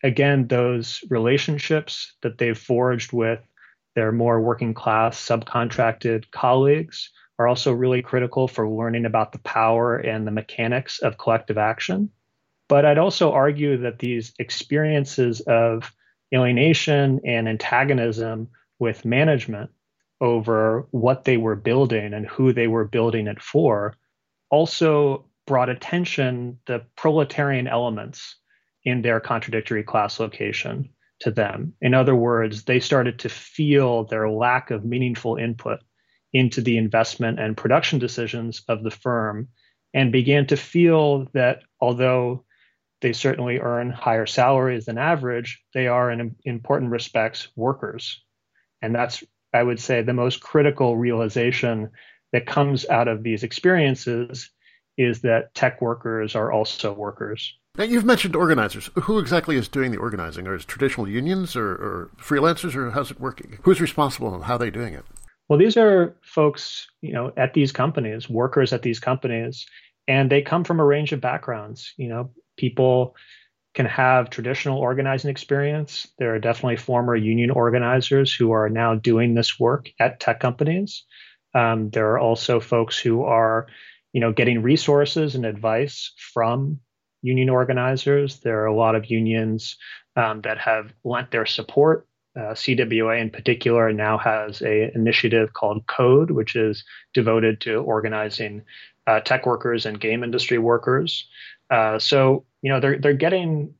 again, 0.03 0.47
those 0.47 1.03
relationships 1.09 2.13
that 2.21 2.37
they've 2.37 2.57
forged 2.57 3.13
with 3.13 3.39
their 3.95 4.11
more 4.11 4.41
working 4.41 4.73
class 4.73 5.19
subcontracted 5.19 6.31
colleagues 6.31 7.11
are 7.41 7.47
also 7.47 7.73
really 7.73 8.03
critical 8.03 8.47
for 8.47 8.69
learning 8.69 9.05
about 9.05 9.31
the 9.31 9.39
power 9.39 9.97
and 9.97 10.27
the 10.27 10.31
mechanics 10.31 10.99
of 10.99 11.17
collective 11.17 11.57
action. 11.57 12.09
But 12.69 12.85
I'd 12.85 12.99
also 12.99 13.31
argue 13.31 13.77
that 13.77 13.97
these 13.97 14.33
experiences 14.37 15.41
of 15.41 15.91
alienation 16.33 17.19
and 17.25 17.49
antagonism 17.49 18.47
with 18.77 19.05
management 19.05 19.71
over 20.21 20.87
what 20.91 21.23
they 21.23 21.37
were 21.37 21.55
building 21.55 22.13
and 22.13 22.27
who 22.27 22.53
they 22.53 22.67
were 22.67 22.85
building 22.85 23.25
it 23.25 23.41
for 23.41 23.95
also 24.51 25.25
brought 25.47 25.69
attention 25.69 26.59
the 26.67 26.85
proletarian 26.95 27.67
elements 27.67 28.35
in 28.83 29.01
their 29.01 29.19
contradictory 29.19 29.83
class 29.83 30.19
location 30.19 30.87
to 31.21 31.31
them. 31.31 31.73
In 31.81 31.95
other 31.95 32.15
words, 32.15 32.65
they 32.65 32.79
started 32.79 33.17
to 33.19 33.29
feel 33.29 34.03
their 34.03 34.29
lack 34.29 34.69
of 34.69 34.85
meaningful 34.85 35.37
input 35.37 35.79
into 36.33 36.61
the 36.61 36.77
investment 36.77 37.39
and 37.39 37.57
production 37.57 37.99
decisions 37.99 38.63
of 38.67 38.83
the 38.83 38.91
firm 38.91 39.49
and 39.93 40.11
began 40.11 40.47
to 40.47 40.57
feel 40.57 41.27
that 41.33 41.61
although 41.79 42.45
they 43.01 43.13
certainly 43.13 43.59
earn 43.59 43.89
higher 43.89 44.25
salaries 44.25 44.85
than 44.85 44.97
average, 44.97 45.61
they 45.73 45.87
are 45.87 46.11
in 46.11 46.35
important 46.45 46.91
respects 46.91 47.49
workers. 47.55 48.23
And 48.81 48.95
that's, 48.95 49.23
I 49.53 49.63
would 49.63 49.79
say, 49.79 50.01
the 50.01 50.13
most 50.13 50.41
critical 50.41 50.95
realization 50.95 51.89
that 52.31 52.45
comes 52.45 52.87
out 52.87 53.07
of 53.07 53.23
these 53.23 53.43
experiences 53.43 54.49
is 54.97 55.21
that 55.21 55.53
tech 55.53 55.81
workers 55.81 56.35
are 56.35 56.51
also 56.51 56.93
workers. 56.93 57.57
Now, 57.77 57.85
you've 57.85 58.05
mentioned 58.05 58.35
organizers. 58.35 58.89
Who 59.03 59.17
exactly 59.19 59.55
is 59.55 59.67
doing 59.67 59.91
the 59.91 59.97
organizing? 59.97 60.45
Are 60.47 60.55
it 60.55 60.67
traditional 60.67 61.07
unions 61.07 61.55
or, 61.55 61.69
or, 61.71 62.11
freelancers, 62.17 62.75
or 62.75 62.91
how's 62.91 63.11
it 63.11 63.19
working? 63.19 63.59
Who's 63.63 63.79
responsible 63.79 64.33
and 64.33 64.43
how 64.43 64.55
are 64.55 64.59
they 64.59 64.69
doing 64.69 64.93
it? 64.93 65.05
Well, 65.51 65.59
these 65.59 65.75
are 65.75 66.15
folks, 66.21 66.87
you 67.01 67.11
know, 67.11 67.33
at 67.35 67.53
these 67.53 67.73
companies, 67.73 68.29
workers 68.29 68.71
at 68.71 68.83
these 68.83 69.01
companies, 69.01 69.65
and 70.07 70.31
they 70.31 70.41
come 70.41 70.63
from 70.63 70.79
a 70.79 70.85
range 70.85 71.11
of 71.11 71.19
backgrounds. 71.19 71.93
You 71.97 72.07
know, 72.07 72.31
people 72.55 73.17
can 73.73 73.85
have 73.85 74.29
traditional 74.29 74.79
organizing 74.79 75.29
experience. 75.29 76.07
There 76.17 76.33
are 76.33 76.39
definitely 76.39 76.77
former 76.77 77.17
union 77.17 77.51
organizers 77.51 78.33
who 78.33 78.53
are 78.53 78.69
now 78.69 78.95
doing 78.95 79.33
this 79.33 79.59
work 79.59 79.89
at 79.99 80.21
tech 80.21 80.39
companies. 80.39 81.03
Um, 81.53 81.89
there 81.89 82.11
are 82.11 82.19
also 82.19 82.61
folks 82.61 82.97
who 82.97 83.25
are, 83.25 83.67
you 84.13 84.21
know, 84.21 84.31
getting 84.31 84.61
resources 84.61 85.35
and 85.35 85.45
advice 85.45 86.13
from 86.33 86.79
union 87.23 87.49
organizers. 87.49 88.39
There 88.39 88.61
are 88.61 88.67
a 88.67 88.77
lot 88.77 88.95
of 88.95 89.11
unions 89.11 89.75
um, 90.15 90.39
that 90.43 90.59
have 90.59 90.93
lent 91.03 91.29
their 91.31 91.45
support. 91.45 92.07
Uh, 92.35 92.53
CWA 92.53 93.19
in 93.19 93.29
particular 93.29 93.91
now 93.91 94.17
has 94.17 94.61
a 94.61 94.93
initiative 94.95 95.53
called 95.53 95.85
Code, 95.87 96.31
which 96.31 96.55
is 96.55 96.85
devoted 97.13 97.59
to 97.61 97.75
organizing 97.75 98.61
uh, 99.05 99.19
tech 99.19 99.45
workers 99.45 99.85
and 99.85 99.99
game 99.99 100.23
industry 100.23 100.57
workers. 100.57 101.27
Uh, 101.69 101.99
so 101.99 102.45
you 102.61 102.71
know 102.71 102.79
they're 102.79 102.99
they're 102.99 103.13
getting 103.13 103.73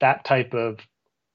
that 0.00 0.24
type 0.24 0.54
of 0.54 0.80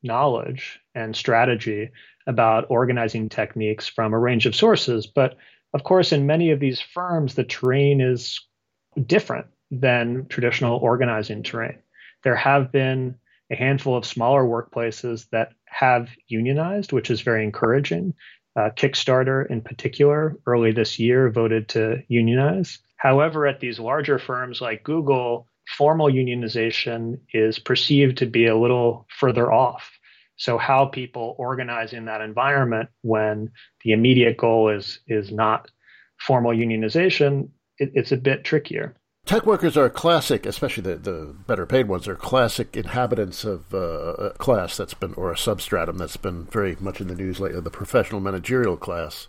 knowledge 0.04 0.80
and 0.96 1.16
strategy 1.16 1.90
about 2.28 2.66
organizing 2.70 3.30
techniques 3.30 3.88
from 3.88 4.14
a 4.14 4.20
range 4.20 4.46
of 4.46 4.56
sources. 4.56 5.08
But 5.08 5.38
of 5.74 5.84
course, 5.84 6.12
in 6.12 6.26
many 6.26 6.52
of 6.52 6.60
these 6.60 6.82
firms, 6.82 7.36
the 7.36 7.44
terrain 7.44 8.02
is 8.02 8.42
different 9.06 9.48
than 9.72 10.26
traditional 10.28 10.78
organizing 10.78 11.44
terrain. 11.44 11.80
There 12.24 12.36
have 12.36 12.72
been 12.72 13.16
a 13.52 13.56
handful 13.56 13.96
of 13.96 14.06
smaller 14.06 14.44
workplaces 14.44 15.28
that 15.32 15.54
have 15.66 16.10
unionized, 16.28 16.92
which 16.92 17.10
is 17.10 17.22
very 17.22 17.44
encouraging. 17.44 18.14
Uh, 18.56 18.70
Kickstarter, 18.76 19.50
in 19.50 19.62
particular, 19.62 20.36
early 20.46 20.72
this 20.72 21.00
year 21.00 21.30
voted 21.30 21.70
to 21.70 22.04
unionize. 22.08 22.80
However, 22.98 23.48
at 23.48 23.60
these 23.60 23.80
larger 23.80 24.20
firms 24.20 24.60
like 24.60 24.84
Google, 24.84 25.48
formal 25.78 26.12
unionization 26.12 27.20
is 27.34 27.60
perceived 27.60 28.18
to 28.18 28.26
be 28.26 28.48
a 28.48 28.58
little 28.58 29.08
further 29.10 29.52
off. 29.52 29.92
So, 30.36 30.58
how 30.58 30.86
people 30.86 31.36
organize 31.38 31.94
in 31.94 32.06
that 32.06 32.22
environment 32.22 32.90
when 33.02 33.52
the 33.84 33.92
immediate 33.92 34.38
goal 34.38 34.70
is 34.70 35.00
is 35.08 35.32
not 35.32 35.70
formal 36.18 36.52
unionization, 36.52 37.50
it, 37.78 37.92
it's 37.94 38.12
a 38.12 38.18
bit 38.18 38.44
trickier. 38.44 38.96
Tech 39.30 39.46
workers 39.46 39.78
are 39.78 39.92
classic, 39.92 40.48
especially 40.48 40.82
the, 40.82 40.96
the 40.96 41.36
better 41.46 41.68
paid 41.68 41.88
ones, 41.88 42.08
are 42.08 42.16
classic 42.16 42.76
inhabitants 42.76 43.44
of 43.44 43.72
uh, 43.76 43.78
a 43.78 44.30
class 44.32 44.76
that's 44.76 44.96
been, 44.96 45.14
or 45.14 45.32
a 45.32 45.38
substratum 45.38 46.00
that's 46.00 46.18
been 46.18 46.46
very 46.46 46.76
much 46.80 47.00
in 47.00 47.10
the 47.10 47.14
news 47.14 47.40
lately, 47.40 47.62
the 47.62 47.70
professional 47.70 48.20
managerial 48.20 48.76
class. 48.76 49.28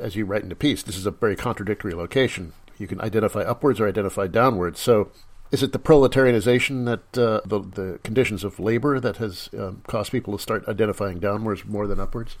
As 0.00 0.16
you 0.16 0.24
write 0.24 0.42
in 0.42 0.48
the 0.48 0.56
piece, 0.56 0.82
this 0.82 0.96
is 0.96 1.06
a 1.06 1.12
very 1.12 1.36
contradictory 1.36 1.94
location. 1.94 2.54
You 2.76 2.88
can 2.88 3.00
identify 3.00 3.42
upwards 3.42 3.78
or 3.78 3.86
identify 3.86 4.26
downwards. 4.26 4.80
So, 4.80 5.12
is 5.52 5.62
it 5.62 5.70
the 5.70 5.78
proletarianization 5.78 6.84
that 6.86 7.16
uh, 7.16 7.40
the, 7.46 7.60
the 7.60 8.00
conditions 8.02 8.42
of 8.42 8.58
labor 8.58 8.98
that 8.98 9.18
has 9.18 9.48
um, 9.56 9.80
caused 9.86 10.10
people 10.10 10.36
to 10.36 10.42
start 10.42 10.66
identifying 10.66 11.20
downwards 11.20 11.64
more 11.64 11.86
than 11.86 12.00
upwards? 12.00 12.36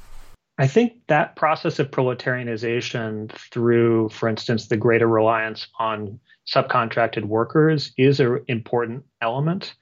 I 0.58 0.66
think 0.66 0.94
that 1.06 1.36
process 1.36 1.78
of 1.78 1.92
proletarianization 1.92 3.30
through, 3.30 4.08
for 4.08 4.28
instance, 4.28 4.66
the 4.66 4.76
greater 4.76 5.06
reliance 5.06 5.68
on 5.78 6.18
subcontracted 6.48 7.24
workers 7.24 7.92
is 7.96 8.20
an 8.20 8.44
important 8.48 9.04
element 9.20 9.74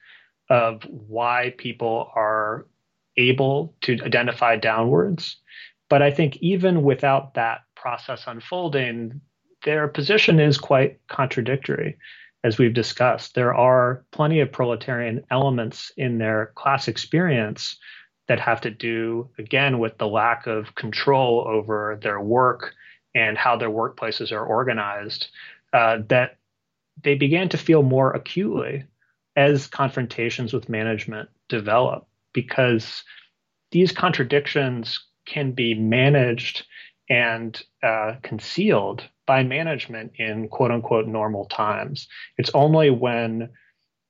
of 0.51 0.83
why 0.85 1.55
people 1.59 2.11
are 2.15 2.67
able 3.17 3.75
to 3.83 3.99
identify 4.03 4.57
downwards. 4.57 5.37
But 5.89 6.03
I 6.03 6.11
think 6.11 6.37
even 6.39 6.83
without 6.83 7.35
that 7.35 7.61
process 7.77 8.25
unfolding, 8.27 9.21
their 9.65 9.89
position 9.89 10.41
is 10.41 10.59
quite 10.59 10.99
contradictory. 11.09 11.99
As 12.43 12.59
we've 12.59 12.75
discussed, 12.75 13.35
there 13.35 13.55
are 13.55 14.05
plenty 14.11 14.41
of 14.41 14.53
proletarian 14.53 15.25
elements 15.31 15.93
in 15.97 16.19
their 16.19 16.53
class 16.57 16.89
experience 16.89 17.77
that 18.27 18.41
have 18.41 18.61
to 18.63 18.71
do, 18.71 19.31
again, 19.39 19.79
with 19.79 19.97
the 19.99 20.09
lack 20.09 20.47
of 20.47 20.75
control 20.75 21.47
over 21.47 21.99
their 22.03 22.21
work 22.21 22.75
and 23.15 23.39
how 23.39 23.57
their 23.57 23.71
workplaces 23.71 24.33
are 24.33 24.45
organized 24.45 25.29
uh, 25.73 25.99
that 26.09 26.39
they 27.03 27.15
began 27.15 27.49
to 27.51 27.59
feel 27.59 27.83
more 27.83 28.13
acutely 28.13 28.85
as 29.37 29.67
confrontations 29.67 30.53
with 30.53 30.69
management 30.69 31.29
develop 31.49 32.07
because 32.33 33.03
these 33.73 33.93
contradictions 33.93 35.05
can 35.27 35.53
be 35.53 35.75
managed 35.75 36.65
and 37.11 37.63
uh, 37.83 38.15
concealed 38.23 39.05
by 39.27 39.43
management 39.43 40.13
in 40.17 40.49
quote 40.49 40.71
unquote 40.71 41.07
normal 41.07 41.47
times. 41.47 42.09
It's 42.39 42.51
only 42.55 42.91
when 42.91 43.51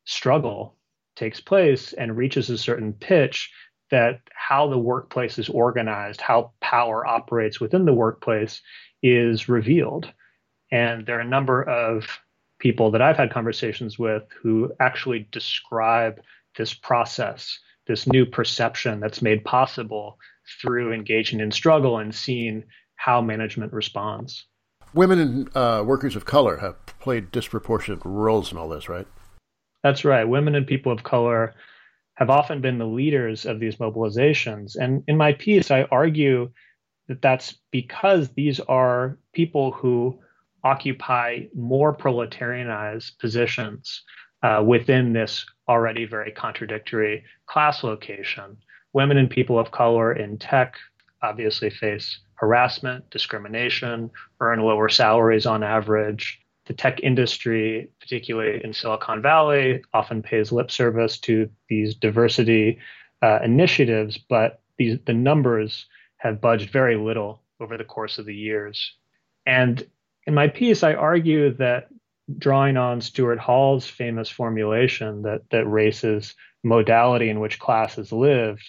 struggle 0.05 0.77
takes 1.17 1.41
place 1.41 1.93
and 1.93 2.17
reaches 2.17 2.51
a 2.51 2.59
certain 2.59 2.93
pitch 2.93 3.51
that 3.91 4.21
how 4.35 4.69
the 4.69 4.79
workplace 4.79 5.39
is 5.39 5.49
organized, 5.49 6.21
how 6.21 6.53
power 6.61 7.07
operates 7.07 7.61
within 7.61 7.85
the 7.85 7.95
workplace 7.95 8.61
is 9.03 9.49
revealed. 9.49 10.13
And 10.73 11.07
there 11.07 11.19
are 11.19 11.23
a 11.23 11.27
number 11.27 11.63
of 11.63 12.19
people 12.65 12.91
that 12.91 13.03
I've 13.03 13.19
had 13.19 13.31
conversations 13.31 13.99
with 13.99 14.23
who 14.43 14.73
actually 14.81 15.29
describe 15.31 16.19
this 16.57 16.73
process, 16.73 17.59
this 17.87 18.07
new 18.07 18.25
perception 18.25 19.01
that's 19.01 19.21
made 19.21 19.45
possible 19.45 20.19
through 20.63 20.95
engaging 20.95 21.41
in 21.41 21.51
struggle 21.53 21.99
and 21.99 22.15
seeing 22.15 22.65
how 22.97 23.21
management 23.21 23.75
responds. 23.75 24.47
Women 24.95 25.19
and 25.19 25.55
uh, 25.55 25.85
workers 25.85 26.17
of 26.17 26.25
color 26.25 26.57
have 26.57 26.87
played 26.87 27.31
disproportionate 27.31 28.01
roles 28.03 28.51
in 28.51 28.57
all 28.57 28.71
this, 28.71 28.89
right? 28.89 29.07
That's 29.83 30.07
right. 30.07 30.25
Women 30.25 30.55
and 30.55 30.67
people 30.67 30.91
of 30.91 31.03
color 31.03 31.53
have 32.15 32.31
often 32.31 32.63
been 32.63 32.79
the 32.79 32.87
leaders 32.87 33.45
of 33.45 33.61
these 33.61 33.77
mobilizations. 33.77 34.75
And 34.75 35.05
in 35.07 35.19
my 35.19 35.35
piece, 35.35 35.71
I 35.71 35.83
argue 35.83 36.51
that 37.09 37.21
that's 37.21 37.59
because 37.71 38.31
these 38.31 38.59
are 38.61 39.19
people 39.35 39.73
who 39.73 40.19
occupy 40.65 41.41
more 41.55 41.95
proletarianized 41.95 43.19
positions 43.19 44.03
uh, 44.43 44.63
within 44.67 45.13
this 45.13 45.47
already 45.69 46.05
very 46.05 46.33
contradictory 46.33 47.23
class 47.47 47.85
location. 47.85 48.57
Women 48.93 49.17
and 49.19 49.31
people 49.31 49.59
of 49.59 49.71
color 49.71 50.13
in 50.13 50.39
tech 50.39 50.77
obviously 51.23 51.71
face 51.71 52.19
harassment, 52.35 53.09
discrimination, 53.11 54.11
earn 54.41 54.61
lower 54.61 54.89
salaries 54.89 55.47
on 55.47 55.63
average. 55.63 56.41
The 56.67 56.75
tech 56.75 57.01
industry, 57.01 57.91
particularly 58.01 58.63
in 58.65 58.73
Silicon 58.73 59.23
Valley, 59.23 59.83
often 59.93 60.23
pays 60.23 60.53
lip 60.53 60.71
service 60.71 61.19
to 61.21 61.49
these 61.69 61.95
diversity 61.95 62.79
uh, 63.23 63.39
initiatives, 63.43 64.19
but 64.19 64.61
these, 64.77 64.99
the 65.07 65.15
numbers 65.15 65.87
have 66.17 66.41
budged 66.41 66.71
very 66.71 66.97
little 66.97 67.43
over 67.61 67.77
the 67.77 67.85
course 67.85 68.19
of 68.19 68.27
the 68.27 68.35
years. 68.35 68.95
And 69.47 69.87
in 70.27 70.35
my 70.35 70.49
piece, 70.49 70.83
I 70.83 70.95
argue 70.95 71.55
that 71.55 71.89
drawing 72.39 72.77
on 72.77 73.01
Stuart 73.01 73.39
Hall's 73.39 73.87
famous 73.87 74.29
formulation 74.29 75.23
that 75.23 75.43
that 75.51 75.67
race 75.67 76.05
is 76.05 76.35
modality 76.63 77.29
in 77.29 77.41
which 77.41 77.59
classes 77.59 78.13
lived, 78.13 78.65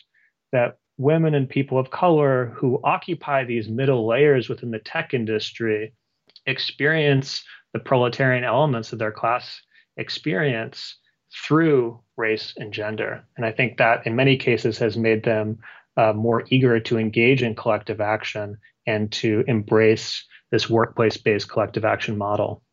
that 0.52 0.78
women 0.98 1.34
and 1.34 1.50
people 1.50 1.78
of 1.78 1.90
color 1.90 2.54
who 2.56 2.80
occupy 2.84 3.44
these 3.44 3.70
middle 3.70 4.06
layers 4.06 4.50
within 4.50 4.72
the 4.72 4.80
tech 4.80 5.14
industry 5.14 5.94
experience 6.46 7.44
the 7.74 7.80
proletarian 7.80 8.44
elements 8.44 8.94
of 8.94 9.00
their 9.00 9.12
class 9.12 9.62
experience 9.98 10.98
through 11.46 12.00
race 12.18 12.54
and 12.58 12.74
gender. 12.74 13.24
And 13.36 13.46
I 13.46 13.52
think 13.52 13.78
that 13.78 14.06
in 14.06 14.16
many 14.16 14.38
cases 14.38 14.78
has 14.78 14.96
made 14.96 15.24
them 15.24 15.60
uh, 15.98 16.14
more 16.14 16.44
eager 16.50 16.80
to 16.80 16.98
engage 16.98 17.44
in 17.44 17.56
collective 17.56 18.00
action 18.00 18.58
and 18.88 19.12
to 19.14 19.44
embrace 19.48 20.26
this 20.56 20.70
workplace 20.70 21.18
based 21.18 21.50
collective 21.50 21.84
action 21.84 22.18
model. 22.18 22.64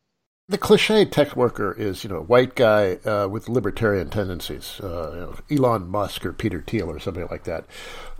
The 0.48 0.58
cliche 0.58 1.04
tech 1.04 1.34
worker 1.34 1.74
is, 1.76 2.04
you 2.04 2.10
know, 2.10 2.18
a 2.18 2.22
white 2.22 2.54
guy 2.54 2.94
uh, 3.04 3.26
with 3.26 3.48
libertarian 3.48 4.08
tendencies, 4.08 4.80
uh, 4.80 5.10
you 5.12 5.20
know, 5.20 5.68
Elon 5.68 5.88
Musk 5.88 6.24
or 6.24 6.32
Peter 6.32 6.62
Thiel 6.64 6.88
or 6.88 7.00
something 7.00 7.26
like 7.28 7.44
that. 7.44 7.64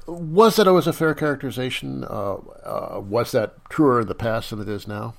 Was 0.09 0.57
that 0.57 0.67
always 0.67 0.89
a 0.89 0.93
fair 0.93 1.15
characterization? 1.15 2.05
Uh, 2.05 2.35
uh, 2.65 3.01
was 3.01 3.31
that 3.33 3.55
truer 3.71 4.01
in 4.01 4.09
the 4.09 4.17
past 4.17 4.51
than 4.51 4.61
it 4.61 4.69
is 4.69 4.89
now? 4.89 5.15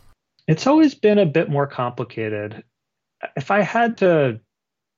It's 0.48 0.68
always 0.68 0.94
been 0.94 1.20
a 1.20 1.26
bit 1.26 1.50
more 1.50 1.68
complicated. 1.68 2.64
If 3.38 3.50
I 3.50 3.62
had 3.62 3.98
to 4.00 4.42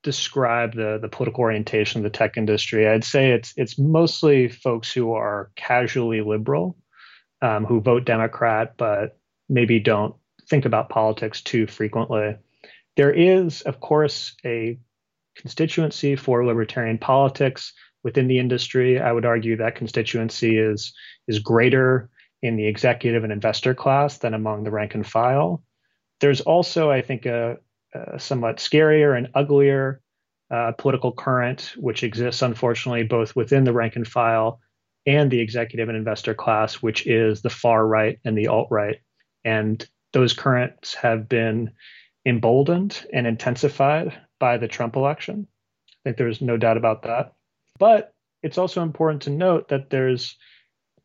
describe 0.02 0.74
the 0.74 0.98
the 1.00 1.10
political 1.10 1.42
orientation 1.42 2.00
of 2.00 2.04
the 2.04 2.18
tech 2.18 2.38
industry, 2.38 2.88
I'd 2.88 3.04
say 3.04 3.32
it's 3.32 3.54
it's 3.58 3.78
mostly 3.78 4.48
folks 4.48 4.92
who 4.92 5.14
are 5.14 5.52
casually 5.56 6.22
liberal, 6.22 6.78
um, 7.42 7.66
who 7.66 7.80
vote 7.82 8.06
Democrat, 8.06 8.74
but 8.78 9.18
maybe 9.50 9.80
don't 9.80 10.16
think 10.50 10.66
about 10.66 10.90
politics 10.90 11.42
too 11.42 11.68
frequently. 11.68 12.36
There 12.96 13.12
is, 13.12 13.62
of 13.62 13.80
course, 13.80 14.36
a 14.46 14.80
constituency 15.36 16.16
for 16.16 16.46
libertarian 16.46 16.98
politics 16.98 17.74
within 18.04 18.28
the 18.28 18.40
industry. 18.40 19.00
I 19.00 19.12
would 19.12 19.26
argue 19.26 19.58
that 19.58 19.76
constituency 19.76 20.58
is 20.58 20.94
is 21.28 21.40
greater 21.40 22.10
in 22.42 22.56
the 22.56 22.68
executive 22.68 23.24
and 23.24 23.34
investor 23.34 23.74
class 23.74 24.20
than 24.20 24.34
among 24.34 24.64
the 24.64 24.72
rank 24.72 24.94
and 24.94 25.06
file. 25.06 25.64
There's 26.22 26.42
also, 26.42 26.92
I 26.92 27.02
think, 27.02 27.26
a, 27.26 27.58
a 27.94 28.20
somewhat 28.20 28.58
scarier 28.58 29.18
and 29.18 29.30
uglier 29.34 30.02
uh, 30.52 30.74
political 30.74 31.12
current, 31.12 31.74
which 31.76 32.04
exists, 32.04 32.42
unfortunately, 32.42 33.04
both 33.04 33.36
within 33.36 33.64
the 33.64 33.74
rank 33.74 33.96
and 33.96 34.08
file 34.08 34.60
and 35.08 35.30
the 35.30 35.40
executive 35.40 35.90
and 35.90 35.98
investor 35.98 36.34
class, 36.34 36.76
which 36.76 37.08
is 37.08 37.42
the 37.42 37.50
far 37.50 37.86
right 37.86 38.20
and 38.24 38.38
the 38.38 38.48
alt 38.48 38.68
right. 38.70 39.00
And 39.46 39.88
those 40.12 40.34
currents 40.34 40.94
have 40.96 41.30
been 41.30 41.72
emboldened 42.26 43.06
and 43.14 43.26
intensified 43.28 44.18
by 44.40 44.58
the 44.58 44.68
Trump 44.68 44.96
election. 44.96 45.48
I 45.90 45.98
think 46.04 46.18
there's 46.18 46.42
no 46.42 46.58
doubt 46.58 46.78
about 46.78 47.04
that. 47.04 47.34
But 47.80 48.14
it's 48.44 48.58
also 48.58 48.82
important 48.82 49.22
to 49.24 49.30
note 49.30 49.70
that 49.70 49.90
there's 49.90 50.36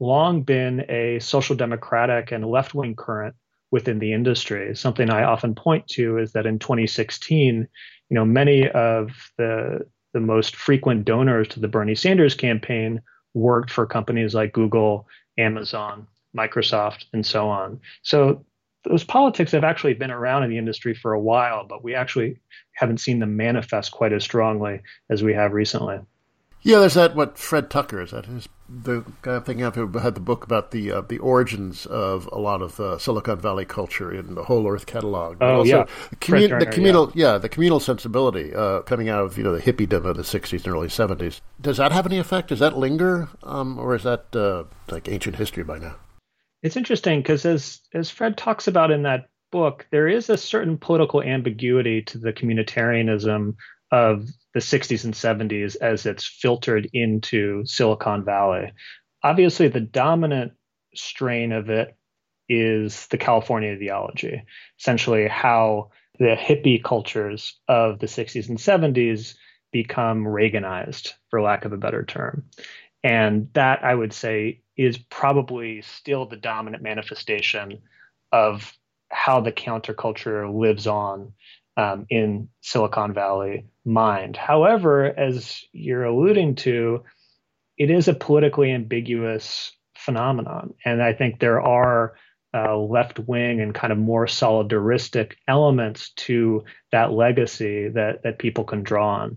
long 0.00 0.42
been 0.42 0.84
a 0.88 1.18
social 1.20 1.54
democratic 1.54 2.32
and 2.32 2.44
left 2.44 2.74
wing 2.74 2.96
current 2.96 3.34
within 3.70 3.98
the 3.98 4.12
industry. 4.12 4.74
Something 4.74 5.10
I 5.10 5.24
often 5.24 5.54
point 5.54 5.86
to 5.88 6.18
is 6.18 6.32
that 6.32 6.46
in 6.46 6.58
2016, 6.58 7.68
you 8.08 8.14
know, 8.14 8.24
many 8.24 8.68
of 8.68 9.30
the 9.36 9.86
the 10.12 10.20
most 10.20 10.56
frequent 10.56 11.04
donors 11.04 11.46
to 11.48 11.60
the 11.60 11.68
Bernie 11.68 11.94
Sanders 11.94 12.34
campaign 12.34 13.00
worked 13.34 13.70
for 13.70 13.86
companies 13.86 14.34
like 14.34 14.52
Google, 14.52 15.06
Amazon, 15.38 16.08
Microsoft, 16.36 17.04
and 17.12 17.24
so 17.24 17.48
on. 17.48 17.80
So 18.02 18.44
those 18.84 19.04
politics 19.04 19.52
have 19.52 19.64
actually 19.64 19.94
been 19.94 20.10
around 20.10 20.44
in 20.44 20.50
the 20.50 20.58
industry 20.58 20.94
for 20.94 21.12
a 21.12 21.20
while, 21.20 21.66
but 21.66 21.84
we 21.84 21.94
actually 21.94 22.38
haven't 22.72 22.98
seen 22.98 23.18
them 23.18 23.36
manifest 23.36 23.92
quite 23.92 24.12
as 24.12 24.24
strongly 24.24 24.80
as 25.10 25.22
we 25.22 25.34
have 25.34 25.52
recently. 25.52 26.00
Yeah, 26.62 26.78
there's 26.78 26.94
that. 26.94 27.14
What 27.16 27.38
Fred 27.38 27.70
Tucker 27.70 28.02
is 28.02 28.10
that? 28.10 28.26
His, 28.26 28.46
the 28.68 29.02
guy 29.22 29.36
I'm 29.36 29.42
thinking 29.42 29.64
of 29.64 29.74
who 29.74 29.86
had 29.98 30.14
the 30.14 30.20
book 30.20 30.44
about 30.44 30.72
the 30.72 30.92
uh, 30.92 31.00
the 31.00 31.18
origins 31.18 31.86
of 31.86 32.28
a 32.32 32.38
lot 32.38 32.60
of 32.60 32.78
uh, 32.78 32.98
Silicon 32.98 33.40
Valley 33.40 33.64
culture 33.64 34.12
in 34.12 34.34
the 34.34 34.44
Whole 34.44 34.68
Earth 34.68 34.84
catalog. 34.84 35.38
Oh 35.40 35.64
yeah, 35.64 35.86
the, 36.10 36.16
commun- 36.16 36.50
Turner, 36.50 36.64
the 36.64 36.70
communal 36.70 37.12
yeah. 37.14 37.32
yeah. 37.32 37.38
the 37.38 37.48
communal 37.48 37.80
sensibility 37.80 38.54
uh, 38.54 38.80
coming 38.82 39.08
out 39.08 39.24
of 39.24 39.38
you 39.38 39.44
know 39.44 39.56
the 39.56 39.62
hippiedom 39.62 40.04
of 40.04 40.18
the 40.18 40.22
'60s 40.22 40.64
and 40.64 40.74
early 40.74 40.88
'70s. 40.88 41.40
Does 41.60 41.78
that 41.78 41.92
have 41.92 42.06
any 42.06 42.18
effect? 42.18 42.48
Does 42.48 42.58
that 42.58 42.76
linger, 42.76 43.30
um, 43.42 43.78
or 43.78 43.94
is 43.94 44.02
that 44.02 44.26
uh, 44.36 44.64
like 44.90 45.08
ancient 45.08 45.36
history 45.36 45.64
by 45.64 45.78
now? 45.78 45.96
It's 46.62 46.76
interesting 46.76 47.20
because 47.20 47.44
as 47.46 47.80
as 47.94 48.10
Fred 48.10 48.36
talks 48.36 48.68
about 48.68 48.90
in 48.90 49.02
that 49.02 49.28
book, 49.50 49.86
there 49.90 50.08
is 50.08 50.28
a 50.28 50.36
certain 50.36 50.78
political 50.78 51.22
ambiguity 51.22 52.02
to 52.02 52.18
the 52.18 52.32
communitarianism 52.32 53.54
of 53.90 54.28
the 54.54 54.60
60s 54.60 55.04
and 55.04 55.14
70s 55.14 55.76
as 55.80 56.06
it's 56.06 56.24
filtered 56.24 56.88
into 56.92 57.64
Silicon 57.64 58.24
Valley. 58.24 58.72
Obviously, 59.22 59.68
the 59.68 59.80
dominant 59.80 60.52
strain 60.94 61.52
of 61.52 61.70
it 61.70 61.96
is 62.48 63.06
the 63.08 63.18
California 63.18 63.72
ideology, 63.72 64.42
essentially, 64.78 65.28
how 65.28 65.90
the 66.18 66.36
hippie 66.36 66.82
cultures 66.82 67.58
of 67.68 67.98
the 67.98 68.06
60s 68.06 68.48
and 68.48 68.58
70s 68.58 69.34
become 69.72 70.24
Reaganized, 70.24 71.14
for 71.30 71.40
lack 71.40 71.64
of 71.64 71.72
a 71.72 71.78
better 71.78 72.04
term. 72.04 72.44
And 73.02 73.48
that, 73.54 73.84
I 73.84 73.94
would 73.94 74.12
say, 74.12 74.62
is 74.80 74.96
probably 74.96 75.82
still 75.82 76.24
the 76.24 76.38
dominant 76.38 76.82
manifestation 76.82 77.82
of 78.32 78.72
how 79.10 79.42
the 79.42 79.52
counterculture 79.52 80.50
lives 80.58 80.86
on 80.86 81.34
um, 81.76 82.06
in 82.08 82.48
Silicon 82.62 83.12
Valley 83.12 83.66
mind. 83.84 84.38
However, 84.38 85.04
as 85.04 85.62
you're 85.72 86.04
alluding 86.04 86.54
to, 86.56 87.04
it 87.76 87.90
is 87.90 88.08
a 88.08 88.14
politically 88.14 88.72
ambiguous 88.72 89.72
phenomenon. 89.98 90.72
And 90.82 91.02
I 91.02 91.12
think 91.12 91.40
there 91.40 91.60
are 91.60 92.14
uh, 92.54 92.78
left 92.78 93.18
wing 93.18 93.60
and 93.60 93.74
kind 93.74 93.92
of 93.92 93.98
more 93.98 94.24
solidaristic 94.24 95.32
elements 95.46 96.12
to 96.16 96.64
that 96.90 97.12
legacy 97.12 97.88
that, 97.90 98.22
that 98.22 98.38
people 98.38 98.64
can 98.64 98.82
draw 98.82 99.16
on. 99.16 99.36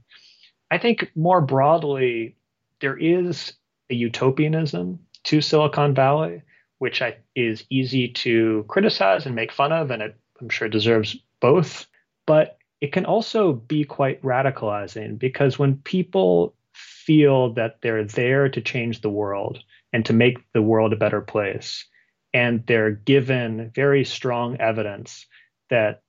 I 0.71 0.77
think 0.77 1.11
more 1.17 1.41
broadly, 1.41 2.37
there 2.79 2.97
is 2.97 3.51
a 3.89 3.93
utopianism 3.93 4.99
to 5.25 5.41
Silicon 5.41 5.93
Valley, 5.93 6.41
which 6.79 7.01
I, 7.01 7.17
is 7.35 7.63
easy 7.69 8.09
to 8.09 8.65
criticize 8.67 9.25
and 9.25 9.35
make 9.35 9.51
fun 9.51 9.71
of, 9.71 9.91
and 9.91 10.01
it, 10.01 10.15
I'm 10.41 10.49
sure 10.49 10.67
deserves 10.67 11.17
both. 11.39 11.85
But 12.25 12.57
it 12.81 12.91
can 12.91 13.05
also 13.05 13.53
be 13.53 13.83
quite 13.85 14.21
radicalizing 14.21 15.17
because 15.17 15.57
when 15.57 15.77
people 15.77 16.55
feel 16.73 17.53
that 17.53 17.77
they're 17.81 18.03
there 18.03 18.49
to 18.49 18.61
change 18.61 19.01
the 19.01 19.09
world 19.09 19.59
and 19.93 20.05
to 20.05 20.13
make 20.13 20.39
the 20.53 20.61
world 20.61 20.91
a 20.91 20.97
better 20.97 21.21
place, 21.21 21.85
and 22.33 22.65
they're 22.65 22.91
given 22.91 23.71
very 23.75 24.03
strong 24.03 24.59
evidence 24.59 25.25
that 25.69 26.01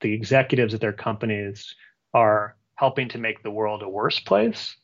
the 0.00 0.12
executives 0.12 0.72
at 0.72 0.80
their 0.80 0.92
companies 0.92 1.74
are 2.12 2.56
helping 2.76 3.08
to 3.08 3.18
make 3.18 3.42
the 3.42 3.50
world 3.50 3.82
a 3.82 3.88
worse 3.88 4.20
place, 4.20 4.76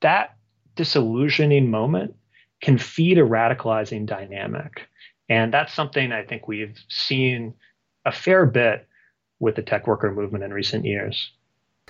that 0.00 0.36
disillusioning 0.74 1.70
moment 1.70 2.14
can 2.66 2.78
feed 2.78 3.16
a 3.16 3.22
radicalizing 3.22 4.06
dynamic. 4.06 4.88
And 5.28 5.54
that's 5.54 5.72
something 5.72 6.10
I 6.10 6.24
think 6.24 6.48
we've 6.48 6.76
seen 6.88 7.54
a 8.04 8.10
fair 8.10 8.44
bit 8.44 8.88
with 9.38 9.54
the 9.54 9.62
tech 9.62 9.86
worker 9.86 10.10
movement 10.10 10.42
in 10.42 10.52
recent 10.52 10.84
years. 10.84 11.30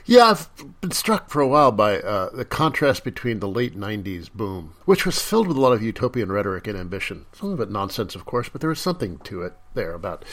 Yeah, 0.05 0.25
I've 0.25 0.81
been 0.83 0.91
struck 0.91 1.31
for 1.31 1.41
a 1.41 1.49
while 1.49 1.73
by 1.73 2.01
uh, 2.01 2.29
the 2.29 2.45
contrast 2.45 3.05
between 3.05 3.41
the 3.41 3.49
late 3.49 3.75
90s 3.75 4.31
boom, 4.31 4.75
which 4.85 5.07
was 5.07 5.23
filled 5.23 5.49
with 5.49 5.57
a 5.57 5.61
lot 5.61 5.73
of 5.73 5.83
utopian 5.83 6.31
rhetoric 6.31 6.67
and 6.67 6.77
ambition. 6.77 7.25
Some 7.33 7.53
of 7.53 7.61
it 7.61 7.71
nonsense, 7.71 8.15
of 8.15 8.27
course, 8.27 8.51
but 8.51 8.61
there 8.61 8.69
was 8.69 8.79
something 8.79 9.17
to 9.21 9.45
it 9.45 9.55
there 9.73 9.95
about 9.95 10.27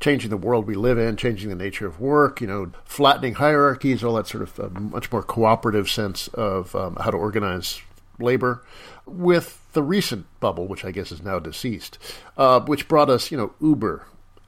changing 0.00 0.30
the 0.30 0.36
world 0.36 0.66
we 0.66 0.74
live 0.74 0.98
in, 0.98 1.16
changing 1.16 1.50
the 1.50 1.54
nature 1.54 1.86
of 1.86 2.00
work, 2.00 2.40
you 2.40 2.48
know, 2.48 2.72
flattening 2.84 3.34
hierarchies, 3.34 4.02
all 4.02 4.16
that 4.16 4.26
sort 4.26 4.42
of 4.42 4.58
uh, 4.58 4.80
much 4.80 5.12
more 5.12 5.22
cooperative 5.22 5.88
sense 5.88 6.26
of 6.34 6.74
um, 6.74 6.96
how 6.96 7.12
to 7.12 7.16
organize 7.16 7.80
labor. 8.18 8.64
With 9.06 9.60
the 9.72 9.82
recent 9.82 10.26
bubble, 10.40 10.66
which 10.66 10.84
I 10.84 10.90
guess 10.90 11.12
is 11.12 11.22
now 11.22 11.38
deceased, 11.38 11.98
uh, 12.36 12.60
which 12.60 12.88
brought 12.88 13.10
us, 13.10 13.30
you 13.30 13.36
know, 13.36 13.52
Uber, 13.60 14.06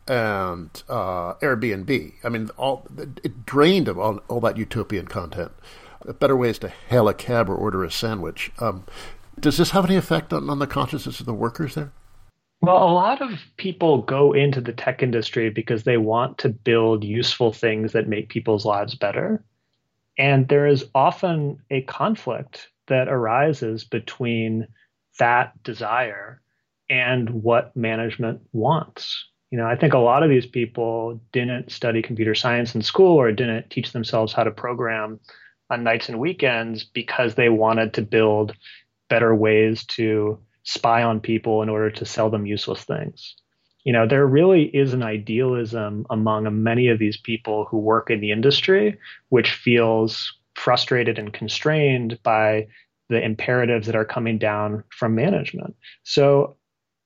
and 0.09 0.83
uh, 0.89 1.35
Airbnb. 1.35 2.13
I 2.23 2.29
mean, 2.29 2.51
all 2.57 2.87
it 2.97 3.45
drained 3.45 3.89
of 3.89 3.99
all, 3.99 4.21
all 4.29 4.41
that 4.41 4.57
utopian 4.57 5.07
content. 5.07 5.53
Better 6.21 6.37
ways 6.37 6.59
to 6.61 6.69
hail 6.69 7.09
a 7.09 7.15
cab 7.15 7.51
or 7.51 7.57
order 7.57 7.83
a 7.83 7.91
sandwich. 7.91 8.53
Um, 8.59 8.85
does 9.39 9.57
this 9.57 9.71
have 9.71 9.85
any 9.85 9.97
effect 9.97 10.33
on, 10.33 10.49
on 10.49 10.59
the 10.59 10.67
consciousness 10.67 11.21
of 11.21 11.27
the 11.27 11.35
workers 11.35 11.75
there? 11.75 11.93
Well, 12.63 12.77
a 12.77 12.93
lot 12.93 13.21
of 13.21 13.39
people 13.57 14.03
go 14.03 14.33
into 14.33 14.61
the 14.61 14.73
tech 14.73 15.03
industry 15.03 15.51
because 15.51 15.83
they 15.85 15.99
want 15.99 16.39
to 16.39 16.49
build 16.49 17.05
useful 17.05 17.53
things 17.53 17.93
that 17.93 18.09
make 18.09 18.29
people's 18.29 18.65
lives 18.65 18.95
better. 18.95 19.45
And 20.17 20.49
there 20.49 20.67
is 20.67 20.87
often 20.95 21.59
a 21.71 21.83
conflict 21.83 22.69
that 22.89 23.09
arises 23.09 23.85
between 23.85 24.67
that 25.19 25.63
desire 25.63 26.41
and 26.89 27.31
what 27.43 27.77
management 27.77 28.41
wants. 28.53 29.25
You 29.51 29.59
know, 29.59 29.67
I 29.67 29.77
think 29.77 29.95
a 29.95 29.99
lot 29.99 30.23
of 30.23 30.31
these 30.31 30.47
people 30.47 31.21
didn't 31.33 31.71
study 31.71 32.03
computer 32.03 32.35
science 32.35 32.75
in 32.75 32.83
school 32.83 33.17
or 33.17 33.31
didn't 33.33 33.71
teach 33.71 33.93
themselves 33.93 34.33
how 34.33 34.45
to 34.45 34.51
program 34.51 35.21
on 35.71 35.85
nights 35.85 36.09
and 36.09 36.21
weekends 36.21 36.85
because 36.85 37.35
they 37.35 37.49
wanted 37.49 37.95
to 37.95 38.03
build 38.03 38.55
better 39.09 39.35
ways 39.35 39.85
to 39.85 40.39
spy 40.65 41.03
on 41.03 41.21
people 41.21 41.63
in 41.63 41.69
order 41.69 41.91
to 41.91 42.05
sell 42.05 42.29
them 42.29 42.47
useless 42.47 42.85
things. 42.85 43.37
You 43.85 43.93
know, 43.93 44.07
there 44.07 44.27
really 44.27 44.65
is 44.65 44.93
an 44.93 45.05
idealism 45.05 46.07
among 46.11 46.63
many 46.63 46.89
of 46.89 46.99
these 46.99 47.17
people 47.17 47.67
who 47.67 47.79
work 47.79 48.11
in 48.11 48.21
the 48.21 48.33
industry, 48.33 48.99
which 49.29 49.53
feels 49.53 50.37
frustrated 50.57 51.19
and 51.19 51.33
constrained 51.33 52.19
by 52.23 52.67
the 53.09 53.23
imperatives 53.23 53.87
that 53.87 53.95
are 53.95 54.05
coming 54.05 54.39
down 54.39 54.83
from 54.89 55.15
management. 55.15 55.77
So 56.03 56.57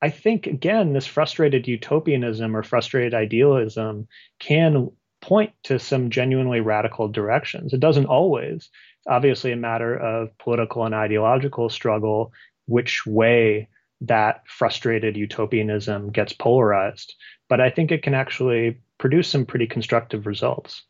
I 0.01 0.09
think, 0.09 0.47
again, 0.47 0.93
this 0.93 1.05
frustrated 1.05 1.67
utopianism 1.67 2.55
or 2.55 2.63
frustrated 2.63 3.13
idealism 3.13 4.07
can 4.39 4.89
point 5.21 5.51
to 5.63 5.77
some 5.77 6.09
genuinely 6.09 6.59
radical 6.59 7.07
directions. 7.07 7.73
It 7.73 7.79
doesn't 7.79 8.07
always. 8.07 8.69
It's 8.97 9.07
obviously 9.07 9.51
a 9.51 9.57
matter 9.57 9.95
of 9.95 10.35
political 10.39 10.85
and 10.85 10.95
ideological 10.95 11.69
struggle, 11.69 12.33
which 12.65 13.05
way 13.05 13.67
that 13.99 14.41
frustrated 14.47 15.15
utopianism 15.15 16.11
gets 16.11 16.33
polarized. 16.33 17.13
But 17.49 17.61
I 17.61 17.69
think 17.69 17.91
it 17.91 18.01
can 18.01 18.15
actually 18.15 18.79
produce 18.97 19.27
some 19.27 19.45
pretty 19.45 19.67
constructive 19.67 20.25
results. 20.25 20.83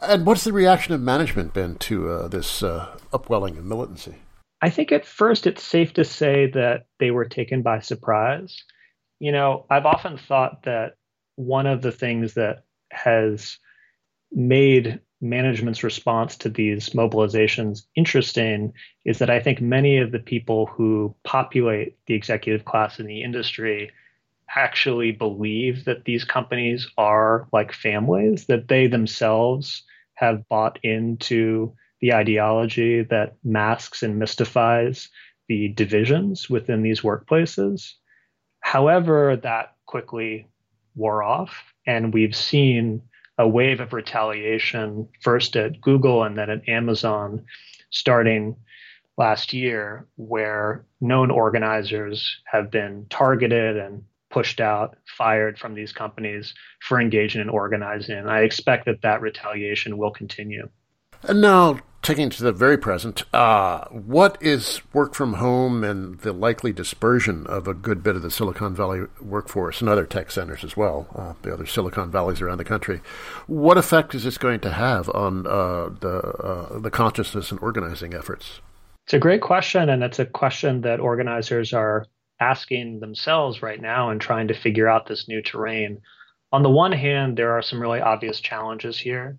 And 0.00 0.26
what's 0.26 0.44
the 0.44 0.52
reaction 0.52 0.94
of 0.94 1.00
management 1.00 1.54
been 1.54 1.76
to 1.76 2.10
uh, 2.10 2.28
this 2.28 2.62
uh, 2.62 2.96
upwelling 3.12 3.56
of 3.56 3.64
militancy? 3.64 4.16
I 4.60 4.70
think 4.70 4.92
at 4.92 5.06
first 5.06 5.46
it's 5.46 5.62
safe 5.62 5.92
to 5.94 6.04
say 6.04 6.50
that 6.52 6.86
they 6.98 7.10
were 7.10 7.24
taken 7.24 7.62
by 7.62 7.80
surprise. 7.80 8.56
You 9.20 9.32
know, 9.32 9.66
I've 9.70 9.86
often 9.86 10.16
thought 10.16 10.64
that 10.64 10.94
one 11.36 11.66
of 11.66 11.82
the 11.82 11.92
things 11.92 12.34
that 12.34 12.64
has 12.90 13.58
made 14.32 15.00
management's 15.20 15.82
response 15.82 16.36
to 16.36 16.48
these 16.48 16.90
mobilizations 16.90 17.82
interesting 17.96 18.72
is 19.04 19.18
that 19.18 19.30
I 19.30 19.40
think 19.40 19.60
many 19.60 19.98
of 19.98 20.12
the 20.12 20.20
people 20.20 20.66
who 20.66 21.14
populate 21.24 21.96
the 22.06 22.14
executive 22.14 22.64
class 22.64 23.00
in 23.00 23.06
the 23.06 23.22
industry 23.22 23.90
actually 24.54 25.12
believe 25.12 25.84
that 25.84 26.04
these 26.04 26.24
companies 26.24 26.88
are 26.96 27.48
like 27.52 27.72
families, 27.72 28.46
that 28.46 28.68
they 28.68 28.86
themselves 28.86 29.82
have 30.14 30.48
bought 30.48 30.78
into 30.82 31.72
the 32.00 32.12
ideology 32.12 33.02
that 33.02 33.36
masks 33.44 34.02
and 34.02 34.18
mystifies 34.18 35.08
the 35.48 35.68
divisions 35.68 36.48
within 36.48 36.82
these 36.82 37.00
workplaces. 37.00 37.94
However, 38.60 39.36
that 39.36 39.74
quickly 39.86 40.46
wore 40.94 41.22
off, 41.22 41.72
and 41.86 42.12
we've 42.12 42.36
seen 42.36 43.02
a 43.38 43.48
wave 43.48 43.80
of 43.80 43.92
retaliation 43.92 45.08
first 45.22 45.56
at 45.56 45.80
Google 45.80 46.24
and 46.24 46.36
then 46.36 46.50
at 46.50 46.68
Amazon 46.68 47.44
starting 47.90 48.56
last 49.16 49.52
year, 49.52 50.06
where 50.16 50.84
known 51.00 51.30
organizers 51.30 52.40
have 52.44 52.70
been 52.70 53.06
targeted 53.08 53.76
and 53.76 54.04
pushed 54.30 54.60
out, 54.60 54.96
fired 55.16 55.58
from 55.58 55.74
these 55.74 55.92
companies 55.92 56.54
for 56.80 57.00
engaging 57.00 57.40
in 57.40 57.48
organizing. 57.48 58.18
And 58.18 58.30
I 58.30 58.40
expect 58.40 58.86
that 58.86 59.02
that 59.02 59.20
retaliation 59.20 59.96
will 59.96 60.10
continue. 60.10 60.68
And 61.22 61.40
now, 61.40 61.80
taking 62.02 62.30
to 62.30 62.42
the 62.42 62.52
very 62.52 62.78
present, 62.78 63.24
uh, 63.34 63.86
what 63.88 64.38
is 64.40 64.80
work 64.92 65.14
from 65.14 65.34
home 65.34 65.82
and 65.82 66.18
the 66.20 66.32
likely 66.32 66.72
dispersion 66.72 67.46
of 67.46 67.66
a 67.66 67.74
good 67.74 68.02
bit 68.02 68.14
of 68.14 68.22
the 68.22 68.30
Silicon 68.30 68.74
Valley 68.74 69.06
workforce 69.20 69.80
and 69.80 69.88
other 69.88 70.06
tech 70.06 70.30
centers 70.30 70.62
as 70.62 70.76
well, 70.76 71.08
uh, 71.14 71.34
the 71.42 71.52
other 71.52 71.66
Silicon 71.66 72.10
Valleys 72.10 72.40
around 72.40 72.58
the 72.58 72.64
country? 72.64 73.00
What 73.46 73.78
effect 73.78 74.14
is 74.14 74.24
this 74.24 74.38
going 74.38 74.60
to 74.60 74.70
have 74.70 75.10
on 75.10 75.46
uh, 75.46 75.90
the 76.00 76.18
uh, 76.18 76.78
the 76.78 76.90
consciousness 76.90 77.50
and 77.50 77.60
organizing 77.60 78.14
efforts? 78.14 78.60
It's 79.04 79.14
a 79.14 79.18
great 79.18 79.40
question, 79.40 79.88
and 79.88 80.04
it's 80.04 80.18
a 80.18 80.26
question 80.26 80.82
that 80.82 81.00
organizers 81.00 81.72
are 81.72 82.06
asking 82.40 83.00
themselves 83.00 83.62
right 83.62 83.80
now 83.80 84.10
and 84.10 84.20
trying 84.20 84.48
to 84.48 84.54
figure 84.54 84.88
out 84.88 85.06
this 85.06 85.28
new 85.28 85.42
terrain. 85.42 86.00
On 86.52 86.62
the 86.62 86.70
one 86.70 86.92
hand, 86.92 87.36
there 87.36 87.52
are 87.52 87.62
some 87.62 87.80
really 87.80 88.00
obvious 88.00 88.40
challenges 88.40 88.98
here. 88.98 89.38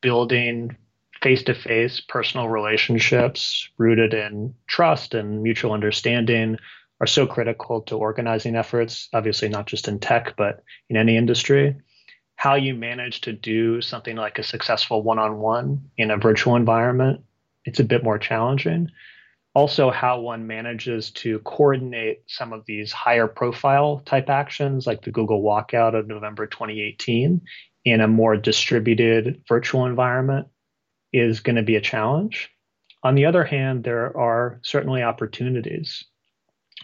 Building 0.00 0.76
face 1.22 1.42
to 1.44 1.54
face 1.54 2.00
personal 2.00 2.48
relationships 2.48 3.68
rooted 3.78 4.14
in 4.14 4.54
trust 4.66 5.14
and 5.14 5.42
mutual 5.42 5.72
understanding 5.72 6.58
are 7.00 7.06
so 7.06 7.26
critical 7.26 7.82
to 7.82 7.96
organizing 7.96 8.56
efforts, 8.56 9.08
obviously, 9.12 9.48
not 9.48 9.66
just 9.66 9.88
in 9.88 9.98
tech, 9.98 10.34
but 10.36 10.62
in 10.88 10.96
any 10.96 11.16
industry. 11.16 11.76
How 12.36 12.54
you 12.54 12.74
manage 12.74 13.22
to 13.22 13.32
do 13.32 13.80
something 13.80 14.16
like 14.16 14.38
a 14.38 14.42
successful 14.42 15.02
one 15.02 15.18
on 15.18 15.38
one 15.38 15.90
in 15.96 16.10
a 16.10 16.16
virtual 16.16 16.56
environment, 16.56 17.20
it's 17.64 17.80
a 17.80 17.84
bit 17.84 18.04
more 18.04 18.18
challenging. 18.18 18.90
Also, 19.56 19.90
how 19.90 20.20
one 20.20 20.46
manages 20.46 21.10
to 21.12 21.38
coordinate 21.38 22.22
some 22.26 22.52
of 22.52 22.66
these 22.66 22.92
higher 22.92 23.26
profile 23.26 24.02
type 24.04 24.28
actions, 24.28 24.86
like 24.86 25.00
the 25.00 25.10
Google 25.10 25.42
walkout 25.42 25.98
of 25.98 26.06
November 26.06 26.46
2018, 26.46 27.40
in 27.86 28.00
a 28.02 28.06
more 28.06 28.36
distributed 28.36 29.42
virtual 29.48 29.86
environment 29.86 30.48
is 31.10 31.40
going 31.40 31.56
to 31.56 31.62
be 31.62 31.76
a 31.76 31.80
challenge. 31.80 32.50
On 33.02 33.14
the 33.14 33.24
other 33.24 33.44
hand, 33.44 33.82
there 33.82 34.14
are 34.14 34.60
certainly 34.62 35.02
opportunities. 35.02 36.04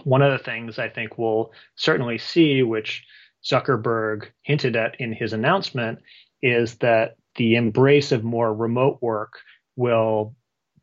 One 0.05 0.23
of 0.23 0.33
the 0.33 0.43
things 0.43 0.79
I 0.79 0.89
think 0.89 1.18
we'll 1.18 1.53
certainly 1.77 2.16
see, 2.16 2.62
which 2.62 3.05
Zuckerberg 3.45 4.29
hinted 4.41 4.77
at 4.77 4.99
in 4.99 5.12
his 5.12 5.35
announcement, 5.35 5.99
is 6.41 6.77
that 6.77 7.16
the 7.35 7.57
embrace 7.57 8.12
of 8.12 8.25
more 8.25 8.55
remote 8.55 8.97
work 9.03 9.41
will 9.77 10.35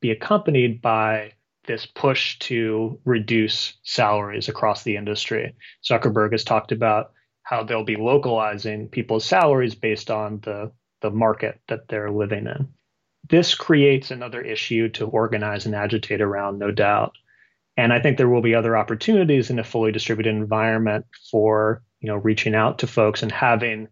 be 0.02 0.12
accompanied 0.12 0.84
by 0.84 1.32
this 1.70 1.86
push 1.86 2.38
to 2.40 3.00
reduce 3.06 3.76
salaries 3.84 4.50
across 4.50 4.84
the 4.84 4.98
industry. 4.98 5.56
Zuckerberg 5.90 6.34
has 6.34 6.44
talked 6.44 6.74
about 6.74 7.14
how 7.44 7.64
they'll 7.64 7.86
be 7.86 7.96
localizing 7.96 8.90
people's 8.90 9.24
salaries 9.24 9.74
based 9.74 10.12
on 10.12 10.42
the, 10.42 10.74
the 11.02 11.10
market 11.10 11.62
that 11.70 11.88
they're 11.88 12.12
living 12.12 12.46
in 12.46 12.68
this 13.30 13.56
creates 13.56 14.12
another 14.12 14.42
issue 14.42 14.90
to 14.90 15.06
organize 15.06 15.66
and 15.66 15.76
agitate 15.76 16.22
around, 16.22 16.58
no 16.58 16.72
doubt. 16.72 17.14
And 17.78 17.94
I 17.94 18.02
think 18.02 18.18
there 18.18 18.30
will 18.30 18.42
be 18.42 18.56
other 18.56 18.76
opportunities 18.76 19.50
in 19.50 19.60
a 19.60 19.64
fully 19.64 19.92
distributed 19.92 20.36
environment 20.36 21.06
for 21.32 21.84
you 22.02 22.08
know 22.08 22.16
reaching 22.16 22.56
out 22.56 22.80
to 22.80 22.88
folks 22.88 23.24
and 23.24 23.32
having 23.32 23.88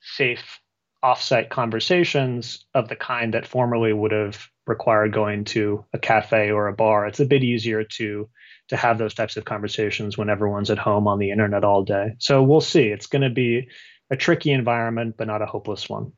safe 0.00 0.60
offsite 1.04 1.48
conversations 1.48 2.64
of 2.74 2.88
the 2.88 2.96
kind 2.96 3.34
that 3.34 3.46
formerly 3.46 3.92
would 3.92 4.12
have 4.12 4.48
required 4.66 5.12
going 5.12 5.44
to 5.44 5.84
a 5.92 5.98
cafe 5.98 6.50
or 6.50 6.68
a 6.68 6.72
bar. 6.72 7.06
It's 7.06 7.20
a 7.20 7.24
bit 7.24 7.42
easier 7.42 7.84
to 7.84 8.28
to 8.68 8.76
have 8.76 8.98
those 8.98 9.14
types 9.14 9.36
of 9.36 9.44
conversations 9.44 10.18
when 10.18 10.28
everyone's 10.28 10.70
at 10.70 10.78
home 10.78 11.08
on 11.08 11.18
the 11.18 11.30
internet 11.30 11.64
all 11.64 11.82
day. 11.84 12.14
So 12.18 12.42
we'll 12.42 12.60
see. 12.60 12.88
It's 12.88 13.06
going 13.06 13.22
to 13.22 13.30
be 13.30 13.68
a 14.10 14.16
tricky 14.16 14.52
environment, 14.52 15.14
but 15.16 15.26
not 15.26 15.40
a 15.40 15.46
hopeless 15.46 15.88
one. 15.88 16.12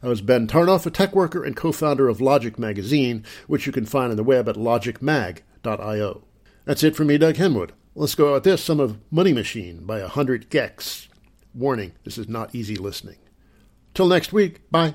That 0.00 0.08
was 0.08 0.20
Ben 0.20 0.48
Tarnoff, 0.48 0.86
a 0.86 0.90
tech 0.90 1.14
worker 1.14 1.44
and 1.44 1.54
co 1.54 1.72
founder 1.72 2.08
of 2.08 2.20
Logic 2.20 2.58
Magazine, 2.58 3.24
which 3.46 3.66
you 3.66 3.72
can 3.72 3.86
find 3.86 4.10
on 4.10 4.16
the 4.16 4.24
web 4.24 4.48
at 4.48 4.56
logicmag.io. 4.56 6.24
That's 6.64 6.82
it 6.82 6.96
for 6.96 7.04
me, 7.04 7.18
Doug 7.18 7.36
Henwood. 7.36 7.70
Let's 7.94 8.14
go 8.14 8.34
out 8.34 8.44
this 8.44 8.62
some 8.62 8.80
of 8.80 8.98
Money 9.10 9.32
Machine 9.32 9.84
by 9.84 10.00
100 10.00 10.50
gecs. 10.50 11.08
Warning, 11.54 11.92
this 12.04 12.16
is 12.16 12.28
not 12.28 12.54
easy 12.54 12.76
listening. 12.76 13.16
Till 13.94 14.06
next 14.06 14.32
week, 14.32 14.70
bye. 14.70 14.94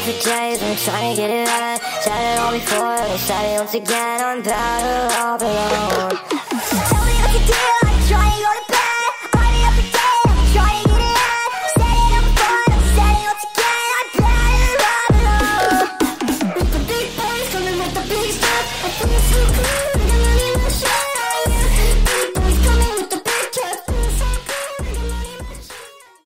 For 0.00 0.12
days 0.24 0.62
and 0.62 0.78
trying 0.78 1.16
to 1.16 1.20
get 1.20 1.30
it 1.30 1.48
right. 1.48 1.80
Said 2.02 2.34
it 2.34 2.38
all 2.38 2.52
before, 2.52 2.96
they 3.08 3.18
said 3.18 3.54
it 3.54 3.58
once 3.58 3.74
again. 3.74 4.20
I'm 4.24 4.42
better 4.42 5.14
off 5.14 5.42
alone. 5.42 6.47